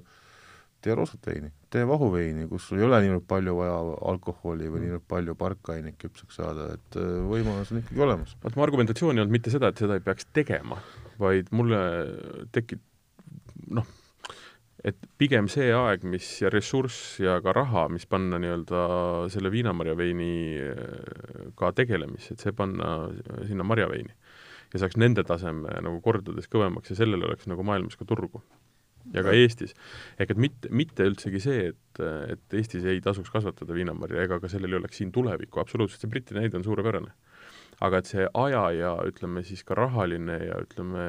tee 0.84 0.96
roosat 0.96 1.28
veini, 1.28 1.50
tee 1.74 1.84
vahuveini, 1.88 2.46
kus 2.52 2.70
sul 2.70 2.80
ei 2.80 2.86
ole 2.88 3.02
niivõrd 3.04 3.26
palju 3.28 3.56
vaja 3.58 3.78
alkoholi 4.14 4.70
või 4.72 4.86
niivõrd 4.86 5.06
palju 5.12 5.36
parkaineid 5.40 5.98
küpseks 6.00 6.40
saada, 6.40 6.70
et 6.78 7.00
äh, 7.00 7.08
võimalus 7.28 7.74
on 7.74 7.82
ikkagi 7.82 8.06
olemas. 8.06 8.36
vaat 8.44 8.56
mu 8.56 8.66
argumentatsioon 8.68 9.18
ei 9.18 9.26
olnud 9.26 9.36
mitte 9.36 9.54
seda, 9.54 9.72
et 9.72 9.82
seda 9.82 9.94
ei 10.00 10.06
peaks 10.06 10.30
tegema, 10.36 10.78
vaid 11.20 11.46
mulle 11.56 11.82
tekib 12.56 12.82
noh, 13.76 13.88
et 14.88 14.98
pigem 15.20 15.46
see 15.52 15.68
aeg, 15.76 16.00
mis 16.08 16.28
ja 16.40 16.50
ressurss 16.54 17.20
ja 17.20 17.34
ka 17.44 17.52
raha, 17.56 17.90
mis 17.92 18.06
panna 18.08 18.40
nii-öelda 18.40 18.80
selle 19.34 19.52
viinamarjaveiniga 19.52 21.68
tegelemisse, 21.76 22.34
et 22.34 22.42
see 22.46 22.54
panna 22.56 22.88
sinna 23.50 23.64
marjaveini 23.68 24.14
ja 24.74 24.82
saaks 24.82 24.98
nende 25.02 25.24
taseme 25.28 25.72
nagu 25.84 26.02
kordades 26.06 26.50
kõvemaks 26.52 26.94
ja 26.94 27.00
sellel 27.00 27.26
oleks 27.28 27.48
nagu 27.50 27.66
maailmas 27.66 27.98
ka 28.00 28.08
turgu. 28.10 28.42
ja 29.14 29.24
ka 29.26 29.34
Eestis. 29.34 29.74
ehk 30.20 30.36
et 30.36 30.38
mitte, 30.38 30.70
mitte 30.70 31.08
üldsegi 31.10 31.40
see, 31.42 31.72
et, 31.72 32.02
et 32.36 32.58
Eestis 32.60 32.86
ei 32.86 33.02
tasuks 33.02 33.32
kasvatada 33.34 33.74
viinamarja 33.74 34.28
ega 34.28 34.40
ka 34.40 34.52
sellel 34.52 34.76
ei 34.76 34.82
oleks 34.82 35.02
siin 35.02 35.12
tulevikku, 35.16 35.60
absoluutselt, 35.60 36.04
see 36.04 36.12
Briti 36.12 36.38
näide 36.38 36.60
on 36.60 36.68
suurepärane. 36.68 37.12
aga 37.82 37.98
et 37.98 38.12
see 38.12 38.28
aja 38.34 38.64
ja 38.76 38.94
ütleme 39.08 39.44
siis 39.48 39.64
ka 39.64 39.78
rahaline 39.80 40.38
ja 40.44 40.60
ütleme 40.62 41.08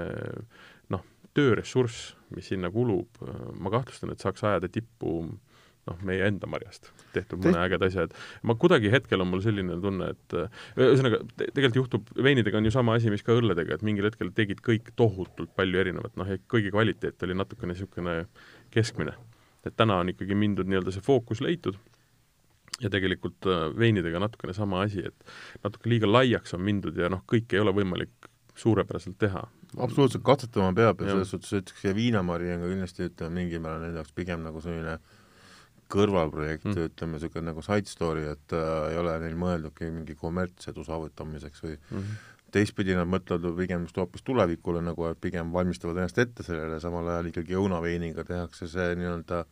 noh, 0.88 1.04
tööressurss, 1.34 2.14
mis 2.30 2.48
sinna 2.52 2.70
kulub, 2.70 3.20
ma 3.58 3.70
kahtlustan, 3.74 4.14
et 4.14 4.22
saaks 4.22 4.44
ajada 4.46 4.70
tippu 4.70 5.24
noh, 5.90 6.00
meie 6.06 6.26
enda 6.30 6.48
marjast 6.50 6.90
tehtud 7.14 7.42
mõne 7.44 7.60
ägeda 7.64 7.88
asja, 7.90 8.06
et 8.08 8.46
ma 8.46 8.56
kuidagi 8.58 8.90
hetkel 8.92 9.22
on 9.24 9.30
mul 9.32 9.42
selline 9.44 9.76
tunne, 9.82 10.12
et 10.14 10.36
ühesõnaga 10.78 11.20
te, 11.34 11.50
tegelikult 11.50 11.80
juhtub, 11.82 12.10
veinidega 12.28 12.60
on 12.60 12.68
ju 12.68 12.74
sama 12.74 12.96
asi, 12.98 13.12
mis 13.12 13.24
ka 13.26 13.36
õlledega, 13.36 13.76
et 13.76 13.86
mingil 13.86 14.08
hetkel 14.08 14.32
tegid 14.36 14.62
kõik 14.66 14.92
tohutult 14.98 15.52
palju 15.58 15.82
erinevat, 15.82 16.14
noh, 16.20 16.34
kõigi 16.50 16.72
kvaliteet 16.74 17.26
oli 17.26 17.36
natukene 17.38 17.74
niisugune 17.74 18.16
keskmine. 18.74 19.16
et 19.66 19.74
täna 19.76 19.98
on 20.00 20.08
ikkagi 20.08 20.34
mindud 20.34 20.68
nii-öelda 20.70 20.92
see 20.94 21.04
fookus 21.04 21.42
leitud 21.44 21.76
ja 22.80 22.88
tegelikult 22.92 23.44
äh, 23.46 23.66
veinidega 23.76 24.22
natukene 24.22 24.54
sama 24.56 24.80
asi, 24.86 25.04
et 25.04 25.64
natuke 25.64 25.90
liiga 25.92 26.08
laiaks 26.08 26.54
on 26.56 26.62
mindud 26.64 26.96
ja 26.96 27.10
noh, 27.12 27.20
kõike 27.28 27.58
ei 27.58 27.64
ole 27.64 27.74
võimalik 27.76 28.30
suurepäraselt 28.56 29.18
teha. 29.20 29.42
absoluutselt, 29.76 30.24
katsetama 30.24 30.72
peab 30.76 31.04
ja 31.04 31.12
selles 31.12 31.32
suhtes 31.34 31.52
ütleks, 31.60 31.84
ja 31.84 31.94
viinamari 31.96 32.52
on 32.54 32.64
ka 32.64 32.72
kindlasti 32.72 33.08
ütleme 33.10 33.42
mingil 33.42 33.62
määral 33.64 33.84
nende 33.84 34.00
jaoks 34.00 34.16
pigem 34.16 34.42
nagu 34.46 34.62
selline 34.64 34.96
äh, 34.96 35.19
kõrvalprojekt 35.90 36.68
mm., 36.68 36.88
ütleme 36.90 37.18
niisugune 37.18 37.50
nagu 37.50 37.64
side 37.64 37.90
story, 37.90 38.26
et 38.30 38.54
äh, 38.56 38.90
ei 38.92 38.98
ole 39.00 39.16
neil 39.22 39.36
mõeldudki 39.38 39.90
mingi 39.92 40.16
kommertsedu 40.18 40.84
saavutamiseks 40.86 41.64
või 41.66 41.76
mm 41.76 41.98
-hmm. 41.98 42.26
teistpidi 42.56 42.96
nad 42.98 43.10
mõtlevad 43.10 43.56
pigem 43.58 43.86
just 43.88 43.98
hoopis 44.00 44.24
tulevikule 44.26 44.82
nagu, 44.86 45.06
et 45.10 45.20
pigem 45.20 45.52
valmistavad 45.52 45.98
ennast 45.98 46.18
ette 46.18 46.46
sellele, 46.46 46.80
samal 46.80 47.08
ajal 47.08 47.30
ikkagi 47.32 47.58
õunaveiniga 47.58 48.24
tehakse 48.24 48.68
see 48.68 48.94
nii-öelda 49.00 49.44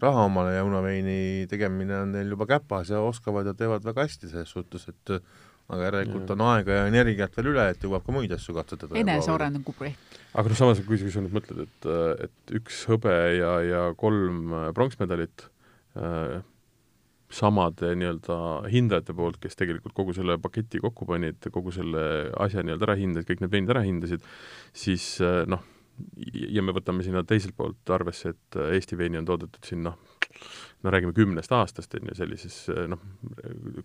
raha 0.00 0.24
omale 0.24 0.54
ja 0.54 0.64
õunaveini 0.64 1.46
tegemine 1.48 2.02
on 2.06 2.12
neil 2.16 2.32
juba 2.32 2.46
käpas 2.46 2.90
ja 2.90 3.00
oskavad 3.04 3.46
ja 3.46 3.54
teevad 3.54 3.84
väga 3.84 4.06
hästi 4.06 4.28
selles 4.28 4.48
suhtes, 4.48 4.88
et 4.88 5.20
aga 5.70 5.84
järelikult 5.84 6.30
on 6.34 6.40
aega 6.40 6.72
ja 6.72 6.86
energiat 6.88 7.36
veel 7.36 7.52
üle, 7.52 7.68
et 7.70 7.84
jõuab 7.84 8.02
ka 8.02 8.12
muid 8.12 8.32
asju 8.32 8.54
katsetada. 8.54 8.96
enesearengu 8.96 9.72
projekt. 9.72 10.18
aga 10.34 10.48
noh, 10.48 10.56
samas 10.56 10.80
kui 10.86 10.98
sa 10.98 11.20
nüüd 11.20 11.36
mõtled, 11.36 11.62
et, 11.68 11.88
et 12.26 12.54
üks 12.58 12.86
hõbe 12.90 13.14
ja, 13.36 13.52
ja 13.62 13.82
kolm 13.94 14.50
pronksmedalit 14.74 15.50
Äh, 15.50 15.59
samade 17.30 17.92
nii-öelda 17.98 18.36
hindajate 18.70 19.14
poolt, 19.14 19.38
kes 19.42 19.58
tegelikult 19.58 19.94
kogu 19.94 20.14
selle 20.16 20.36
paketi 20.42 20.80
kokku 20.82 21.06
panid, 21.06 21.38
kogu 21.54 21.72
selle 21.74 22.02
asja 22.42 22.64
nii-öelda 22.66 22.88
ära 22.88 22.96
hindasid, 22.98 23.28
kõik 23.28 23.44
need 23.44 23.52
veinid 23.54 23.74
ära 23.74 23.84
hindasid, 23.86 24.24
siis 24.76 25.12
äh, 25.22 25.44
noh, 25.50 25.62
ja 26.32 26.62
me 26.64 26.74
võtame 26.74 27.04
sinna 27.06 27.22
teiselt 27.26 27.56
poolt 27.58 27.92
arvesse, 27.94 28.34
et 28.34 28.58
Eesti 28.78 28.98
veini 28.98 29.20
on 29.20 29.28
toodetud 29.28 29.66
siin 29.66 29.84
noh, 29.86 29.98
no 30.82 30.92
räägime 30.92 31.12
kümnest 31.16 31.52
aastast, 31.54 31.94
on 31.98 32.10
ju, 32.10 32.16
sellises 32.18 32.56
noh, 32.90 33.02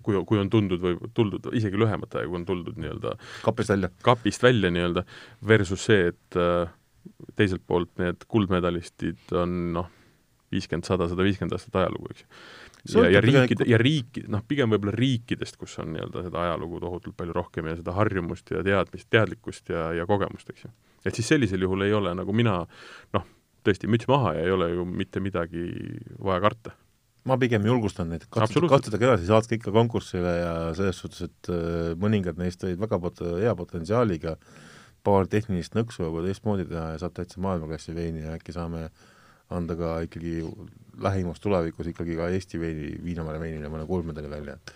kui, 0.06 0.18
kui 0.28 0.40
on 0.42 0.52
tundud 0.52 0.82
või 0.82 0.98
tuldud 1.18 1.50
isegi 1.58 1.80
lühemat 1.80 2.16
aega, 2.16 2.30
kui 2.32 2.40
on 2.40 2.48
tuldud 2.48 2.80
nii-öelda 2.82 3.16
kapist 3.46 3.74
välja, 3.74 3.92
kapist 4.06 4.46
välja 4.46 4.72
nii-öelda, 4.74 5.06
versus 5.48 5.86
see, 5.90 6.12
et 6.14 6.40
äh, 6.40 6.72
teiselt 7.38 7.66
poolt 7.68 7.92
need 8.02 8.26
kuldmedalistid 8.32 9.36
on 9.38 9.60
noh, 9.76 9.92
viiskümmend, 10.56 10.88
sada, 10.88 11.10
sada 11.12 11.26
viiskümmend 11.26 11.56
aastat 11.58 11.80
ajalugu, 11.82 12.12
eks 12.14 12.24
ju. 12.24 13.04
ja, 13.04 13.10
ja 13.18 13.22
riikide, 13.24 13.68
ja 13.70 13.80
riiki, 13.82 14.26
noh, 14.32 14.44
pigem 14.48 14.74
võib-olla 14.74 14.96
riikidest, 14.96 15.60
kus 15.62 15.78
on 15.84 15.94
nii-öelda 15.96 16.26
seda 16.28 16.44
ajalugu 16.46 16.82
tohutult 16.84 17.18
palju 17.20 17.36
rohkem 17.36 17.70
ja 17.72 17.78
seda 17.80 17.96
harjumust 17.98 18.54
ja 18.54 18.64
teadmist, 18.66 19.10
teadlikkust 19.14 19.74
ja, 19.74 19.90
ja 20.00 20.08
kogemust, 20.10 20.50
eks 20.54 20.68
ju. 20.68 20.74
et 21.06 21.18
siis 21.18 21.34
sellisel 21.34 21.66
juhul 21.66 21.86
ei 21.88 21.94
ole 21.98 22.16
nagu 22.18 22.36
mina 22.36 22.62
noh, 23.16 23.30
tõesti 23.66 23.90
müts 23.92 24.10
maha 24.12 24.36
ja 24.38 24.48
ei 24.48 24.56
ole 24.56 24.72
ju 24.74 24.88
mitte 24.90 25.24
midagi 25.24 25.70
vaja 26.22 26.44
karta 26.48 26.76
ma 27.26 27.40
pigem 27.42 27.66
julgustan 27.66 28.12
neid, 28.14 28.28
katsetage, 28.30 28.70
katsetage 28.70 29.08
edasi, 29.08 29.26
saatke 29.30 29.58
ikka 29.58 29.74
konkursile 29.74 30.34
ja 30.38 30.54
selles 30.78 31.00
suhtes, 31.02 31.26
et 31.26 31.50
äh, 31.50 31.96
mõningad 32.02 32.38
neist 32.38 32.62
olid 32.66 32.78
väga 32.82 33.00
pot-, 33.02 33.24
hea 33.42 33.56
potentsiaaliga, 33.58 34.36
paar 35.06 35.26
tehnilist 35.30 35.74
nõksu 35.78 36.04
võib-olla 36.06 36.30
teistmoodi 36.30 36.68
teha 36.70 36.86
ja 36.94 37.02
saab 37.02 37.16
täitsa 37.18 37.42
maailmaklassi 37.42 37.98
veini 37.98 38.24
ja 38.26 38.38
äkki 38.38 38.54
saame 38.54 38.86
äh, 38.86 39.04
anda 39.54 39.76
ka 39.78 39.98
ikkagi 40.08 40.40
lähimas 41.06 41.42
tulevikus 41.44 41.92
ikkagi 41.92 42.18
ka 42.18 42.32
Eesti 42.34 42.60
veini, 42.62 42.96
Viinamäe 43.04 43.40
veinile 43.42 43.70
mõne 43.70 43.86
kuldmedali 43.90 44.32
välja, 44.32 44.56
et 44.56 44.74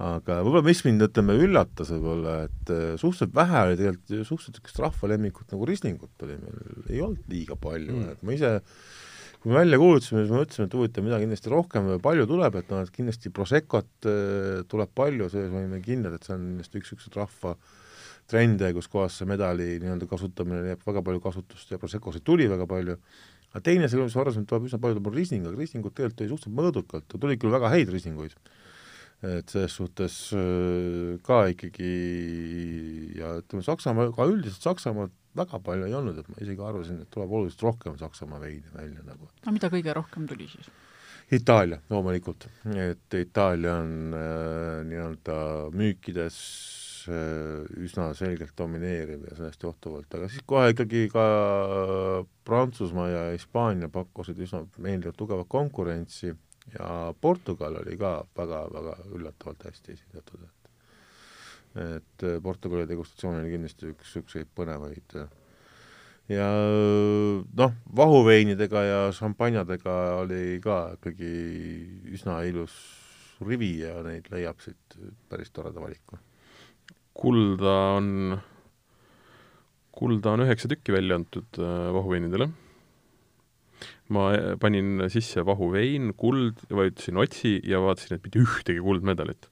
aga 0.00 0.38
võib-olla 0.40 0.64
mis 0.64 0.80
mind, 0.86 1.04
ütleme, 1.10 1.36
üllatas 1.44 1.92
võib-olla, 1.92 2.38
et 2.48 2.72
äh, 2.72 2.94
suhteliselt 3.00 3.34
vähe 3.36 3.64
oli 3.66 3.76
tegelikult 3.80 4.08
suhteliselt 4.24 4.56
niisugust 4.56 4.82
rahvalemmikut 4.86 5.52
nagu 5.52 5.68
Rislingut 5.68 6.26
oli 6.26 6.38
meil, 6.40 6.60
ei 6.88 7.02
olnud 7.04 7.32
liiga 7.32 7.58
palju 7.60 7.96
mm., 7.98 8.14
et 8.14 8.24
ma 8.24 8.36
ise 8.36 8.54
kui 9.40 9.52
me 9.52 9.56
välja 9.56 9.80
kuulutasime, 9.80 10.22
siis 10.22 10.32
me 10.32 10.40
mõtlesime, 10.42 10.68
et 10.68 10.74
huvitav, 10.76 11.04
mida 11.04 11.18
kindlasti 11.20 11.52
rohkem 11.52 11.86
või 11.88 12.00
palju 12.04 12.26
tuleb, 12.28 12.56
et 12.60 12.72
noh, 12.72 12.82
et 12.84 12.92
kindlasti 12.92 13.32
Proseccot 13.32 14.08
äh, 14.08 14.64
tuleb 14.68 14.96
palju, 14.96 15.28
selles 15.32 15.52
me 15.52 15.62
olime 15.62 15.80
kindlad, 15.84 16.16
et 16.16 16.26
see 16.28 16.36
on 16.36 16.42
kindlasti 16.48 16.80
üks 16.80 16.92
niisuguseid 16.92 17.20
rahva 17.20 17.54
trende, 18.30 18.68
kus 18.76 18.88
kohas 18.90 19.16
see 19.18 19.28
medali 19.28 19.74
nii-öelda 19.82 20.06
kasutamine 20.10 20.60
leiab 20.66 20.84
väga 20.86 21.02
palju 21.06 21.22
kasutust 21.24 21.72
ja 21.72 21.80
Proseccosid 21.80 22.24
tuli 22.26 22.46
väga 22.52 22.68
palju, 22.70 22.96
aga 23.50 23.62
teine, 23.66 23.88
selle 23.90 24.06
mis 24.06 24.16
varasemalt 24.16 24.48
tuleb 24.50 24.68
üsna 24.68 24.80
palju, 24.82 24.98
tuleb 24.98 25.16
Riesling, 25.16 25.46
aga 25.46 25.58
Rieslingut 25.58 25.94
tegelikult 25.96 26.20
tuli 26.20 26.32
suhteliselt 26.32 26.58
mõõdukalt, 26.58 27.16
tuli 27.16 27.38
küll 27.40 27.54
väga 27.54 27.70
häid 27.72 27.90
Rieslinguid, 27.90 28.36
et 29.30 29.52
selles 29.52 29.74
suhtes 29.76 30.18
äh, 30.38 31.16
ka 31.26 31.42
ikkagi 31.52 31.94
ja 33.18 33.34
ütleme, 33.40 33.64
Saksamaa, 33.66 34.12
ka 34.16 34.28
üldiselt 34.30 34.68
Saksamaalt 34.68 35.16
väga 35.38 35.60
palju 35.62 35.86
ei 35.86 35.96
olnud, 35.98 36.20
et 36.20 36.30
ma 36.30 36.38
isegi 36.42 36.62
arvasin, 36.66 37.02
et 37.02 37.10
tuleb 37.14 37.34
oluliselt 37.40 37.66
rohkem 37.66 37.98
Saksamaa 37.98 38.40
veini 38.42 38.70
välja 38.74 39.02
nagu. 39.06 39.28
no 39.46 39.56
mida 39.56 39.70
kõige 39.72 39.94
rohkem 39.98 40.30
tuli 40.30 40.48
siis? 40.50 40.70
Itaalia 41.30 41.78
loomulikult, 41.90 42.48
et 42.74 43.14
Itaalia 43.14 43.76
on 43.82 44.14
äh, 44.18 44.80
nii-öelda 44.88 45.36
müükides 45.78 46.38
üsna 47.08 48.10
selgelt 48.18 48.54
domineeriv 48.58 49.24
ja 49.28 49.36
sellest 49.38 49.62
johtuvalt, 49.64 50.12
aga 50.14 50.28
siis 50.28 50.44
kohe 50.46 50.70
ikkagi 50.74 51.06
ka 51.12 51.24
Prantsusmaa 52.46 53.08
ja 53.08 53.24
Hispaania 53.32 53.90
pakkusid 53.92 54.40
üsna 54.44 54.64
meeldivat 54.78 55.18
tugevat 55.18 55.48
konkurentsi 55.48 56.32
ja 56.74 57.14
Portugal 57.20 57.80
oli 57.82 57.98
ka 58.00 58.20
väga-väga 58.36 58.96
üllatavalt 59.16 59.68
hästi 59.70 59.96
esindatud, 59.98 60.46
et 60.46 60.60
et 61.80 62.24
Portugali 62.42 62.88
degustatsioon 62.90 63.38
oli 63.40 63.52
kindlasti 63.52 63.92
üks 63.92 64.08
niisuguseid 64.08 64.48
põnevaid 64.58 65.14
ja 66.30 66.48
noh, 67.58 67.76
vahuveinidega 67.96 68.82
ja 68.86 68.98
šampanjadega 69.14 69.96
oli 70.22 70.58
ka 70.62 70.80
ikkagi 70.98 71.30
üsna 72.14 72.40
ilus 72.48 72.74
rivi 73.46 73.72
ja 73.80 74.00
neid 74.06 74.28
leiab 74.32 74.60
siit 74.62 74.98
päris 75.30 75.50
toreda 75.54 75.80
valiku. 75.82 76.18
Kulda 77.20 77.76
on, 77.98 78.40
kulda 79.92 80.34
on 80.34 80.46
üheksa 80.46 80.70
tükki 80.72 80.94
välja 80.96 81.20
antud 81.20 81.60
äh, 81.60 81.90
vahuveinidele 81.94 82.50
ma 84.14 84.30
eh, 84.34 84.56
panin 84.60 85.06
sisse 85.12 85.44
vahuvein, 85.46 86.12
kuld, 86.18 86.64
vajutasin 86.74 87.20
otsi 87.22 87.54
ja 87.66 87.80
vaatasin, 87.82 88.18
et 88.18 88.26
mitte 88.26 88.42
ühtegi 88.42 88.82
kuldmedalit. 88.84 89.48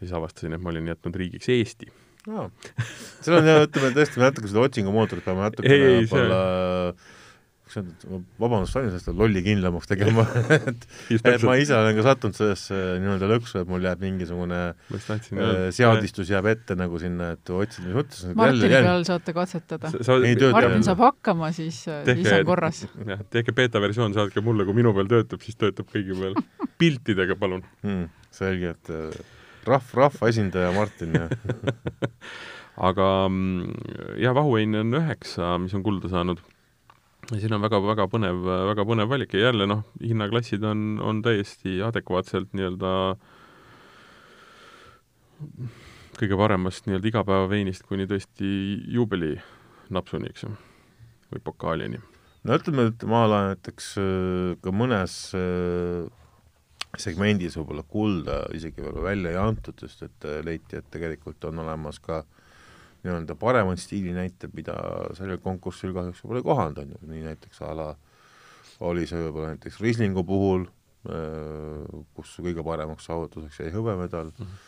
ja 0.00 0.06
siis 0.06 0.14
avastasin, 0.16 0.56
et 0.56 0.62
ma 0.64 0.72
olin 0.72 0.88
jätnud 0.90 1.16
riigiks 1.20 1.50
Eesti. 1.52 1.90
seal 2.24 3.36
on 3.38 3.48
jah, 3.48 3.62
ütleme 3.68 3.92
tõesti 3.96 4.20
natuke 4.20 4.50
seda 4.50 4.66
otsingumootorit 4.66 5.24
peame 5.24 5.46
natukene 5.46 5.78
võib-olla 6.00 6.40
see 6.98 7.18
kas 7.70 7.80
on, 7.80 8.24
vabandust, 8.40 8.74
valmis 8.74 8.96
ennast 8.96 9.10
lolli 9.16 9.42
kindlamaks 9.44 9.88
tegema 9.90 10.24
et, 10.56 10.84
et 11.16 11.44
ma 11.46 11.54
ise 11.60 11.76
olen 11.76 11.96
ka 11.96 12.04
sattunud 12.08 12.36
sellesse 12.36 12.78
nii-öelda 13.02 13.30
lõksu, 13.30 13.62
et 13.62 13.70
mul 13.70 13.86
jääb 13.86 14.02
mingisugune 14.04 14.60
tahtsin, 14.90 15.40
äh, 15.40 15.62
seadistus 15.76 16.32
jääb 16.32 16.50
ette 16.50 16.76
nagu 16.78 17.00
sinna, 17.02 17.32
et 17.36 17.54
otsid, 17.54 17.86
mis 17.86 17.96
mõttes 18.00 18.26
Martini 18.38 18.72
peal 18.74 19.06
saate 19.08 19.34
katsetada. 19.36 19.92
Martin 20.50 20.86
saab 20.86 21.04
hakkama, 21.06 21.50
siis, 21.56 21.82
siis 21.86 22.30
on 22.34 22.46
korras. 22.48 22.84
jah, 23.12 23.24
tehke 23.32 23.54
beeta-versioon, 23.56 24.16
saatke 24.16 24.44
mulle, 24.44 24.66
kui 24.68 24.76
minu 24.82 24.94
peal 24.96 25.10
töötab, 25.10 25.42
siis 25.46 25.58
töötab 25.60 25.90
kõigi 25.92 26.16
peal. 26.18 26.38
piltidega, 26.80 27.36
palun 27.38 27.62
hmm,. 27.84 28.08
selge, 28.34 28.74
et 28.76 28.94
äh, 28.94 29.20
rahv, 29.68 29.92
rahvaesindaja 30.04 30.72
Martin, 30.76 31.18
jah 31.22 31.30
aga 32.80 33.06
mm, 33.28 33.74
jah, 34.22 34.32
vahuvein 34.36 34.78
on 34.80 34.96
üheksa, 35.00 35.52
mis 35.60 35.74
on 35.76 35.84
kulda 35.84 36.08
saanud 36.12 36.40
siin 37.38 37.54
on 37.54 37.62
väga-väga 37.62 38.06
põnev, 38.10 38.40
väga 38.70 38.84
põnev 38.88 39.10
valik 39.10 39.34
ja 39.36 39.50
jälle 39.50 39.66
noh, 39.70 39.84
hinnaklassid 40.02 40.64
on, 40.66 40.98
on 41.04 41.20
täiesti 41.22 41.78
adekvaatselt 41.86 42.54
nii-öelda 42.56 42.92
kõige 46.20 46.38
paremast 46.40 46.88
nii-öelda 46.88 47.10
igapäevaveinist 47.12 47.86
kuni 47.88 48.08
tõesti 48.10 48.50
juubelinapsuni, 48.92 50.32
eks 50.32 50.44
ju, 50.44 50.54
või 51.30 51.44
pokaalini. 51.44 52.00
no 52.44 52.58
ütleme, 52.58 52.88
et 52.90 53.06
ma 53.08 53.24
olen 53.28 53.52
näiteks 53.52 53.92
äh, 54.02 54.58
ka 54.64 54.74
mõnes 54.74 55.16
äh, 55.38 56.04
segmendis 56.98 57.56
võib-olla 57.60 57.86
kulda 57.86 58.42
isegi 58.56 58.82
veel 58.82 59.00
välja 59.06 59.36
ei 59.36 59.40
antud, 59.40 59.78
sest 59.80 60.08
et 60.08 60.28
äh, 60.28 60.42
leiti, 60.44 60.80
et 60.80 60.90
tegelikult 60.92 61.46
on 61.48 61.62
olemas 61.62 62.02
ka 62.02 62.24
äh, 62.24 62.39
nii-öelda 63.04 63.36
paremaid 63.40 63.80
stiilinäiteid, 63.80 64.52
mida 64.56 64.76
sellel 65.16 65.40
konkursil 65.42 65.94
kahjuks 65.96 66.22
pole 66.26 66.42
kohanud, 66.44 66.80
on 66.82 66.94
ju, 66.94 67.00
nii 67.10 67.26
näiteks 67.30 67.62
a 67.64 67.74
la 67.76 67.90
oli 68.86 69.06
see 69.08 69.20
võib-olla 69.20 69.54
näiteks 69.54 69.80
Rieslingu 69.82 70.24
puhul, 70.26 70.66
äh, 71.10 72.02
kus 72.16 72.36
kõige 72.40 72.64
paremaks 72.66 73.08
saavutuseks 73.10 73.62
jäi 73.64 73.72
hõbemedal 73.74 74.32
mm, 74.32 74.46
-hmm. 74.46 74.66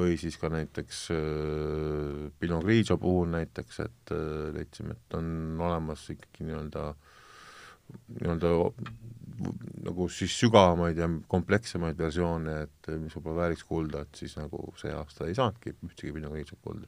või 0.00 0.16
siis 0.20 0.38
ka 0.40 0.52
näiteks 0.52 1.06
äh, 1.16 2.26
Pinot 2.40 2.64
Grigio 2.64 2.98
puhul 3.00 3.30
näiteks, 3.32 3.80
et 3.86 4.14
äh, 4.16 4.50
leidsime, 4.56 4.96
et 4.96 5.18
on 5.18 5.60
olemas 5.60 6.08
ikkagi 6.10 6.48
nii-öelda 6.48 6.92
nii-öelda 7.90 8.50
nagu 9.86 10.06
siis 10.12 10.34
sügavamaid 10.38 10.98
ja 11.00 11.08
komplekssemaid 11.28 11.98
versioone, 11.98 12.60
et 12.66 12.90
mis 13.00 13.16
võib-olla 13.16 13.46
vääriks 13.46 13.64
kulda, 13.66 14.04
et 14.04 14.20
siis 14.20 14.36
nagu 14.36 14.60
see 14.78 14.92
aasta 14.94 15.26
ei 15.26 15.34
saanudki 15.34 15.74
ühtegi 15.88 16.12
Pinot 16.14 16.36
Grigio 16.36 16.60
kulda 16.62 16.86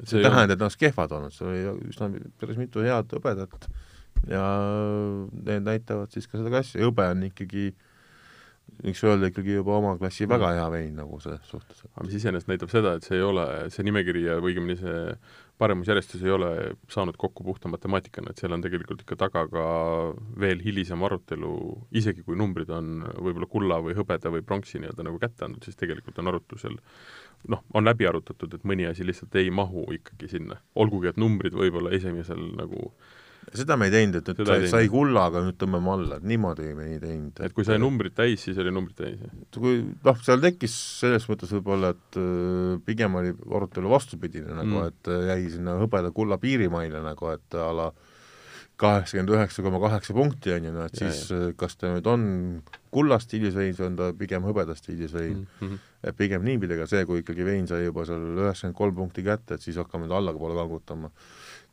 see 0.00 0.20
ei 0.20 0.26
tähenda, 0.26 0.56
et 0.56 0.62
nad 0.62 0.76
kehvad 0.78 1.16
olnud, 1.18 1.34
seal 1.36 1.52
oli 1.52 1.88
üsna 1.92 2.10
päris 2.40 2.60
mitu 2.60 2.84
head 2.84 3.16
hõbedat. 3.16 3.70
Ja 4.30 4.42
need 5.32 5.64
näitavad 5.66 6.12
siis 6.14 6.28
ka 6.30 6.38
seda 6.38 6.52
klassi, 6.52 6.82
hõbe 6.82 7.08
on 7.10 7.24
ikkagi 7.26 7.72
võiks 8.82 9.02
öelda 9.06 9.28
ikkagi 9.30 9.56
juba 9.58 9.76
oma 9.78 9.92
klassi 10.00 10.26
väga 10.30 10.52
hea 10.56 10.64
vein 10.72 10.94
nagu 10.96 11.18
selles 11.22 11.44
suhtes. 11.50 11.82
aga 11.92 12.04
mis 12.06 12.16
iseenesest 12.18 12.50
näitab 12.50 12.70
seda, 12.72 12.94
et 12.96 13.06
see 13.06 13.18
ei 13.18 13.24
ole, 13.26 13.46
see 13.74 13.84
nimekiri 13.86 14.24
ja 14.24 14.38
õigemini 14.40 14.78
see 14.80 15.02
paremusjärjestus 15.62 16.22
ei 16.24 16.32
ole 16.34 16.50
saanud 16.90 17.18
kokku 17.20 17.44
puhta 17.46 17.70
matemaatikana, 17.70 18.32
et 18.32 18.40
seal 18.42 18.54
on 18.56 18.64
tegelikult 18.64 19.04
ikka 19.04 19.18
taga 19.20 19.44
ka 19.50 19.66
veel 20.42 20.62
hilisem 20.64 21.02
arutelu, 21.06 21.52
isegi 21.98 22.24
kui 22.26 22.38
numbrid 22.38 22.72
on 22.74 23.04
võib-olla 23.12 23.50
kulla 23.50 23.78
või 23.84 23.94
hõbeda 23.98 24.32
või 24.34 24.42
pronksi 24.46 24.80
nii-öelda 24.82 25.06
nagu 25.06 25.20
kätte 25.22 25.46
andnud, 25.46 25.62
siis 25.66 25.78
tegelikult 25.78 26.18
on 26.22 26.32
arutlusel 26.32 26.80
noh, 27.50 27.64
on 27.74 27.88
läbi 27.88 28.06
arutatud, 28.06 28.54
et 28.54 28.68
mõni 28.68 28.86
asi 28.86 29.06
lihtsalt 29.06 29.34
ei 29.40 29.50
mahu 29.50 29.88
ikkagi 29.96 30.30
sinna. 30.30 30.60
olgugi, 30.74 31.10
et 31.10 31.18
numbrid 31.20 31.56
võib-olla 31.56 31.94
esimesel 31.96 32.52
nagu 32.58 32.92
seda 33.50 33.76
me 33.76 33.88
ei 33.88 33.92
teinud, 33.92 34.20
et 34.20 34.28
nüüd 34.30 34.48
sai, 34.48 34.68
sai 34.70 34.88
kullaga, 34.90 35.42
nüüd 35.44 35.58
tõmbame 35.60 35.90
alla, 35.92 36.18
et 36.20 36.26
niimoodi 36.30 36.68
me 36.78 36.86
ei 36.92 37.00
teinud. 37.02 37.40
et 37.42 37.54
kui 37.56 37.66
sai 37.66 37.80
numbrid 37.82 38.14
täis, 38.16 38.44
siis 38.46 38.58
oli 38.62 38.72
numbrid 38.74 38.96
täis, 38.98 39.18
jah? 39.18 39.34
kui 39.56 39.80
noh, 39.82 40.22
seal 40.24 40.40
tekkis 40.44 40.76
selles 41.02 41.26
mõttes 41.30 41.52
võib-olla, 41.56 41.92
et 41.96 42.20
äh, 42.22 42.78
pigem 42.86 43.18
oli 43.18 43.34
arutelu 43.34 43.90
vastupidine 43.92 44.54
nagu 44.54 44.78
mm., 44.78 44.92
et 44.92 45.12
äh, 45.12 45.26
jäi 45.32 45.50
sinna 45.56 45.76
hõbeda-kulla 45.82 46.38
piirimaile 46.42 47.02
nagu, 47.04 47.32
et 47.34 47.58
a 47.58 47.68
la 47.76 47.90
kaheksakümmend 48.82 49.34
üheksa 49.36 49.64
koma 49.64 49.80
kaheksa 49.82 50.16
punkti, 50.16 50.52
on 50.56 50.68
ju, 50.68 50.74
no 50.74 50.86
et 50.88 50.98
ja, 50.98 51.08
siis 51.08 51.30
ja. 51.30 51.38
Äh, 51.48 51.54
kas 51.58 51.78
ta 51.80 51.92
nüüd 51.92 52.08
on 52.10 52.26
kulla 52.94 53.18
stiilis 53.22 53.56
vein 53.56 53.76
või 53.78 53.88
on 53.88 54.00
ta 54.00 54.10
pigem 54.18 54.44
hõbeda 54.48 54.76
stiilis 54.78 55.14
vein 55.14 55.38
mm. 55.44 55.54
-hmm. 55.60 55.92
et 56.10 56.18
pigem 56.18 56.44
niipidi, 56.46 56.76
aga 56.76 56.88
see, 56.90 57.06
kui 57.08 57.22
ikkagi 57.22 57.46
vein 57.46 57.70
sai 57.70 57.84
juba 57.86 58.06
seal 58.08 58.24
üheksakümmend 58.34 58.78
kolm 58.78 58.98
punkti 58.98 59.24
kätte, 59.26 59.56
et 59.56 59.64
siis 59.64 59.78
hakkame 59.80 60.06
nüüd 60.06 60.16
allapoole 60.18 60.58
kangutama 60.58 61.12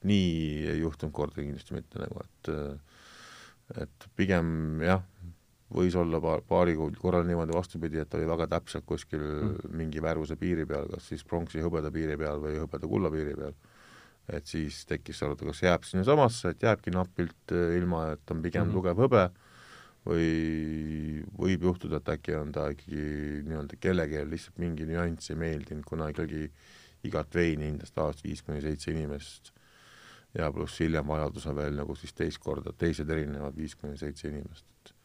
nii 0.07 0.69
ei 0.71 0.79
juhtunud 0.79 1.13
kordagi 1.15 1.47
kindlasti 1.47 1.75
mitte 1.75 1.99
nagu, 1.99 2.23
et 2.23 2.53
et 3.83 4.07
pigem 4.17 4.81
jah, 4.81 5.03
võis 5.75 5.95
olla 5.99 6.19
paar, 6.23 6.41
paari 6.47 6.75
korral 6.97 7.27
niimoodi 7.27 7.53
vastupidi, 7.53 7.99
et 8.01 8.13
oli 8.17 8.27
väga 8.29 8.47
täpselt 8.55 8.85
kuskil 8.89 9.21
mm. 9.21 9.75
mingi 9.77 10.01
värvuse 10.01 10.37
piiri 10.39 10.65
peal, 10.69 10.87
kas 10.93 11.11
siis 11.11 11.25
pronksi 11.27 11.61
hõbeda 11.61 11.91
piiri 11.93 12.17
peal 12.17 12.41
või 12.41 12.57
hõbeda-kulla 12.57 13.11
piiri 13.13 13.35
peal. 13.37 13.53
Et 14.33 14.49
siis 14.49 14.83
tekkis 14.89 15.21
arutelu, 15.25 15.53
kas 15.53 15.63
jääb 15.63 15.85
sinnasamasse, 15.87 16.53
et 16.53 16.65
jääbki 16.67 16.93
napilt 16.95 17.53
eh, 17.55 17.77
ilma, 17.79 18.09
et 18.15 18.33
on 18.33 18.43
pigem 18.45 18.67
mm. 18.67 18.75
tugev 18.75 19.05
hõbe, 19.05 19.29
või 20.09 21.21
võib 21.37 21.65
juhtuda, 21.69 21.99
et 21.99 22.11
äkki 22.15 22.35
on 22.39 22.51
ta 22.55 22.69
ikkagi 22.73 23.43
nii-öelda 23.47 23.79
kellelegi 23.83 24.25
lihtsalt 24.29 24.61
mingi 24.61 24.87
nüanss 24.89 25.33
ei 25.33 25.39
meeldinud, 25.39 25.85
kuna 25.87 26.09
ikkagi 26.13 26.47
igat 27.07 27.35
veini 27.35 27.69
hindas 27.69 27.93
tavaliselt 27.95 28.27
viis 28.27 28.43
kuni 28.43 28.61
seitse 28.63 28.91
inimest 28.91 29.53
ja 30.37 30.49
pluss 30.53 30.79
hiljem 30.83 31.07
vajadusel 31.09 31.55
veel 31.57 31.77
nagu 31.79 31.95
siis 31.97 32.13
teist 32.13 32.41
korda 32.43 32.73
teised 32.77 33.09
erinevad 33.09 33.55
viis 33.57 33.75
kuni 33.79 33.97
seitse 33.97 34.29
inimest, 34.29 34.65
et 34.69 34.95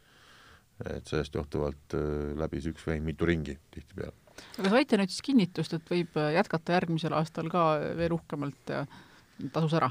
et 0.90 1.06
sellest 1.06 1.36
johtuvalt 1.38 1.94
äh, 1.94 2.34
läbis 2.38 2.64
üks 2.66 2.82
vein 2.86 3.04
mitu 3.06 3.26
ringi 3.28 3.54
tihtipeale. 3.70 4.14
aga 4.58 4.72
saite 4.72 4.98
nüüd 4.98 5.12
siis 5.12 5.22
kinnitust, 5.22 5.76
et 5.76 5.90
võib 5.90 6.16
äh, 6.18 6.32
jätkata 6.34 6.74
järgmisel 6.74 7.14
aastal 7.14 7.50
ka 7.52 7.66
veel 7.98 8.16
uhkemalt 8.16 8.72
ja 8.74 8.82
tasus 9.52 9.76
ära? 9.80 9.90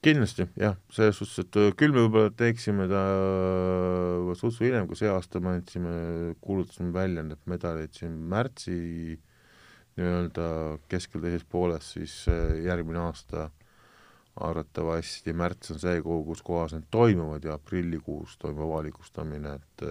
kindlasti 0.00 0.46
jah, 0.56 0.78
selles 0.88 1.18
suhtes, 1.20 1.42
et 1.44 1.56
äh, 1.60 1.72
küll 1.76 1.92
me 1.92 2.06
võib-olla 2.06 2.32
teeksime 2.32 2.86
ta 2.88 3.02
suhteliselt 4.32 4.62
hiljem, 4.64 4.86
kui 4.88 4.96
see 4.96 5.10
aasta 5.12 5.42
me 5.44 5.58
andsime, 5.58 5.96
kuulutasime 6.40 6.94
välja 6.94 7.24
need 7.26 7.42
medalid 7.50 7.92
siin 7.98 8.14
märtsi 8.32 8.78
nii-öelda 10.00 10.46
keskel 10.88 11.20
teises 11.20 11.44
pooles, 11.44 11.92
siis 11.98 12.14
järgmine 12.64 13.02
aasta 13.02 13.50
arvatavasti 14.40 15.34
märts 15.36 15.74
on 15.74 15.80
see 15.82 16.00
kuu, 16.00 16.22
kus 16.24 16.40
kohas 16.46 16.72
need 16.72 16.88
toimuvad 16.94 17.44
ja 17.44 17.58
aprillikuus 17.58 18.38
toimub 18.40 18.70
avalikustamine, 18.70 19.58
et 19.58 19.84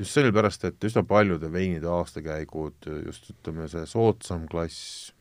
just 0.00 0.16
sellepärast, 0.16 0.64
et 0.66 0.86
üsna 0.88 1.04
paljude 1.06 1.52
veinide 1.52 1.86
aastakäigud, 1.86 2.88
just 3.04 3.30
ütleme, 3.30 3.68
see 3.70 3.84
soodsam 3.86 4.48
klass 4.50 5.12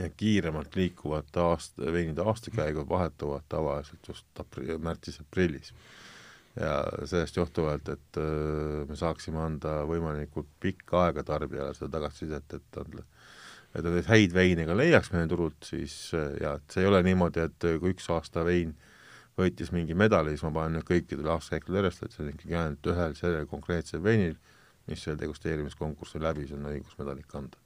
ja 0.00 0.10
kiiremalt 0.16 0.76
liikuvate 0.76 1.40
aasta, 1.40 1.92
veinide 1.92 2.24
aastakäigud 2.26 2.88
vahetuvad 2.88 3.46
tavaliselt 3.48 4.08
just 4.08 4.40
apri-, 4.40 4.78
märtsis-aprillis. 4.78 5.72
ja 6.60 6.82
sellest 7.06 7.36
johtuvalt, 7.36 7.88
et 7.88 8.16
öö, 8.18 8.84
me 8.88 8.96
saaksime 8.96 9.38
anda 9.38 9.84
võimalikult 9.86 10.48
pikka 10.60 11.04
aega 11.04 11.22
tarbijale 11.22 11.74
seda 11.74 11.92
tagasisidet, 11.98 12.56
et 12.58 12.80
on 12.82 13.04
et 13.74 13.86
neid 13.86 14.08
häid 14.10 14.34
veine 14.34 14.66
ka 14.66 14.74
leiaks 14.74 15.12
meie 15.14 15.28
turult, 15.30 15.62
siis 15.62 15.94
ja 16.42 16.56
et 16.58 16.74
see 16.74 16.82
ei 16.82 16.90
ole 16.90 17.04
niimoodi, 17.06 17.44
et 17.46 17.68
kui 17.82 17.94
üks 17.94 18.10
aasta 18.10 18.42
vein 18.46 18.74
võitis 19.38 19.70
mingi 19.72 19.94
medali, 19.94 20.34
siis 20.34 20.44
ma 20.48 20.52
panen 20.58 20.80
nüüd 20.80 20.88
kõikidele 20.90 21.36
aastakäikudele 21.36 21.84
järjest, 21.84 22.02
et 22.04 22.16
see 22.16 22.26
on 22.26 22.34
ikkagi 22.34 22.60
ainult 22.64 22.92
ühel 22.92 23.18
sellel 23.18 23.48
konkreetsel 23.50 24.02
veinil, 24.02 24.36
mis 24.90 25.06
selle 25.06 25.22
degusteerimiskonkursi 25.22 26.22
läbis, 26.22 26.50
on 26.56 26.66
õigus 26.72 26.98
medalit 26.98 27.30
kanda 27.30 27.59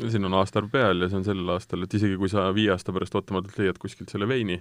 siin 0.00 0.24
on 0.28 0.38
aastaarv 0.40 0.70
peal 0.72 1.04
ja 1.04 1.08
see 1.10 1.20
on 1.20 1.26
sel 1.26 1.52
aastal, 1.54 1.84
et 1.84 1.94
isegi 1.98 2.16
kui 2.20 2.30
sa 2.32 2.48
viie 2.54 2.72
aasta 2.74 2.94
pärast 2.94 3.14
ootamatult 3.18 3.58
leiad 3.60 3.80
kuskilt 3.82 4.12
selle 4.12 4.28
veini, 4.30 4.58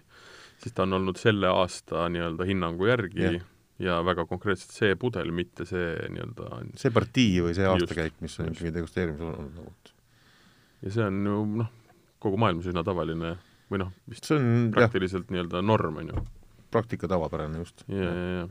siis 0.61 0.75
ta 0.75 0.86
on 0.88 0.97
olnud 0.99 1.19
selle 1.19 1.49
aasta 1.51 2.07
nii-öelda 2.11 2.47
hinnangu 2.49 2.89
järgi 2.89 3.23
yeah. 3.23 3.45
ja 3.82 3.99
väga 4.05 4.25
konkreetselt 4.29 4.75
see 4.75 4.97
pudel, 4.99 5.32
mitte 5.36 5.67
see 5.69 5.93
nii-öelda 6.15 6.63
see 6.82 6.93
partii 6.95 7.45
või 7.47 7.55
see 7.57 7.69
aastakäik, 7.69 8.17
mis 8.23 8.39
on 8.41 8.51
ikkagi 8.51 8.73
degusteerimisel 8.79 9.32
olnud 9.32 9.61
nagu. 9.61 9.95
ja 10.82 10.95
see 10.97 11.07
on 11.07 11.23
ju 11.32 11.39
noh, 11.63 11.71
kogu 12.21 12.41
maailmas 12.41 12.69
üsna 12.71 12.86
tavaline 12.88 13.36
või 13.71 13.86
noh, 13.86 13.93
vist 14.11 14.27
see 14.27 14.39
on 14.39 14.71
praktiliselt 14.75 15.32
nii-öelda 15.32 15.63
norm, 15.63 16.01
on 16.03 16.11
ju. 16.13 16.25
praktika 16.73 17.09
tavapärane 17.11 17.63
just. 17.63 17.86
ja, 17.88 18.09
ja, 18.09 18.27
ja 18.41 18.49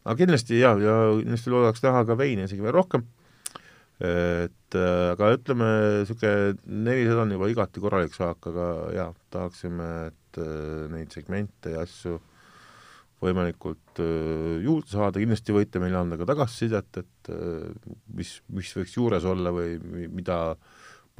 aga 0.00 0.16
kindlasti 0.16 0.60
jaa, 0.60 0.76
ja 0.80 0.98
kindlasti 1.20 1.52
loodaks 1.52 1.82
näha 1.84 2.04
ka 2.08 2.16
veini 2.18 2.46
isegi 2.48 2.64
veel 2.64 2.76
rohkem 2.76 3.04
et 4.00 4.76
äh, 4.78 5.10
aga 5.12 5.34
ütleme, 5.36 5.68
niisugune 6.00 6.54
nelisada 6.64 7.24
on 7.26 7.34
juba 7.34 7.50
igati 7.52 7.82
korralik 7.84 8.14
saak, 8.16 8.46
aga 8.48 8.66
jaa, 8.96 9.08
tahaksime, 9.34 9.88
et 10.08 10.40
äh, 10.40 10.86
neid 10.94 11.12
segmente 11.12 11.74
ja 11.74 11.82
asju 11.84 12.16
võimalikult 13.20 14.00
äh, 14.00 14.62
juurde 14.64 14.88
saada, 14.94 15.20
kindlasti 15.20 15.52
võite 15.52 15.82
meile 15.82 16.00
anda 16.00 16.16
ka 16.16 16.28
tagasisidet, 16.30 17.02
et 17.02 17.32
mis, 18.16 18.38
mis 18.48 18.72
võiks 18.78 18.96
juures 18.96 19.26
olla 19.28 19.52
või 19.52 19.76
mida 20.08 20.40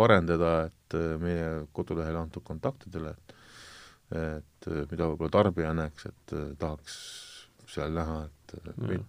parendada, 0.01 0.71
et 0.71 0.97
meie 1.21 1.67
kodulehel 1.77 2.17
antud 2.23 2.47
kontaktidele, 2.47 3.13
et 3.13 3.37
et 4.11 4.67
mida 4.91 5.07
võib-olla 5.07 5.31
tarbija 5.31 5.69
näeks, 5.71 6.09
et 6.09 6.33
tahaks 6.59 6.95
seal 7.71 7.93
näha, 7.95 8.25
et 8.27 8.55
mm 8.73 9.05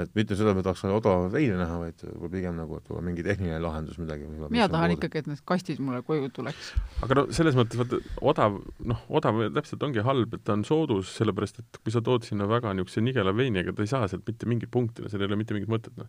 et 0.00 0.14
mitte 0.16 0.36
seda, 0.38 0.52
et 0.52 0.56
me 0.56 0.62
tahaks 0.64 0.86
odavamat 0.88 1.32
veini 1.34 1.56
näha, 1.58 1.74
vaid 1.82 2.04
pigem 2.32 2.56
nagu, 2.56 2.78
et 2.78 2.86
võib-olla 2.88 3.04
mingi 3.04 3.24
tehniline 3.26 3.58
lahendus, 3.60 3.98
midagi. 4.00 4.28
mina 4.30 4.68
tahan 4.72 4.94
ikkagi, 4.94 5.20
et 5.20 5.28
need 5.28 5.42
kastid 5.48 5.82
mulle 5.84 6.00
koju 6.06 6.30
tuleks. 6.32 6.70
aga 7.04 7.18
no 7.18 7.24
selles 7.36 7.58
mõttes, 7.58 7.80
vaata, 7.80 8.00
odav, 8.32 8.56
noh, 8.88 9.02
odav 9.20 9.42
täpselt 9.58 9.84
ongi 9.84 10.04
halb, 10.06 10.38
et 10.38 10.44
ta 10.46 10.56
on 10.56 10.64
soodus, 10.64 11.12
sellepärast 11.18 11.60
et 11.60 11.82
kui 11.82 11.92
sa 11.92 12.00
tood 12.04 12.24
sinna 12.24 12.48
väga 12.48 12.72
niisuguse 12.72 13.04
nigela 13.04 13.36
veini, 13.36 13.60
ega 13.60 13.76
ta 13.76 13.84
ei 13.84 13.92
saa 13.92 14.08
sealt 14.08 14.24
mitte 14.28 14.48
mingit 14.48 14.72
punkti, 14.72 15.04
seal 15.12 15.26
ei 15.26 15.28
ole 15.28 15.40
mitte 15.42 15.56
mingit 15.56 15.72
mõtet, 15.72 15.92
noh. 16.00 16.08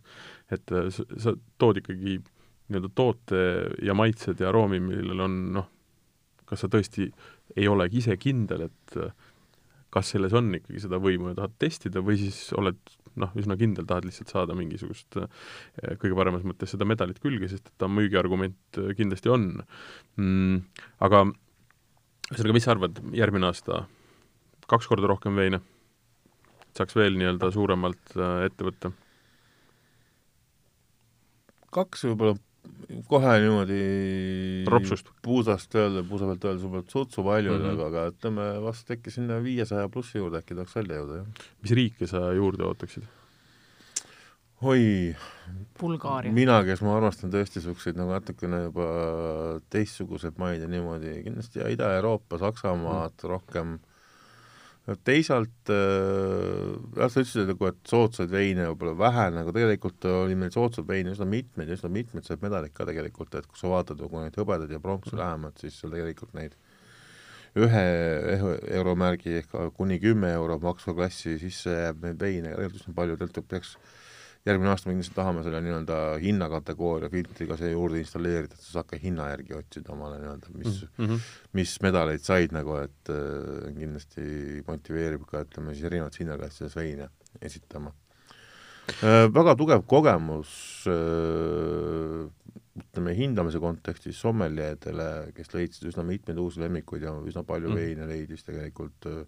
et 0.54 0.72
äh, 0.72 0.88
sa, 0.94 1.04
sa 1.20 1.36
tood 1.60 1.82
ikkagi 1.82 2.22
nii-öelda 2.72 2.88
toote 2.96 3.44
ja 3.84 3.92
maitsed 3.96 4.40
ja 4.40 4.48
aroomi, 4.48 4.80
millel 4.80 5.26
on 5.26 5.38
noh, 5.58 5.68
kas 6.48 6.64
sa 6.64 6.72
tõesti 6.72 7.10
ei 7.52 7.68
olegi 7.68 8.00
ise 8.00 8.16
kindel, 8.20 8.70
et 8.70 8.98
kas 9.94 10.10
selles 10.14 10.34
on 10.34 10.50
ikkagi 10.58 10.82
seda 10.82 10.98
võimu 11.02 11.30
ja 11.30 11.38
tahad 11.38 11.54
testida 11.62 12.02
või 12.04 12.18
siis 12.18 12.38
oled 12.58 12.80
noh, 13.20 13.34
üsna 13.38 13.56
kindel, 13.58 13.86
tahad 13.88 14.06
lihtsalt 14.08 14.32
saada 14.32 14.56
mingisugust 14.58 15.18
eh, 15.20 15.28
kõige 16.00 16.16
paremas 16.18 16.46
mõttes 16.46 16.74
seda 16.74 16.86
medalit 16.88 17.20
külge, 17.22 17.48
sest 17.50 17.70
et 17.70 17.76
ta 17.80 17.88
müügiargument 17.90 18.80
eh, 18.82 18.90
kindlasti 18.98 19.30
on 19.32 19.46
mm,. 20.18 20.58
aga 21.06 21.24
ühesõnaga, 22.32 22.56
mis 22.56 22.66
sa 22.66 22.74
arvad, 22.74 22.98
järgmine 23.14 23.50
aasta 23.50 23.84
kaks 24.70 24.90
korda 24.90 25.10
rohkem 25.10 25.38
veine? 25.38 25.62
saaks 26.74 26.96
veel 26.98 27.14
nii-öelda 27.20 27.52
suuremalt 27.54 28.16
eh, 28.18 28.48
ette 28.48 28.66
võtta? 28.66 28.90
kaks 31.74 32.06
võib-olla 32.10 32.38
kohe 33.08 33.32
niimoodi 33.42 33.80
ropsust 34.70 35.10
puusast 35.24 35.74
öelda, 35.78 36.04
puusa 36.08 36.28
pealt 36.30 36.46
öelda, 36.48 36.60
sul 36.62 36.72
peab 36.76 36.92
sutsu 36.92 37.24
palju 37.26 37.56
mm, 37.56 37.66
-hmm. 37.66 37.82
aga 37.88 38.06
ütleme, 38.12 38.46
vast 38.64 38.90
äkki 38.90 39.12
sinna 39.14 39.40
viiesaja 39.44 39.88
plussi 39.88 40.18
juurde 40.18 40.40
äkki 40.40 40.56
tahaks 40.58 40.76
välja 40.76 41.00
jõuda, 41.00 41.20
jah. 41.20 41.44
mis 41.62 41.76
riike 41.80 42.08
sa 42.10 42.26
juurde 42.36 42.66
ootaksid? 42.68 43.06
oi, 44.64 45.14
Bulgaaria. 45.80 46.32
mina, 46.32 46.60
kes 46.64 46.80
ma 46.84 46.94
armastan 46.96 47.32
tõesti 47.32 47.60
niisuguseid 47.60 47.98
nagu 48.00 48.14
natukene 48.14 48.62
juba 48.68 48.86
teistsuguseid 49.72 50.38
maid 50.40 50.62
ja 50.64 50.70
niimoodi, 50.70 51.18
kindlasti 51.26 51.60
ja 51.60 51.72
Ida-Euroopa, 51.72 52.38
Saksamaad 52.40 53.18
mm. 53.18 53.28
rohkem 53.34 53.78
teisalt 55.06 55.70
äh, 55.72 56.74
jah, 56.98 57.08
sa 57.08 57.22
ütlesid 57.22 57.48
nagu, 57.48 57.68
et 57.70 57.78
soodsaid 57.88 58.32
veine 58.32 58.66
võib-olla 58.68 58.92
vähe, 59.00 59.26
nagu 59.38 59.54
tegelikult 59.56 60.04
oli 60.10 60.36
meil 60.36 60.52
soodsaid 60.52 60.88
veine 60.88 61.14
üsna 61.14 61.24
mitmeid 61.28 61.70
ja 61.72 61.78
üsna 61.78 61.88
mitmed 61.92 62.28
said 62.28 62.44
medaleid 62.44 62.74
ka 62.76 62.84
tegelikult, 62.88 63.32
et 63.38 63.48
kui 63.48 63.60
sa 63.60 63.72
vaatad 63.72 64.02
nagu 64.04 64.20
neid 64.20 64.36
hõbedaid 64.36 64.74
ja 64.76 64.82
pronkse 64.84 65.16
lähemalt, 65.16 65.62
siis 65.62 65.78
seal 65.80 65.94
tegelikult 65.96 66.36
neid 66.36 66.58
ühe 67.54 67.82
euromärgi 68.74 69.38
ehk 69.40 69.52
kuni 69.78 70.00
kümme 70.02 70.32
euro 70.34 70.58
maksva 70.60 70.96
klassi 70.98 71.38
sisse 71.38 71.70
jääb 71.70 72.02
neid 72.04 72.20
veine 72.20 72.52
tegelikult 72.52 72.80
üsna 72.82 72.96
palju, 72.98 73.18
tegelikult 73.20 73.50
peaks 73.54 73.76
järgmine 74.44 74.72
aasta 74.74 74.90
me 74.90 74.94
kindlasti 74.94 75.16
tahame 75.16 75.42
selle 75.44 75.60
nii-öelda 75.64 75.98
hinnakategooria 76.20 77.08
filtriga 77.12 77.56
siia 77.56 77.72
juurde 77.72 78.00
installeerida, 78.02 78.56
et 78.56 78.64
sa 78.66 78.78
saad 78.78 78.88
ka 78.90 78.98
hinna 79.00 79.30
järgi 79.30 79.56
otsida 79.56 79.92
omale 79.94 80.18
nii-öelda, 80.20 80.52
mis 80.58 80.82
mm, 80.84 81.04
-hmm. 81.06 81.28
mis 81.56 81.74
medaleid 81.84 82.24
said 82.24 82.52
nagu, 82.52 82.76
et 82.84 83.12
äh, 83.12 83.70
kindlasti 83.78 84.62
motiveerib 84.66 85.24
ka, 85.30 85.46
ütleme 85.48 85.74
siis 85.74 85.88
erinevates 85.88 86.20
hinnaklassides 86.20 86.76
veine 86.76 87.08
esitama 87.40 87.94
äh,. 89.00 89.30
Väga 89.32 89.54
tugev 89.56 89.86
kogemus 89.88 90.50
äh, 90.92 92.26
ütleme, 92.84 93.14
hindamise 93.16 93.62
kontekstis 93.62 94.20
sommeljeedele, 94.20 95.32
kes 95.34 95.54
leidsid 95.54 95.88
üsna 95.88 96.04
mitmeid 96.04 96.38
uusi 96.42 96.60
lemmikuid 96.60 97.06
ja 97.06 97.14
üsna 97.16 97.46
palju 97.48 97.70
mm. 97.70 97.80
veine 97.80 98.10
leidis 98.10 98.44
tegelikult 98.44 99.08
äh, 99.08 99.24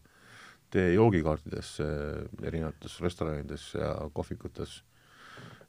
tee 0.71 0.93
joogikaartidesse 0.93 1.87
erinevates 2.45 2.99
restoranides 3.01 3.71
ja 3.79 3.95
kohvikutes 4.13 4.83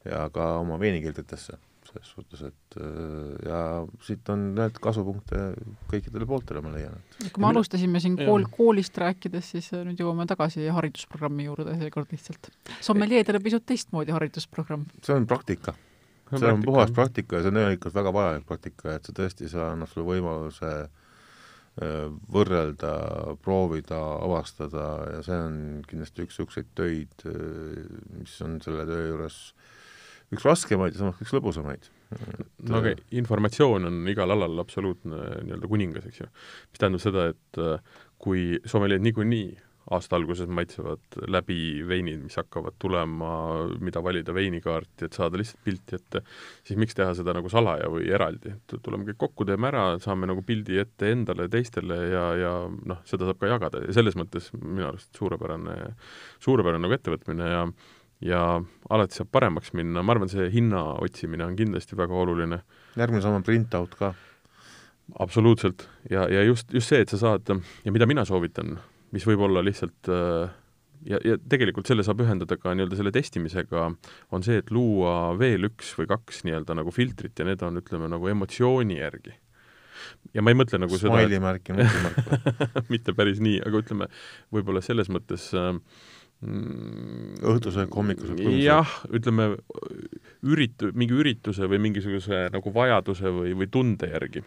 ja 0.07 0.27
ka 0.33 0.57
oma 0.61 0.77
veenikeldritesse, 0.81 1.57
selles 1.87 2.11
suhtes, 2.11 2.43
et 2.49 2.77
äh, 2.81 3.47
ja 3.47 3.61
siit 4.03 4.27
on 4.33 4.49
need 4.57 4.77
kasupunkte 4.83 5.41
kõikidele 5.91 6.27
pooltele, 6.29 6.61
ma 6.65 6.73
leian, 6.75 6.99
et 7.23 7.31
kui 7.33 7.43
me 7.43 7.49
alustasime 7.51 8.01
siin 8.03 8.17
kool, 8.19 8.47
koolist 8.51 8.97
rääkides, 9.01 9.53
siis 9.55 9.71
äh, 9.75 9.85
nüüd 9.87 10.03
jõuame 10.03 10.27
tagasi 10.29 10.67
haridusprogrammi 10.73 11.47
juurde 11.47 11.77
seekord 11.81 12.13
lihtsalt. 12.15 12.51
sommeljeedele 12.85 13.41
pisut 13.43 13.65
teistmoodi 13.67 14.15
haridusprogramm. 14.15 14.87
see 15.03 15.15
on 15.15 15.27
praktika. 15.29 15.75
see 16.33 16.51
on 16.51 16.63
puhas 16.65 16.91
praktika 16.91 17.39
ja 17.39 17.45
see 17.45 17.53
on 17.53 17.61
tegelikult 17.61 17.99
väga 18.01 18.15
vajalik 18.19 18.47
praktika, 18.47 18.95
et 18.97 19.07
see 19.07 19.19
tõesti, 19.21 19.51
see 19.51 19.63
annab 19.63 19.91
sulle 19.93 20.09
võimaluse 20.11 20.73
äh, 20.83 20.95
võrrelda, 22.33 22.91
proovida, 23.45 24.01
avastada 24.25 24.89
ja 25.15 25.23
see 25.25 25.39
on 25.39 25.57
kindlasti 25.87 26.25
üks 26.25 26.35
niisuguseid 26.35 26.69
töid, 26.75 27.27
mis 28.17 28.37
on 28.45 28.59
selle 28.65 28.85
töö 28.89 29.11
juures 29.13 29.41
üks 30.35 30.47
raskemaid 30.47 30.95
ja 30.95 31.03
samas 31.03 31.21
üks 31.23 31.35
lõbusamaid. 31.35 31.87
no 32.67 32.81
aga 32.81 32.95
informatsioon 33.19 33.89
on 33.89 34.01
igal 34.11 34.31
alal 34.35 34.63
absoluutne 34.63 35.21
nii-öelda 35.43 35.69
kuningas, 35.71 36.07
eks 36.09 36.23
ju. 36.23 36.27
mis 36.71 36.81
tähendab 36.81 37.03
seda, 37.03 37.29
et 37.33 37.61
äh, 37.63 37.95
kui 38.23 38.59
sommeljeed 38.65 39.03
niikuinii 39.05 39.55
aasta 39.91 40.17
alguses 40.17 40.49
maitsevad 40.51 41.15
läbi 41.31 41.83
veinid, 41.87 42.19
mis 42.25 42.35
hakkavad 42.39 42.75
tulema, 42.79 43.29
mida 43.83 44.01
valida 44.03 44.33
veinikaarti, 44.35 45.07
et 45.07 45.15
saada 45.15 45.39
lihtsalt 45.39 45.61
pilti 45.63 45.95
ette, 45.95 46.23
siis 46.67 46.79
miks 46.79 46.97
teha 46.97 47.13
seda 47.15 47.35
nagu 47.37 47.51
salaja 47.51 47.87
või 47.91 48.09
eraldi, 48.11 48.51
et 48.57 48.75
tuleme 48.83 49.07
kõik 49.07 49.21
kokku, 49.23 49.47
teeme 49.47 49.69
ära, 49.71 49.85
saame 50.03 50.27
nagu 50.27 50.43
pildi 50.47 50.81
ette 50.83 51.11
endale, 51.15 51.47
teistele 51.51 51.99
ja, 52.11 52.25
ja 52.41 52.53
noh, 52.67 52.99
seda 53.07 53.29
saab 53.29 53.39
ka 53.39 53.51
jagada 53.53 53.85
ja 53.85 53.95
selles 53.95 54.19
mõttes 54.19 54.51
minu 54.57 54.89
arust 54.89 55.15
suurepärane, 55.15 55.77
suurepärane 56.43 56.83
nagu 56.83 56.97
ettevõtmine 56.97 57.51
ja 57.53 57.63
ja 58.23 58.41
alati 58.89 59.19
saab 59.19 59.29
paremaks 59.31 59.73
minna, 59.77 60.03
ma 60.03 60.15
arvan, 60.15 60.31
see 60.31 60.47
hinna 60.53 60.83
otsimine 61.03 61.45
on 61.45 61.57
kindlasti 61.57 61.97
väga 61.97 62.15
oluline. 62.17 62.61
järgmine 62.97 63.21
samm 63.21 63.39
on 63.39 63.45
print-out 63.45 63.97
ka. 63.99 64.13
absoluutselt, 65.19 65.87
ja, 66.09 66.27
ja 66.31 66.43
just, 66.43 66.73
just 66.73 66.89
see, 66.89 67.01
et 67.01 67.09
sa 67.13 67.19
saad, 67.21 67.51
ja 67.85 67.91
mida 67.93 68.07
mina 68.09 68.25
soovitan, 68.25 68.77
mis 69.15 69.27
võib 69.27 69.45
olla 69.47 69.63
lihtsalt 69.63 70.09
ja, 71.07 71.19
ja 71.23 71.37
tegelikult 71.49 71.87
selle 71.87 72.03
saab 72.03 72.25
ühendada 72.25 72.57
ka 72.59 72.73
nii-öelda 72.75 72.99
selle 72.99 73.13
testimisega, 73.15 73.87
on 74.33 74.43
see, 74.45 74.59
et 74.63 74.71
luua 74.73 75.37
veel 75.39 75.69
üks 75.69 75.93
või 75.99 76.09
kaks 76.09 76.43
nii-öelda 76.47 76.75
nagu 76.81 76.91
filtrit 76.91 77.39
ja 77.39 77.47
need 77.47 77.63
on, 77.63 77.79
ütleme, 77.83 78.09
nagu 78.11 78.33
emotsiooni 78.33 78.99
järgi 78.99 79.37
ja 80.35 80.43
ma 80.43 80.51
ei 80.51 80.57
mõtle 80.57 80.79
nagu 80.81 80.97
seda 80.99 81.13
Smiley 81.13 81.39
märk 81.43 81.71
ja 81.71 81.77
nutimärk 81.77 82.87
mitte 82.93 83.15
päris 83.17 83.41
nii, 83.43 83.61
aga 83.65 83.81
ütleme, 83.83 84.09
võib-olla 84.53 84.83
selles 84.85 85.11
mõttes 85.13 85.49
äh, 85.57 85.73
mm, 86.41 87.41
õhtusöök, 87.53 87.93
hommikusöök, 87.93 88.43
jah, 88.61 88.93
ütleme 89.13 89.55
ürit-, 90.45 90.87
mingi 90.93 91.17
ürituse 91.17 91.69
või 91.69 91.81
mingisuguse 91.89 92.47
nagu 92.53 92.73
vajaduse 92.73 93.33
või, 93.33 93.57
või 93.57 93.71
tunde 93.73 94.11
järgi 94.13 94.45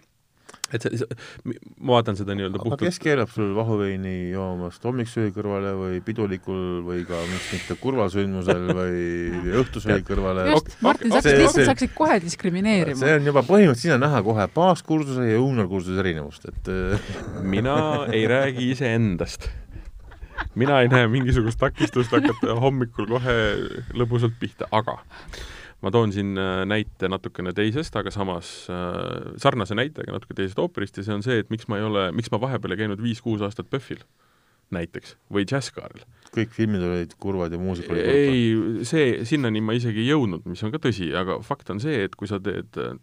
et 0.70 0.84
see, 0.84 1.00
see, 1.00 1.56
ma 1.82 1.96
vaatan 1.96 2.16
seda 2.18 2.34
nii-öelda 2.38 2.60
puhtalt 2.60 2.84
aga 2.84 2.90
kes 2.90 3.00
keelab 3.02 3.30
sul 3.32 3.50
vahuveini 3.56 4.14
joomast 4.30 4.84
hommikusöögi 4.86 5.32
kõrvale 5.34 5.72
või 5.78 6.00
pidulikul 6.06 6.82
või 6.86 7.02
ka 7.08 7.18
miks 7.30 7.48
mitte 7.56 7.76
kurval 7.80 8.10
sündmusel 8.12 8.70
või 8.78 9.54
õhtusöögi 9.62 10.06
kõrvale? 10.06 10.46
just, 10.52 10.70
Martin, 10.84 11.10
sa 11.10 11.22
hakkasid, 11.22 11.56
sa 11.56 11.68
hakkasid 11.72 11.96
kohe 11.98 12.20
diskrimineerima. 12.22 13.00
see 13.02 13.16
on 13.18 13.30
juba 13.32 13.42
põhimõtteliselt, 13.46 13.86
siin 13.86 13.96
on 13.96 14.04
näha 14.06 14.22
kohe 14.26 14.46
baaskursuse 14.54 15.26
ja 15.26 15.40
juuniorkursuse 15.40 16.04
erinevust, 16.04 16.46
et 16.52 16.72
mina 17.42 17.80
ei 18.14 18.26
räägi 18.30 18.70
iseendast 18.76 19.50
mina 20.54 20.80
ei 20.82 20.90
näe 20.92 21.08
mingisugust 21.10 21.60
takistust 21.60 22.12
hakata 22.14 22.56
hommikul 22.60 23.08
kohe 23.10 23.38
lõbusalt 23.96 24.36
pihta, 24.40 24.68
aga 24.70 24.98
ma 25.80 25.92
toon 25.94 26.12
siin 26.12 26.36
äh, 26.38 26.62
näite 26.68 27.08
natukene 27.08 27.54
teisest, 27.56 27.94
aga 27.96 28.12
samas 28.14 28.52
äh, 28.72 29.36
sarnase 29.40 29.76
näitega 29.78 30.12
natuke 30.14 30.36
teisest 30.36 30.60
ooperist 30.60 31.00
ja 31.00 31.06
see 31.06 31.16
on 31.16 31.24
see, 31.26 31.40
et 31.42 31.52
miks 31.52 31.68
ma 31.70 31.80
ei 31.80 31.86
ole, 31.86 32.08
miks 32.16 32.32
ma 32.32 32.40
vahepeal 32.42 32.76
ei 32.76 32.82
käinud 32.84 33.02
viis-kuus 33.02 33.44
aastat 33.46 33.70
PÖFFil 33.72 34.02
näiteks 34.74 35.16
või 35.32 35.46
džässkaaril. 35.48 36.04
kõik 36.34 36.52
filmid 36.54 36.84
olid 36.86 37.14
kurvad 37.18 37.54
ja 37.54 37.58
muusika 37.58 37.94
oli 37.94 38.04
kurb? 38.04 38.16
ei, 38.16 38.84
see, 38.86 39.24
sinnani 39.26 39.62
ma 39.64 39.74
isegi 39.74 40.04
ei 40.04 40.12
jõudnud, 40.12 40.44
mis 40.50 40.62
on 40.66 40.74
ka 40.74 40.82
tõsi, 40.82 41.10
aga 41.16 41.40
fakt 41.46 41.72
on 41.74 41.82
see, 41.82 42.04
et 42.06 42.14
kui 42.18 42.30
sa 42.30 42.38
teed 42.42 42.78
äh, 42.78 42.94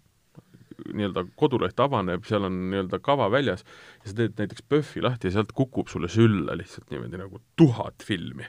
nii-öelda 0.94 1.26
koduleht 1.40 1.80
avaneb, 1.84 2.26
seal 2.28 2.48
on 2.48 2.58
nii-öelda 2.72 3.00
kava 3.04 3.30
väljas 3.34 3.64
ja 3.64 4.10
sa 4.10 4.18
teed 4.22 4.36
näiteks 4.40 4.66
PÖFFi 4.70 5.04
lahti 5.06 5.30
ja 5.30 5.38
sealt 5.38 5.54
kukub 5.58 5.92
sulle 5.92 6.10
sülle 6.12 6.58
lihtsalt 6.58 6.92
niimoodi 6.94 7.22
nagu 7.22 7.42
tuhat 7.60 8.06
filmi. 8.06 8.46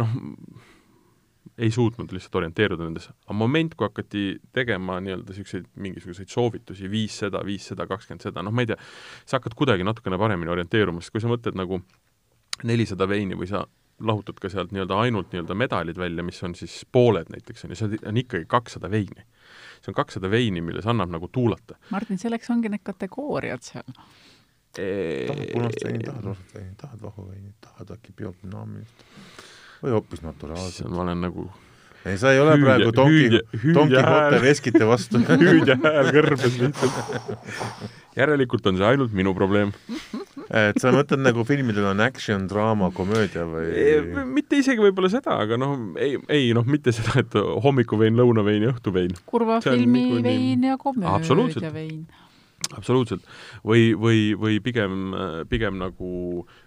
noh, 0.00 0.16
ei 1.58 1.70
suutnud 1.70 2.10
lihtsalt 2.12 2.40
orienteeruda 2.40 2.86
nendes, 2.86 3.06
aga 3.12 3.36
moment, 3.38 3.76
kui 3.78 3.86
hakati 3.86 4.24
tegema 4.56 4.96
nii-öelda 5.04 5.30
niisuguseid 5.30 5.68
mingisuguseid 5.86 6.32
soovitusi, 6.32 6.90
viis 6.90 7.18
seda, 7.22 7.44
viis 7.46 7.68
seda, 7.70 7.86
kakskümmend 7.90 8.26
seda, 8.26 8.42
noh 8.42 8.54
ma 8.54 8.64
ei 8.64 8.72
tea, 8.72 8.78
sa 9.22 9.38
hakkad 9.38 9.54
kuidagi 9.58 9.86
natukene 9.86 10.18
paremini 10.18 10.50
orienteeruma, 10.50 11.02
sest 11.04 11.14
kui 11.14 11.22
sa 11.22 11.30
mõtled 11.30 11.58
nagu 11.58 11.78
nelisada 12.66 13.06
veini 13.10 13.38
või 13.38 13.50
sa 13.50 13.64
lahutad 14.02 14.40
ka 14.42 14.50
sealt 14.50 14.74
nii-öelda 14.74 14.98
ainult 15.04 15.30
nii-öelda 15.32 15.56
medalid 15.58 15.98
välja, 15.98 16.24
mis 16.26 16.42
on 16.46 16.56
siis 16.58 16.80
pooled 16.92 17.30
näiteks, 17.30 17.64
on 17.64 17.74
ju, 17.74 17.78
see 17.78 18.02
on 18.02 18.18
ikkagi 18.18 18.48
kakssada 18.50 18.90
veini. 18.90 19.26
See 19.84 19.92
on 19.92 19.98
kakssada 20.00 20.30
veini, 20.32 20.64
milles 20.64 20.86
annab 20.88 21.12
nagu 21.12 21.28
tuulata. 21.28 21.76
Martin, 21.92 22.20
selleks 22.20 22.50
ongi 22.54 22.72
need 22.72 22.84
kategooriad 22.86 23.62
seal 23.64 23.92
tahad 24.74 25.52
punast 25.52 25.84
veini, 25.84 26.02
tahad 26.04 26.24
roosat 26.24 26.54
veini, 26.54 26.74
tahad 26.80 27.02
vahuveini, 27.02 27.52
tahad 27.60 27.92
äkki 27.94 28.14
biodünaamilist 28.16 29.04
või 29.82 29.94
hoopis 29.94 30.24
naturaalselt? 30.24 30.90
ma 30.90 31.04
olen 31.04 31.20
nagu 31.28 31.46
ei, 32.04 32.18
sa 32.20 32.32
ei 32.34 32.40
ole 32.42 32.56
hüüdja, 32.56 32.66
praegu 32.68 32.94
Donki, 32.96 33.42
Donki 33.74 34.00
Hote 34.04 34.40
veskite 34.44 34.88
vastu 34.88 35.20
hüüdja 35.44 35.76
hääl 35.82 36.10
kõrbes 36.14 36.58
lihtsalt. 36.60 36.98
järelikult 38.18 38.66
on 38.70 38.78
see 38.78 38.88
ainult 38.88 39.14
minu 39.16 39.34
probleem. 39.36 39.72
et 40.54 40.78
sa 40.82 40.92
mõtled 40.94 41.22
nagu 41.24 41.44
filmidel 41.48 41.88
on 41.92 42.02
action, 42.04 42.48
draama, 42.50 42.90
komöödia 42.94 43.46
või? 43.48 44.26
mitte 44.36 44.60
isegi 44.60 44.84
võib-olla 44.84 45.10
seda, 45.12 45.38
aga 45.46 45.58
noh, 45.60 45.78
ei, 45.98 46.18
ei 46.28 46.52
noh, 46.56 46.66
mitte 46.68 46.92
seda, 46.94 47.16
et 47.24 47.38
hommikuvein, 47.64 48.16
lõunavein 48.18 48.68
ja 48.68 48.74
õhtuvein. 48.74 49.16
kurva 49.26 49.62
filmi 49.64 50.22
vein 50.24 50.68
ja 50.70 50.78
komöödia 50.80 51.72
vein 51.74 52.04
absoluutselt. 52.72 53.26
või, 53.66 53.92
või, 53.98 54.22
või 54.38 54.58
pigem, 54.64 55.12
pigem 55.50 55.78
nagu 55.80 56.08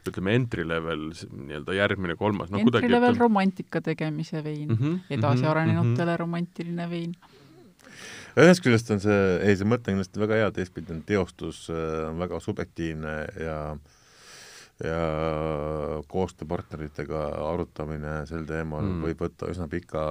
ütleme, 0.08 0.36
entry 0.38 0.66
level 0.68 1.10
nii-öelda 1.12 1.78
järgmine, 1.78 2.18
kolmas 2.20 2.52
no,. 2.52 2.62
Entry 2.62 2.89
level 2.89 3.14
ütleme... 3.14 3.24
romantika 3.26 3.82
tegemise 3.82 4.43
vein 4.43 4.70
mm, 4.70 4.78
-hmm, 4.78 5.18
edasiarenenutele 5.18 6.06
mm 6.06 6.14
-hmm. 6.14 6.20
romantiline 6.20 6.89
vein. 6.89 7.16
ühest 8.38 8.62
küljest 8.64 8.91
on 8.93 9.00
see, 9.02 9.22
ei 9.41 9.58
see 9.58 9.66
mõte 9.66 9.89
on 9.89 9.98
kindlasti 9.98 10.20
väga 10.20 10.41
hea, 10.41 10.52
teistpidi 10.52 10.93
on 10.93 11.04
teostus 11.04 11.70
äh, 11.70 12.10
on 12.10 12.20
väga 12.20 12.39
subjektiivne 12.39 13.16
ja 13.43 13.78
ja 14.78 15.06
koostööpartneritega 16.08 17.22
arutamine 17.50 18.28
sel 18.30 18.43
teemal 18.45 18.84
mm. 18.86 19.08
võib 19.08 19.24
võtta 19.26 19.50
üsna 19.50 19.66
pika 19.68 20.04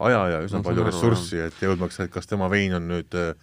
aja 0.00 0.22
ja 0.28 0.38
üsna 0.40 0.62
no, 0.62 0.64
palju 0.64 0.86
ressurssi, 0.86 1.36
et 1.44 1.60
jõudmaks, 1.60 2.00
et 2.00 2.10
kas 2.10 2.26
tema 2.26 2.48
vein 2.48 2.72
on 2.74 2.88
nüüd 2.88 3.12
Äh, 3.12 3.34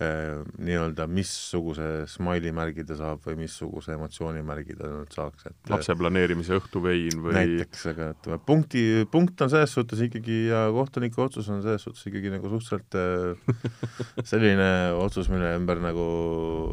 nii-öelda, 0.00 1.06
missuguse 1.10 1.88
smiley 2.10 2.52
märgi 2.54 2.84
ta 2.86 2.96
saab 2.98 3.22
või 3.26 3.36
missuguse 3.42 3.94
emotsioonimärgi 3.94 4.76
ta 4.78 4.88
nüüd 4.90 5.14
saaks, 5.14 5.46
et 5.50 5.72
lapse 5.72 5.94
planeerimise 5.98 6.56
õhtuvein 6.58 7.20
või 7.22 7.34
näiteks, 7.36 7.84
aga 7.92 8.08
ütleme, 8.14 8.38
punkti, 8.46 8.82
punkt 9.12 9.44
on 9.44 9.52
selles 9.52 9.74
suhtes 9.76 10.02
ikkagi 10.06 10.38
ja 10.48 10.64
kohtuniku 10.74 11.26
otsus 11.26 11.50
on 11.52 11.62
selles 11.64 11.86
suhtes 11.86 12.08
ikkagi 12.10 12.32
nagu 12.34 12.50
suhteliselt 12.50 12.98
äh, 12.98 14.24
selline 14.32 14.70
otsus, 14.98 15.30
mille 15.32 15.54
ümber 15.58 15.82
nagu 15.84 16.06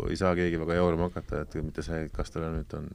ei 0.09 0.17
saa 0.19 0.33
keegi 0.39 0.61
väga 0.61 0.79
jaurama 0.79 1.11
hakata, 1.11 1.43
et 1.45 1.59
mitte 1.61 1.85
see, 1.85 2.07
kas 2.15 2.33
tal 2.33 2.49
nüüd 2.55 2.77
on 2.79 2.89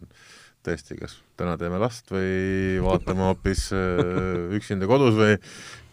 tõesti, 0.64 0.96
kas 0.98 1.18
täna 1.38 1.58
teeme 1.60 1.78
last 1.82 2.10
või 2.10 2.80
vaatame 2.82 3.28
hoopis 3.28 3.68
äh, 3.76 4.54
üksinda 4.58 4.88
kodus 4.90 5.18
või, 5.20 5.40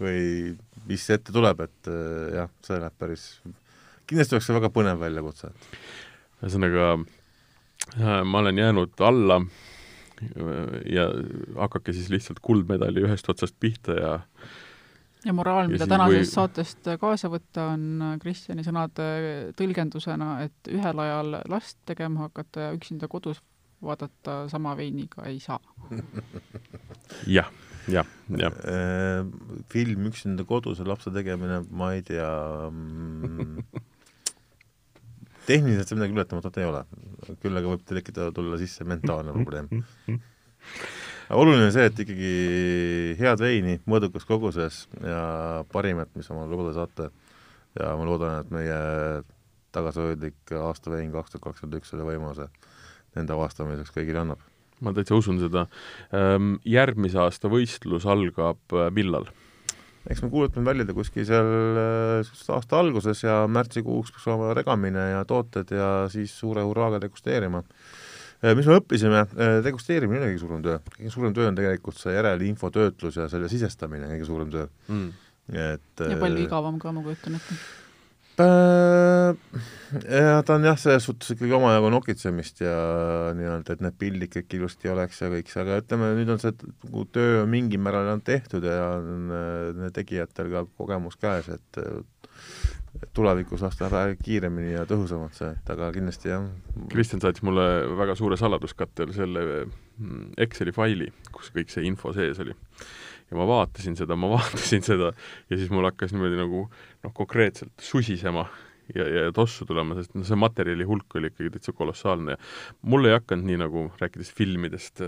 või 0.01 0.21
mis 0.89 1.09
ette 1.13 1.35
tuleb, 1.35 1.67
et 1.67 1.89
jah, 2.33 2.49
see 2.65 2.79
läheb 2.79 2.95
päris 2.97 3.25
kindlasti 4.11 4.37
oleks 4.37 4.49
see 4.49 4.57
väga 4.57 4.71
põnev 4.75 5.01
väljakutse. 5.01 5.51
ühesõnaga, 6.41 6.87
äh, 7.97 8.17
ma 8.27 8.41
olen 8.43 8.59
jäänud 8.59 9.05
alla 9.07 9.39
äh, 9.41 10.73
ja 10.91 11.07
hakake 11.59 11.95
siis 11.95 12.11
lihtsalt 12.13 12.41
kuldmedali 12.43 13.05
ühest 13.07 13.29
otsast 13.31 13.57
pihta 13.59 13.97
ja 13.99 14.17
ja 15.25 15.33
moraal, 15.37 15.69
mida 15.69 15.85
tänasest 15.85 16.31
või... 16.31 16.33
saatest 16.33 16.91
kaasa 16.99 17.29
võtta, 17.29 17.71
on 17.75 18.17
Kristjani 18.21 18.65
sõnade 18.65 19.07
tõlgendusena, 19.57 20.31
et 20.47 20.71
ühel 20.73 21.03
ajal 21.05 21.41
last 21.51 21.77
tegema 21.85 22.25
hakata 22.25 22.67
ja 22.69 22.77
üksinda 22.77 23.09
kodus 23.11 23.43
vaadata 23.81 24.43
sama 24.49 24.73
veiniga 24.77 25.25
ei 25.29 25.39
saa. 25.41 25.61
jah 27.37 27.49
jah, 27.87 28.05
jah. 28.29 28.53
Äh, 28.65 29.25
film 29.69 30.05
Üksinda 30.09 30.45
kodus 30.45 30.79
ja 30.79 30.85
lapse 30.87 31.11
tegemine, 31.13 31.61
ma 31.69 31.93
ei 31.95 32.03
tea 32.05 32.29
mm, 32.69 33.63
tehniliselt 35.47 35.89
see 35.89 35.97
midagi 35.99 36.15
ületamatut 36.17 36.59
ei 36.61 36.67
ole, 36.67 36.83
küll 37.41 37.57
aga 37.57 37.73
võib 37.73 37.83
tekitada, 37.87 38.31
tulla 38.35 38.59
sisse 38.61 38.85
mentaalne 38.87 39.33
probleem. 39.35 39.69
oluline 41.41 41.67
on 41.69 41.73
see, 41.75 41.87
et 41.89 42.01
ikkagi 42.03 42.31
head 43.21 43.41
veini 43.41 43.79
mõõdukas 43.89 44.27
koguses 44.27 44.85
ja 45.01 45.63
parimat, 45.71 46.11
mis 46.15 46.29
omale 46.33 46.51
lubada 46.51 46.73
saate. 46.77 47.09
ja 47.79 47.93
ma 47.95 48.05
loodan, 48.05 48.41
et 48.41 48.51
meie 48.51 48.79
tagasihoidlik 49.71 50.55
aastavein 50.59 51.11
kaks 51.13 51.33
tuhat 51.33 51.45
kakskümmend 51.45 51.79
üks 51.79 51.93
selle 51.93 52.03
võimaluse 52.07 52.49
nende 53.15 53.35
avastamiseks 53.35 53.93
kõigile 53.95 54.23
annab. 54.23 54.41
ma 54.81 54.93
täitsa 54.97 55.15
usun 55.15 55.39
seda. 55.39 55.67
Ehm, 56.15 56.55
järgmise 56.65 57.19
aasta 57.21 57.51
võistlus 57.51 58.07
algab 58.09 58.75
äh, 58.75 58.89
millal? 58.93 59.29
Eks 60.09 60.21
me 60.23 60.29
kuulutame 60.33 60.65
välja 60.65 60.85
ta 60.87 60.95
kuskil 60.97 61.25
seal 61.27 61.49
äh, 61.77 62.31
aasta 62.55 62.79
alguses 62.79 63.23
ja 63.23 63.41
märtsikuuks 63.51 64.13
peaks 64.15 64.29
olema 64.29 64.55
regamine 64.57 65.09
ja 65.11 65.25
tooted 65.29 65.73
ja 65.75 65.89
siis 66.11 66.33
suure 66.39 66.63
hurraaga 66.65 67.01
degusteerima. 67.03 67.63
Äh, 68.41 68.55
mis 68.57 68.69
me 68.69 68.79
õppisime, 68.79 69.25
äh, 69.37 69.59
degusteerimine 69.65 70.23
ei 70.23 70.23
ole 70.23 70.31
kõige 70.33 70.45
suurem 70.45 70.63
töö, 70.65 70.79
kõige 70.95 71.13
suurem 71.13 71.35
töö 71.37 71.51
on 71.51 71.59
tegelikult 71.59 72.01
see 72.01 72.15
järelinfo 72.15 72.71
töötlus 72.73 73.19
ja 73.21 73.27
selle 73.29 73.51
sisestamine, 73.51 74.09
kõige 74.15 74.29
suurem 74.29 74.49
töö. 74.53 74.65
Mm.. 74.89 75.29
et 75.51 76.03
ja 76.07 76.17
palju 76.21 76.45
igavam 76.45 76.77
ka, 76.81 76.93
ma 76.95 77.05
kujutan 77.05 77.37
ette 77.37 77.59
ja 78.39 80.37
ta 80.45 80.55
on 80.55 80.65
jah, 80.65 80.77
selles 80.79 81.05
suhtes 81.07 81.33
ikkagi 81.33 81.53
omajagu 81.57 81.89
nokitsemist 81.91 82.63
ja 82.63 82.75
nii-öelda, 83.37 83.75
et 83.75 83.83
need 83.85 83.97
pildid 83.99 84.33
kõik 84.35 84.55
ilusti 84.59 84.91
oleks 84.91 85.21
ja 85.23 85.31
kõik 85.33 85.51
see, 85.51 85.63
aga 85.65 85.81
ütleme, 85.83 86.13
nüüd 86.19 86.31
on 86.31 86.41
see 86.41 86.55
nagu 86.55 87.05
töö 87.11 87.45
mingil 87.49 87.81
määral 87.83 88.13
on 88.13 88.23
tehtud 88.25 88.65
ja 88.67 88.93
on 88.97 89.35
äh, 89.35 89.91
tegijatel 89.95 90.51
ka 90.53 90.65
kogemus 90.79 91.19
käes, 91.21 91.51
et 91.51 91.81
tulevikus 93.15 93.63
las 93.63 93.79
läheb 93.81 94.19
kiiremini 94.23 94.73
ja 94.75 94.83
tõhusamalt 94.89 95.35
see, 95.37 95.51
et 95.55 95.69
aga 95.73 95.91
kindlasti 95.95 96.31
jah. 96.31 96.47
Kristjan 96.91 97.23
saatis 97.23 97.43
mulle 97.47 97.65
väga 97.99 98.17
suure 98.19 98.37
saladuskattel 98.39 99.13
selle 99.15 99.45
mm, 99.63 100.33
Exceli 100.45 100.73
faili, 100.75 101.07
kus 101.31 101.51
kõik 101.55 101.71
see 101.71 101.87
info 101.87 102.13
sees 102.15 102.39
oli 102.43 102.55
ja 103.31 103.39
ma 103.39 103.47
vaatasin 103.49 103.95
seda, 103.99 104.17
ma 104.19 104.31
vaatasin 104.35 104.83
seda 104.85 105.13
ja 105.13 105.57
siis 105.57 105.71
mul 105.73 105.87
hakkas 105.89 106.13
niimoodi 106.15 106.39
nagu 106.39 106.67
noh, 106.67 107.15
konkreetselt 107.15 107.73
susisema 107.81 108.47
ja, 108.95 109.05
ja 109.07 109.31
tossu 109.35 109.65
tulema, 109.67 109.95
sest 109.97 110.15
noh, 110.17 110.25
see 110.27 110.37
materjali 110.39 110.85
hulk 110.87 111.15
oli 111.19 111.31
ikkagi 111.31 111.53
täitsa 111.55 111.73
kolossaalne 111.75 112.35
ja 112.35 112.39
mul 112.91 113.07
ei 113.07 113.15
hakanud 113.15 113.47
nii 113.47 113.59
nagu, 113.63 113.85
rääkides 114.01 114.31
filmidest, 114.37 115.03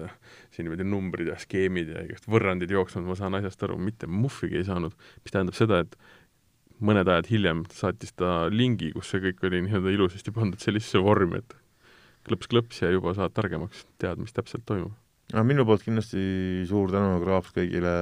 siin 0.54 0.68
niimoodi 0.68 0.88
numbrid 0.88 1.32
ja 1.34 1.38
skeemid 1.42 1.94
ja 1.94 2.06
igast 2.08 2.30
võrrandid 2.32 2.72
jooksma, 2.74 3.06
ma 3.08 3.18
saan 3.20 3.40
asjast 3.40 3.68
aru, 3.68 3.78
mitte 3.82 4.10
muhvigi 4.10 4.62
ei 4.62 4.68
saanud, 4.68 4.96
mis 5.24 5.36
tähendab 5.36 5.58
seda, 5.58 5.84
et 5.84 5.98
mõned 6.84 7.10
ajad 7.10 7.30
hiljem 7.32 7.68
saatis 7.74 8.16
ta 8.20 8.48
lingi, 8.52 8.92
kus 8.96 9.12
see 9.14 9.24
kõik 9.28 9.46
oli 9.48 9.64
nii-öelda 9.68 9.94
ilusasti 9.94 10.34
pandud 10.36 10.64
sellisesse 10.64 11.02
vormi, 11.04 11.44
et 11.44 11.56
klõps-klõps 12.28 12.84
ja 12.84 12.92
juba 12.94 13.16
saad 13.18 13.36
targemaks, 13.36 13.86
tead, 14.02 14.22
mis 14.24 14.36
täpselt 14.36 14.66
toimub. 14.68 14.96
No 15.34 15.44
minu 15.48 15.66
poolt 15.68 15.86
kindlasti 15.86 16.24
suur 16.70 16.92
tänu 16.94 17.20
kraaps 17.24 17.54
kõigile, 17.56 17.94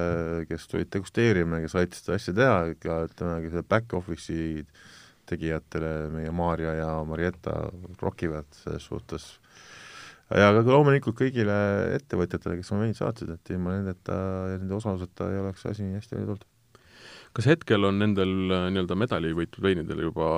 kes 0.48 0.66
tulid 0.70 0.90
degusteerima 0.92 1.60
ja 1.60 1.66
kes 1.66 1.76
aitasid 1.82 2.08
seda 2.08 2.18
asja 2.18 2.34
teha, 2.38 2.56
ka 2.82 2.98
ütleme, 3.08 3.52
selle 3.52 3.66
back-office'i 3.74 4.64
tegijatele, 5.30 5.92
meie 6.12 6.32
Maarja 6.34 6.74
ja 6.80 6.90
Marietta 7.08 7.54
rokivad 8.02 8.48
selles 8.64 8.88
suhtes 8.90 9.28
ja 10.32 10.48
ka 10.56 10.64
loomulikult 10.66 11.18
kõigile 11.20 11.54
ettevõtjatele, 11.98 12.58
kes 12.58 12.72
oma 12.72 12.86
veini 12.86 12.96
saatsid, 12.98 13.30
et 13.36 13.54
ilma 13.54 13.76
nendeta 13.76 14.16
ja 14.52 14.58
nende 14.58 14.76
osaluseta 14.78 15.30
ei 15.30 15.44
oleks 15.44 15.68
asi 15.68 15.86
nii 15.86 16.00
hästi 16.00 16.16
välja 16.16 16.32
tulnud 16.32 16.48
kas 17.36 17.48
hetkel 17.48 17.88
on 17.88 18.00
nendel 18.02 18.32
äh, 18.52 18.68
nii-öelda 18.72 18.96
medali 18.98 19.32
võitud 19.36 19.64
veinidel 19.64 20.04
juba 20.08 20.28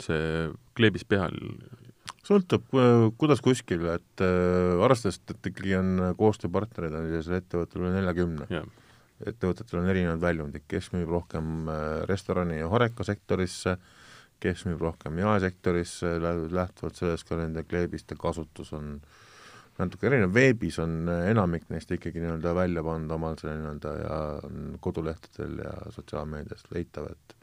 see 0.00 0.48
kleebis 0.76 1.06
peal? 1.08 1.36
Sõltub, 2.26 2.66
kuidas 3.20 3.40
kuskil, 3.44 3.86
et 3.94 4.24
äh, 4.24 4.82
arvestades, 4.84 5.20
et 5.30 5.50
ikkagi 5.52 5.76
on 5.78 6.12
koostööpartnerid 6.18 6.94
on 6.96 7.08
sellisel 7.08 7.40
ettevõttel 7.40 7.84
üle 7.84 7.94
neljakümne. 7.96 8.62
Ettevõtetel 9.30 9.82
on 9.82 9.88
erinevad 9.92 10.22
väljundid, 10.22 10.64
kes 10.68 10.90
müüb 10.94 11.10
rohkem 11.12 11.68
äh, 11.68 11.88
restorani 12.08 12.60
ja 12.60 12.68
horekasektorisse, 12.72 13.76
kes 14.40 14.64
müüb 14.68 14.80
rohkem 14.80 15.18
jaesektorisse, 15.20 16.14
lähtuvalt 16.52 17.00
sellest 17.00 17.28
ka 17.28 17.36
nende 17.40 17.66
kleebiste 17.68 18.16
kasutus 18.20 18.72
on 18.76 18.94
natuke 19.80 20.08
erinev, 20.08 20.32
veebis 20.36 20.78
on 20.82 21.02
äh, 21.08 21.26
enamik 21.32 21.68
neist 21.72 21.92
ikkagi 21.92 22.22
nii-öelda 22.22 22.54
välja 22.56 22.84
pannud 22.84 23.12
omal 23.16 23.36
selle 23.40 23.58
nii-öelda 23.60 23.92
ja 24.00 24.22
kodulehtedel 24.84 25.60
ja 25.64 25.74
sotsiaalmeedias 25.96 26.68
leitav, 26.74 27.12
et 27.12 27.39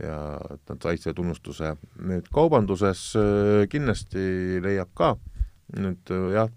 ja 0.00 0.16
et 0.54 0.72
nad 0.72 0.82
said 0.82 1.02
selle 1.02 1.16
tunnustuse. 1.18 1.74
nüüd 2.00 2.28
kaubanduses 2.34 3.12
äh, 3.18 3.68
kindlasti 3.70 4.60
leiab 4.64 4.92
ka, 4.98 5.14
nüüd 5.76 6.14
äh, 6.14 6.26
jah, 6.38 6.50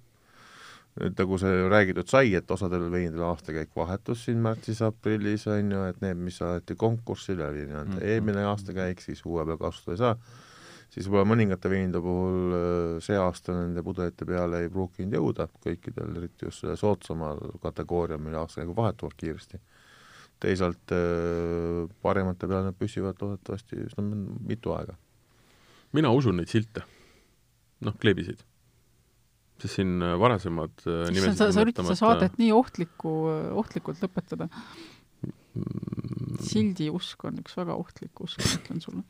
nüüd 1.02 1.20
nagu 1.20 1.40
see 1.42 1.68
räägitud 1.72 2.10
sai, 2.10 2.34
et 2.40 2.52
osadel 2.52 2.88
veinidel 2.92 3.28
aastakäik 3.28 3.76
vahetus 3.76 4.26
siin 4.26 4.42
märtsis-aprillis, 4.46 5.48
on 5.52 5.76
ju, 5.76 5.86
et 5.92 6.02
need, 6.06 6.22
mis 6.30 6.40
saadeti 6.40 6.78
konkursile, 6.80 7.50
oli 7.52 7.68
nii-öelda 7.68 8.00
mm. 8.00 8.04
eelmine 8.14 8.48
aastakäik, 8.52 9.04
siis 9.04 9.26
uue 9.28 9.46
peal 9.46 9.60
kasutada 9.62 9.96
ei 9.96 10.04
saa 10.06 10.44
siis 10.96 11.08
võib-olla 11.10 11.28
mõningate 11.34 11.70
veinide 11.72 12.02
puhul 12.04 12.56
äh, 12.56 12.98
see 13.04 13.18
aasta 13.20 13.56
nende 13.58 13.84
pudelite 13.86 14.28
peale 14.28 14.64
ei 14.64 14.72
pruukinud 14.72 15.18
jõuda 15.18 15.48
kõikidel, 15.64 16.14
eriti 16.22 16.48
just 16.48 16.64
selle 16.64 16.78
soodsamal 16.80 17.42
kategoorial, 17.64 18.22
mille 18.24 18.40
aastakäigud 18.44 18.78
vahetuvad 18.78 19.18
kiiresti. 19.20 19.60
Teisalt 20.44 20.94
äh, 20.96 21.86
paremate 22.06 22.50
peal 22.50 22.68
nad 22.68 22.78
püsivad 22.80 23.22
loodetavasti 23.22 23.86
üsna 23.88 24.04
mitu 24.06 24.76
aega. 24.76 24.98
mina 25.96 26.12
usun 26.12 26.38
neid 26.42 26.52
silte, 26.52 26.84
noh, 27.86 27.96
kleebisid 28.02 28.44
sest 29.56 29.78
siin 29.78 30.02
varasemad 30.20 30.84
nimesid 30.84 31.40
sa, 31.40 31.48
sa 31.56 31.64
üritad 31.64 31.88
seda 31.88 31.96
saadet 31.96 32.34
nii 32.42 32.52
ohtlikku, 32.52 33.12
ohtlikult 33.62 34.02
lõpetada 34.04 34.50
sildi 36.44 36.90
usk 36.92 37.24
on 37.30 37.40
üks 37.40 37.56
väga 37.56 37.78
ohtlik 37.80 38.20
usk, 38.26 38.42
ma 38.44 38.58
ütlen 38.60 38.84
sulle 38.84 39.06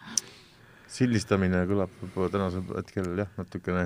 sildistamine 0.95 1.63
kõlab 1.69 1.93
võib-olla 2.01 2.31
tänasel 2.33 2.65
hetkel 2.77 3.07
jah, 3.19 3.31
natukene 3.39 3.85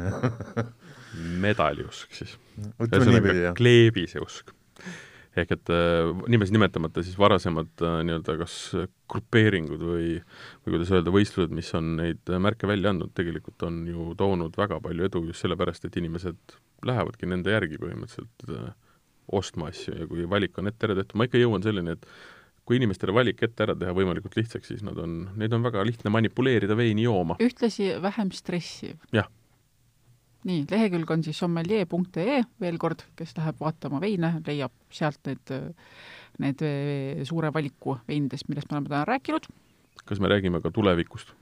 medaliusk 1.45 2.15
siis. 2.15 2.35
ühesõnaga 2.83 3.53
kleebise 3.57 4.21
usk. 4.23 4.51
Ehk 5.37 5.53
et 5.55 5.71
äh, 5.73 6.09
nimesid 6.31 6.55
nimetamata 6.55 7.03
siis 7.05 7.17
varasemad 7.19 7.83
äh, 7.85 7.99
nii-öelda 8.07 8.37
kas 8.41 8.55
grupeeringud 9.11 9.83
või, 9.85 10.09
või 10.63 10.75
kuidas 10.75 10.91
öelda, 10.95 11.13
võistlused, 11.13 11.53
mis 11.55 11.69
on 11.77 11.95
neid 11.99 12.33
märke 12.41 12.69
välja 12.69 12.93
andnud, 12.93 13.13
tegelikult 13.17 13.67
on 13.67 13.83
ju 13.89 14.11
toonud 14.19 14.57
väga 14.57 14.81
palju 14.83 15.07
edu 15.09 15.23
just 15.29 15.45
sellepärast, 15.45 15.85
et 15.85 16.01
inimesed 16.01 16.57
lähevadki 16.87 17.29
nende 17.29 17.53
järgi 17.53 17.79
põhimõtteliselt 17.81 18.49
äh, 18.49 18.73
ostma 19.39 19.69
asju 19.69 19.95
ja 19.95 20.09
kui 20.09 20.25
valik 20.29 20.57
on 20.59 20.69
ette 20.71 20.87
ära 20.87 20.97
tehtud, 20.97 21.17
ma 21.19 21.27
ikka 21.29 21.41
jõuan 21.41 21.65
selleni, 21.65 21.93
et 21.93 22.07
kui 22.69 22.77
inimestele 22.77 23.13
valik 23.15 23.41
ette 23.45 23.65
ära 23.65 23.75
teha 23.77 23.93
võimalikult 23.97 24.35
lihtsaks, 24.37 24.69
siis 24.69 24.85
nad 24.85 24.97
on, 25.01 25.23
neid 25.41 25.53
on 25.57 25.65
väga 25.65 25.83
lihtne 25.87 26.13
manipuleerida 26.13 26.77
veini 26.77 27.07
jooma. 27.07 27.39
ühtlasi 27.41 27.95
vähem 28.01 28.33
stressiv. 28.35 28.97
jah. 29.15 29.29
Nii, 30.47 30.63
lehekülg 30.71 31.11
on 31.11 31.23
siis 31.25 31.39
sommelier.ee, 31.41 32.39
veel 32.61 32.77
kord, 32.81 33.03
kes 33.19 33.35
läheb 33.37 33.59
vaatama 33.59 33.99
veine, 34.03 34.35
leiab 34.45 34.73
sealt 34.93 35.19
need, 35.27 35.53
need 36.39 36.63
suure 37.27 37.51
valiku 37.55 37.97
veinidest, 38.07 38.47
millest 38.49 38.71
me 38.71 38.77
oleme 38.77 38.91
täna 38.91 39.03
rääkinud. 39.09 39.49
kas 40.05 40.19
me 40.19 40.31
räägime 40.31 40.61
ka 40.61 40.71
tulevikust? 40.71 41.35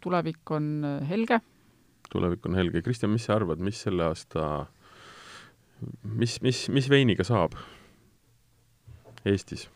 tulevik 0.00 0.50
on 0.50 0.84
helge. 1.08 1.40
tulevik 2.12 2.46
on 2.46 2.54
helge. 2.54 2.82
Kristjan, 2.82 3.12
mis 3.12 3.24
sa 3.24 3.36
arvad, 3.36 3.60
mis 3.64 3.80
selle 3.82 4.04
aasta, 4.04 4.66
mis, 6.02 6.40
mis, 6.42 6.68
mis 6.68 6.90
veiniga 6.90 7.24
saab 7.24 7.56
Eestis? 9.24 9.68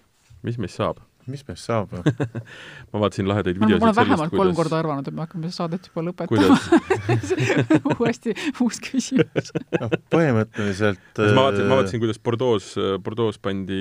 mis 0.43 0.59
meist 0.59 0.81
saab? 0.81 1.01
Mis 1.31 1.43
meist 1.47 1.67
saab 1.69 1.93
ma 2.93 3.01
vaatasin 3.03 3.29
lahedaid 3.31 3.59
videosid 3.61 3.83
ma 3.85 3.91
olen 3.91 3.99
vähemalt 3.99 4.33
kolm 4.33 4.41
kuidas... 4.41 4.59
korda 4.59 4.79
arvanud, 4.81 5.09
et 5.09 5.17
me 5.17 5.25
hakkame 5.25 5.51
saadet 5.55 5.89
juba 5.91 6.05
lõpetama. 6.09 6.59
Uuesti 7.97 8.35
uus 8.61 8.81
küsimus. 8.83 9.53
No, 9.83 9.89
põhimõtteliselt 10.13 11.19
ma 11.19 11.47
vaatasin, 11.47 11.67
ma 11.71 11.79
vaatasin, 11.81 12.03
kuidas 12.03 12.19
Bordeaux, 12.23 12.67
Bordeaux 13.03 13.39
pandi, 13.43 13.81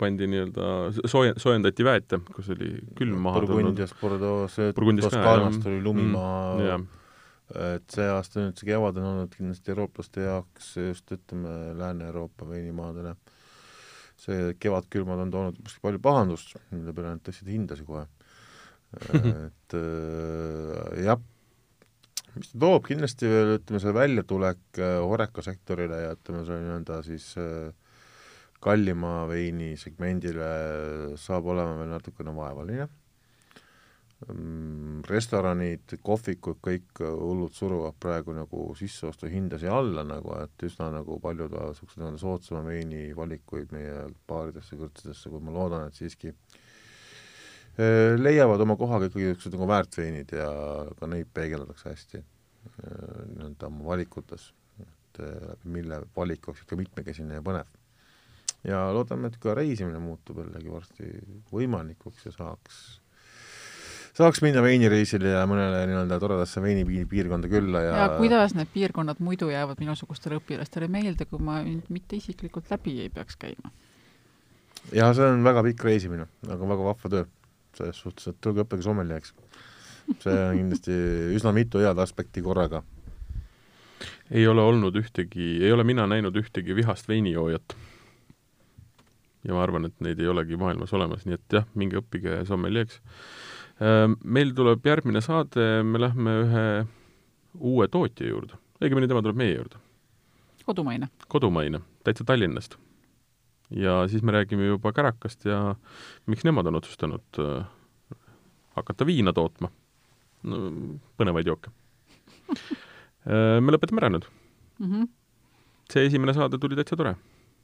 pandi 0.00 0.28
nii-öelda 0.28 0.68
sooje-, 1.08 1.36
soojendati 1.40 1.86
väete, 1.86 2.20
kus 2.34 2.50
oli 2.52 2.74
külm 2.98 3.22
maha 3.24 3.44
Burgundias, 3.46 3.94
Bordeaux, 4.00 4.58
Toskaanast 4.76 5.68
oli 5.70 5.80
lumimaa 5.84 6.56
mm, 6.56 6.86
et 7.78 7.94
see 7.94 8.08
aasta 8.12 8.42
nüüd 8.42 8.60
see 8.60 8.68
kevad 8.68 8.98
on 9.00 9.08
olnud 9.12 9.32
kindlasti 9.32 9.72
eurooplaste 9.72 10.26
jaoks 10.26 10.74
just 10.82 11.14
ütleme, 11.14 11.54
Lääne-Euroopa 11.78 12.48
veinimaadele 12.48 13.14
see 14.28 14.52
kevadkülmad 14.60 15.24
on 15.24 15.32
toonud 15.32 15.72
palju 15.82 16.02
pahandust, 16.04 16.54
mille 16.74 16.94
peale 16.94 17.16
nad 17.16 17.24
tõstsid 17.24 17.50
hindasid 17.52 17.88
kohe. 17.88 18.04
et 19.48 19.74
äh, 19.76 21.02
jah, 21.04 21.18
mis 22.36 22.52
ta 22.52 22.62
toob, 22.64 22.86
kindlasti 22.88 23.28
veel 23.28 23.56
ütleme, 23.58 23.82
see 23.82 23.96
väljatulek 23.96 24.80
äh, 24.80 24.94
Horeca 25.04 25.44
sektorile 25.44 26.04
ja 26.06 26.14
ütleme, 26.16 26.44
see 26.48 26.62
nii-öelda 26.62 27.02
siis 27.04 27.28
äh, 27.40 27.68
kallima 28.64 29.26
veini 29.30 29.74
segmendile 29.78 30.48
saab 31.20 31.52
olema 31.52 31.76
veel 31.78 31.92
natukene 31.92 32.32
vaevaline 32.34 32.88
restoranid, 35.06 35.92
kohvikud, 36.02 36.58
kõik 36.64 36.98
hullud 37.00 37.54
suruvad 37.54 37.94
praegu 38.02 38.34
nagu 38.34 38.64
sisseostuhindasid 38.78 39.70
alla 39.70 40.02
nagu, 40.06 40.32
et 40.42 40.64
üsna 40.66 40.88
nagu 40.90 41.20
paljud 41.22 41.54
niisugused 41.54 42.02
nagu 42.02 42.18
soodsama 42.18 42.64
veini 42.66 43.12
valikuid 43.14 43.70
meie 43.76 44.08
baaridesse, 44.26 44.74
kõrtsidesse, 44.80 45.30
kui 45.30 45.44
ma 45.44 45.54
loodan, 45.54 45.86
et 45.86 45.94
siiski 45.94 46.32
eh, 46.32 48.18
leiavad 48.18 48.66
oma 48.66 48.74
koha 48.80 48.98
ka 48.98 49.12
ikkagi 49.12 49.30
niisugused 49.30 49.54
nagu 49.54 49.70
väärtveinid 49.70 50.34
ja 50.40 50.50
ka 50.98 51.12
neid 51.14 51.30
peegeldatakse 51.38 51.94
hästi 51.94 52.18
eh, 52.18 52.28
nii-öelda 53.38 53.70
oma 53.70 53.86
valikutes, 53.94 54.50
et 54.82 55.22
läbi 55.22 55.76
mille 55.78 56.02
valik 56.16 56.50
oleks 56.50 56.66
ikka 56.66 56.82
mitmekesine 56.82 57.38
ja 57.38 57.46
põnev. 57.46 57.70
ja 58.66 58.88
loodame, 58.90 59.30
et 59.30 59.38
ka 59.38 59.54
reisimine 59.54 60.02
muutub 60.02 60.42
jällegi 60.42 60.74
varsti 60.74 61.12
võimalikuks 61.54 62.26
ja 62.26 62.34
saaks 62.34 62.98
saaks 64.18 64.40
minna 64.42 64.62
veinireisile 64.64 65.34
ja 65.36 65.44
mõnele 65.48 65.84
nii-öelda 65.86 66.18
toredasse 66.18 66.62
veinipiirkonda 66.62 67.50
külla 67.50 67.82
ja 67.84 67.96
ja 68.02 68.06
kuidas 68.18 68.54
need 68.58 68.70
piirkonnad 68.74 69.20
muidu 69.22 69.50
jäävad 69.52 69.78
minusugustele 69.82 70.40
õpilastele 70.40 70.88
meelde, 70.90 71.28
kui 71.30 71.42
ma 71.42 71.60
nüüd 71.62 71.86
mitte 71.94 72.18
isiklikult 72.18 72.70
läbi 72.72 72.96
ei 73.04 73.12
peaks 73.14 73.38
käima? 73.38 73.70
ja 74.94 75.10
see 75.14 75.26
on 75.26 75.44
väga 75.46 75.62
pikk 75.68 75.86
reisimine, 75.86 76.26
aga 76.48 76.70
väga 76.74 76.88
vahva 76.90 77.12
töö. 77.14 77.26
selles 77.78 78.00
suhtes, 78.02 78.26
et 78.32 78.40
tulge 78.42 78.64
õppige 78.64 78.82
sommeliaks. 78.82 79.34
see 80.24 80.38
on 80.48 80.56
kindlasti 80.62 80.96
üsna 81.36 81.52
mitu 81.54 81.82
head 81.84 81.98
aspekti 82.02 82.42
korraga. 82.42 82.82
ei 84.30 84.46
ole 84.46 84.64
olnud 84.64 84.98
ühtegi, 84.98 85.60
ei 85.62 85.72
ole 85.72 85.84
mina 85.84 86.08
näinud 86.10 86.36
ühtegi 86.42 86.74
vihast 86.74 87.08
veinijoojat. 87.08 87.76
ja 89.44 89.54
ma 89.54 89.62
arvan, 89.62 89.86
et 89.86 90.00
neid 90.00 90.18
ei 90.18 90.26
olegi 90.26 90.58
maailmas 90.58 90.92
olemas, 90.92 91.22
nii 91.26 91.38
et 91.38 91.58
jah, 91.60 91.70
minge 91.74 92.02
õppige 92.02 92.42
sommelieks 92.50 92.98
Ehm, 92.98 93.57
meil 93.78 94.54
tuleb 94.56 94.86
järgmine 94.86 95.20
saade, 95.22 95.66
me 95.86 96.00
lähme 96.02 96.34
ühe 96.42 96.64
uue 97.58 97.86
tootja 97.90 98.26
juurde, 98.26 98.58
õigemini 98.82 99.08
tema 99.10 99.22
tuleb 99.22 99.38
meie 99.38 99.54
juurde. 99.54 99.78
kodumaine. 100.66 101.08
kodumaine, 101.28 101.80
täitsa 102.04 102.24
Tallinnast. 102.24 102.76
ja 103.70 104.08
siis 104.08 104.22
me 104.22 104.32
räägime 104.32 104.66
juba 104.66 104.92
Kärakast 104.92 105.44
ja 105.44 105.76
miks 106.26 106.44
nemad 106.44 106.66
on 106.66 106.74
otsustanud 106.74 107.38
äh, 107.38 107.66
hakata 108.76 109.06
viina 109.06 109.32
tootma 109.32 109.70
no,. 110.42 110.58
põnevaid 111.20 111.46
jooke 111.46 111.70
äh, 112.50 113.60
me 113.60 113.74
lõpetame 113.74 114.02
ära 114.02 114.10
nüüd 114.10 114.26
mm. 114.78 114.92
-hmm. 114.92 115.08
see 115.92 116.06
esimene 116.06 116.34
saade 116.34 116.58
tuli 116.58 116.76
täitsa 116.76 116.96
tore. 116.96 117.16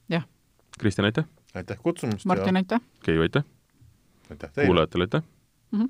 jah. 0.08 0.28
Kristjan, 0.78 1.04
aitäh! 1.04 1.24
aitäh 1.54 1.78
kutsumast! 1.78 2.26
Martin, 2.26 2.56
aitäh! 2.56 2.80
Keiu, 3.02 3.22
aitäh! 3.22 3.44
aitäh 4.30 4.52
teile 4.52 4.66
kuulajatele 4.66 5.08
aitäh 5.08 5.34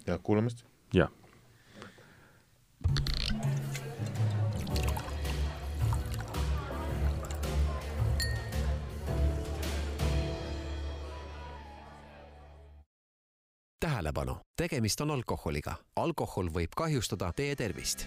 ja 0.06 0.18
kuulamist! 0.18 0.64
ja 0.94 1.08
tähelepanu, 14.04 14.36
tegemist 14.56 15.00
on 15.00 15.10
alkoholiga. 15.10 15.74
alkohol 15.96 16.48
võib 16.54 16.72
kahjustada 16.76 17.32
teie 17.32 17.56
tervist. 17.56 18.06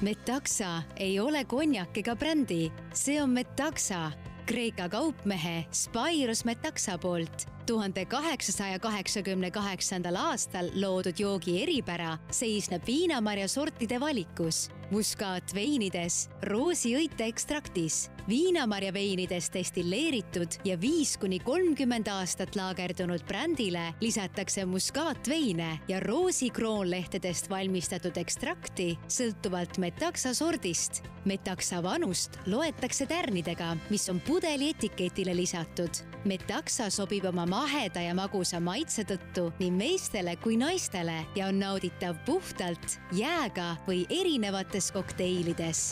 Metaxa 0.00 0.82
ei 0.96 1.20
ole 1.20 1.44
konjak 1.44 1.98
ega 1.98 2.16
brändi, 2.16 2.72
see 2.94 3.22
on 3.22 3.30
Metaxa, 3.30 4.10
Kreeka 4.46 4.88
kaupmehe 4.88 5.64
Spyros 5.70 6.44
Metaxa 6.44 6.98
poolt 6.98 7.46
tuhande 7.66 8.04
kaheksasaja 8.04 8.78
kaheksakümne 8.78 9.50
kaheksandal 9.50 10.16
aastal 10.16 10.70
loodud 10.74 11.18
joogi 11.18 11.62
eripära 11.62 12.16
seisneb 12.30 12.86
viinamarja 12.86 13.48
sortide 13.48 14.00
valikus, 14.00 14.68
muskaatveinides, 14.92 16.28
roosiõite 16.50 17.24
ekstraktis, 17.30 18.10
viinamarja 18.28 18.92
veinides 18.92 19.48
destilleeritud 19.54 20.58
ja 20.68 20.76
viis 20.80 21.14
kuni 21.20 21.38
kolmkümmend 21.42 22.10
aastat 22.12 22.56
laagerdunud 22.58 23.24
brändile 23.28 23.88
lisatakse 24.00 24.66
muskaatveine 24.68 25.70
ja 25.88 26.00
roosikroonlehtedest 26.04 27.50
valmistatud 27.50 28.20
ekstrakti 28.20 28.92
sõltuvalt 29.08 29.78
metaksa 29.82 30.34
sordist. 30.34 31.02
metaksa 31.24 31.82
vanust 31.82 32.38
loetakse 32.46 33.06
tärnidega, 33.06 33.76
mis 33.90 34.08
on 34.10 34.20
pudeli 34.20 34.70
etiketile 34.70 35.36
lisatud. 35.36 35.90
metaksa 36.24 36.90
sobib 36.90 37.24
oma 37.24 37.46
maheda 37.52 38.00
ja 38.00 38.14
magusa 38.16 38.60
maitse 38.64 39.04
tõttu 39.04 39.50
nii 39.58 39.70
meestele 39.76 40.38
kui 40.40 40.56
naistele 40.56 41.18
ja 41.36 41.50
on 41.50 41.60
nauditav 41.60 42.16
puhtalt, 42.26 42.96
jääga 43.12 43.74
või 43.88 44.06
erinevates 44.08 44.88
kokteilides 44.94 45.90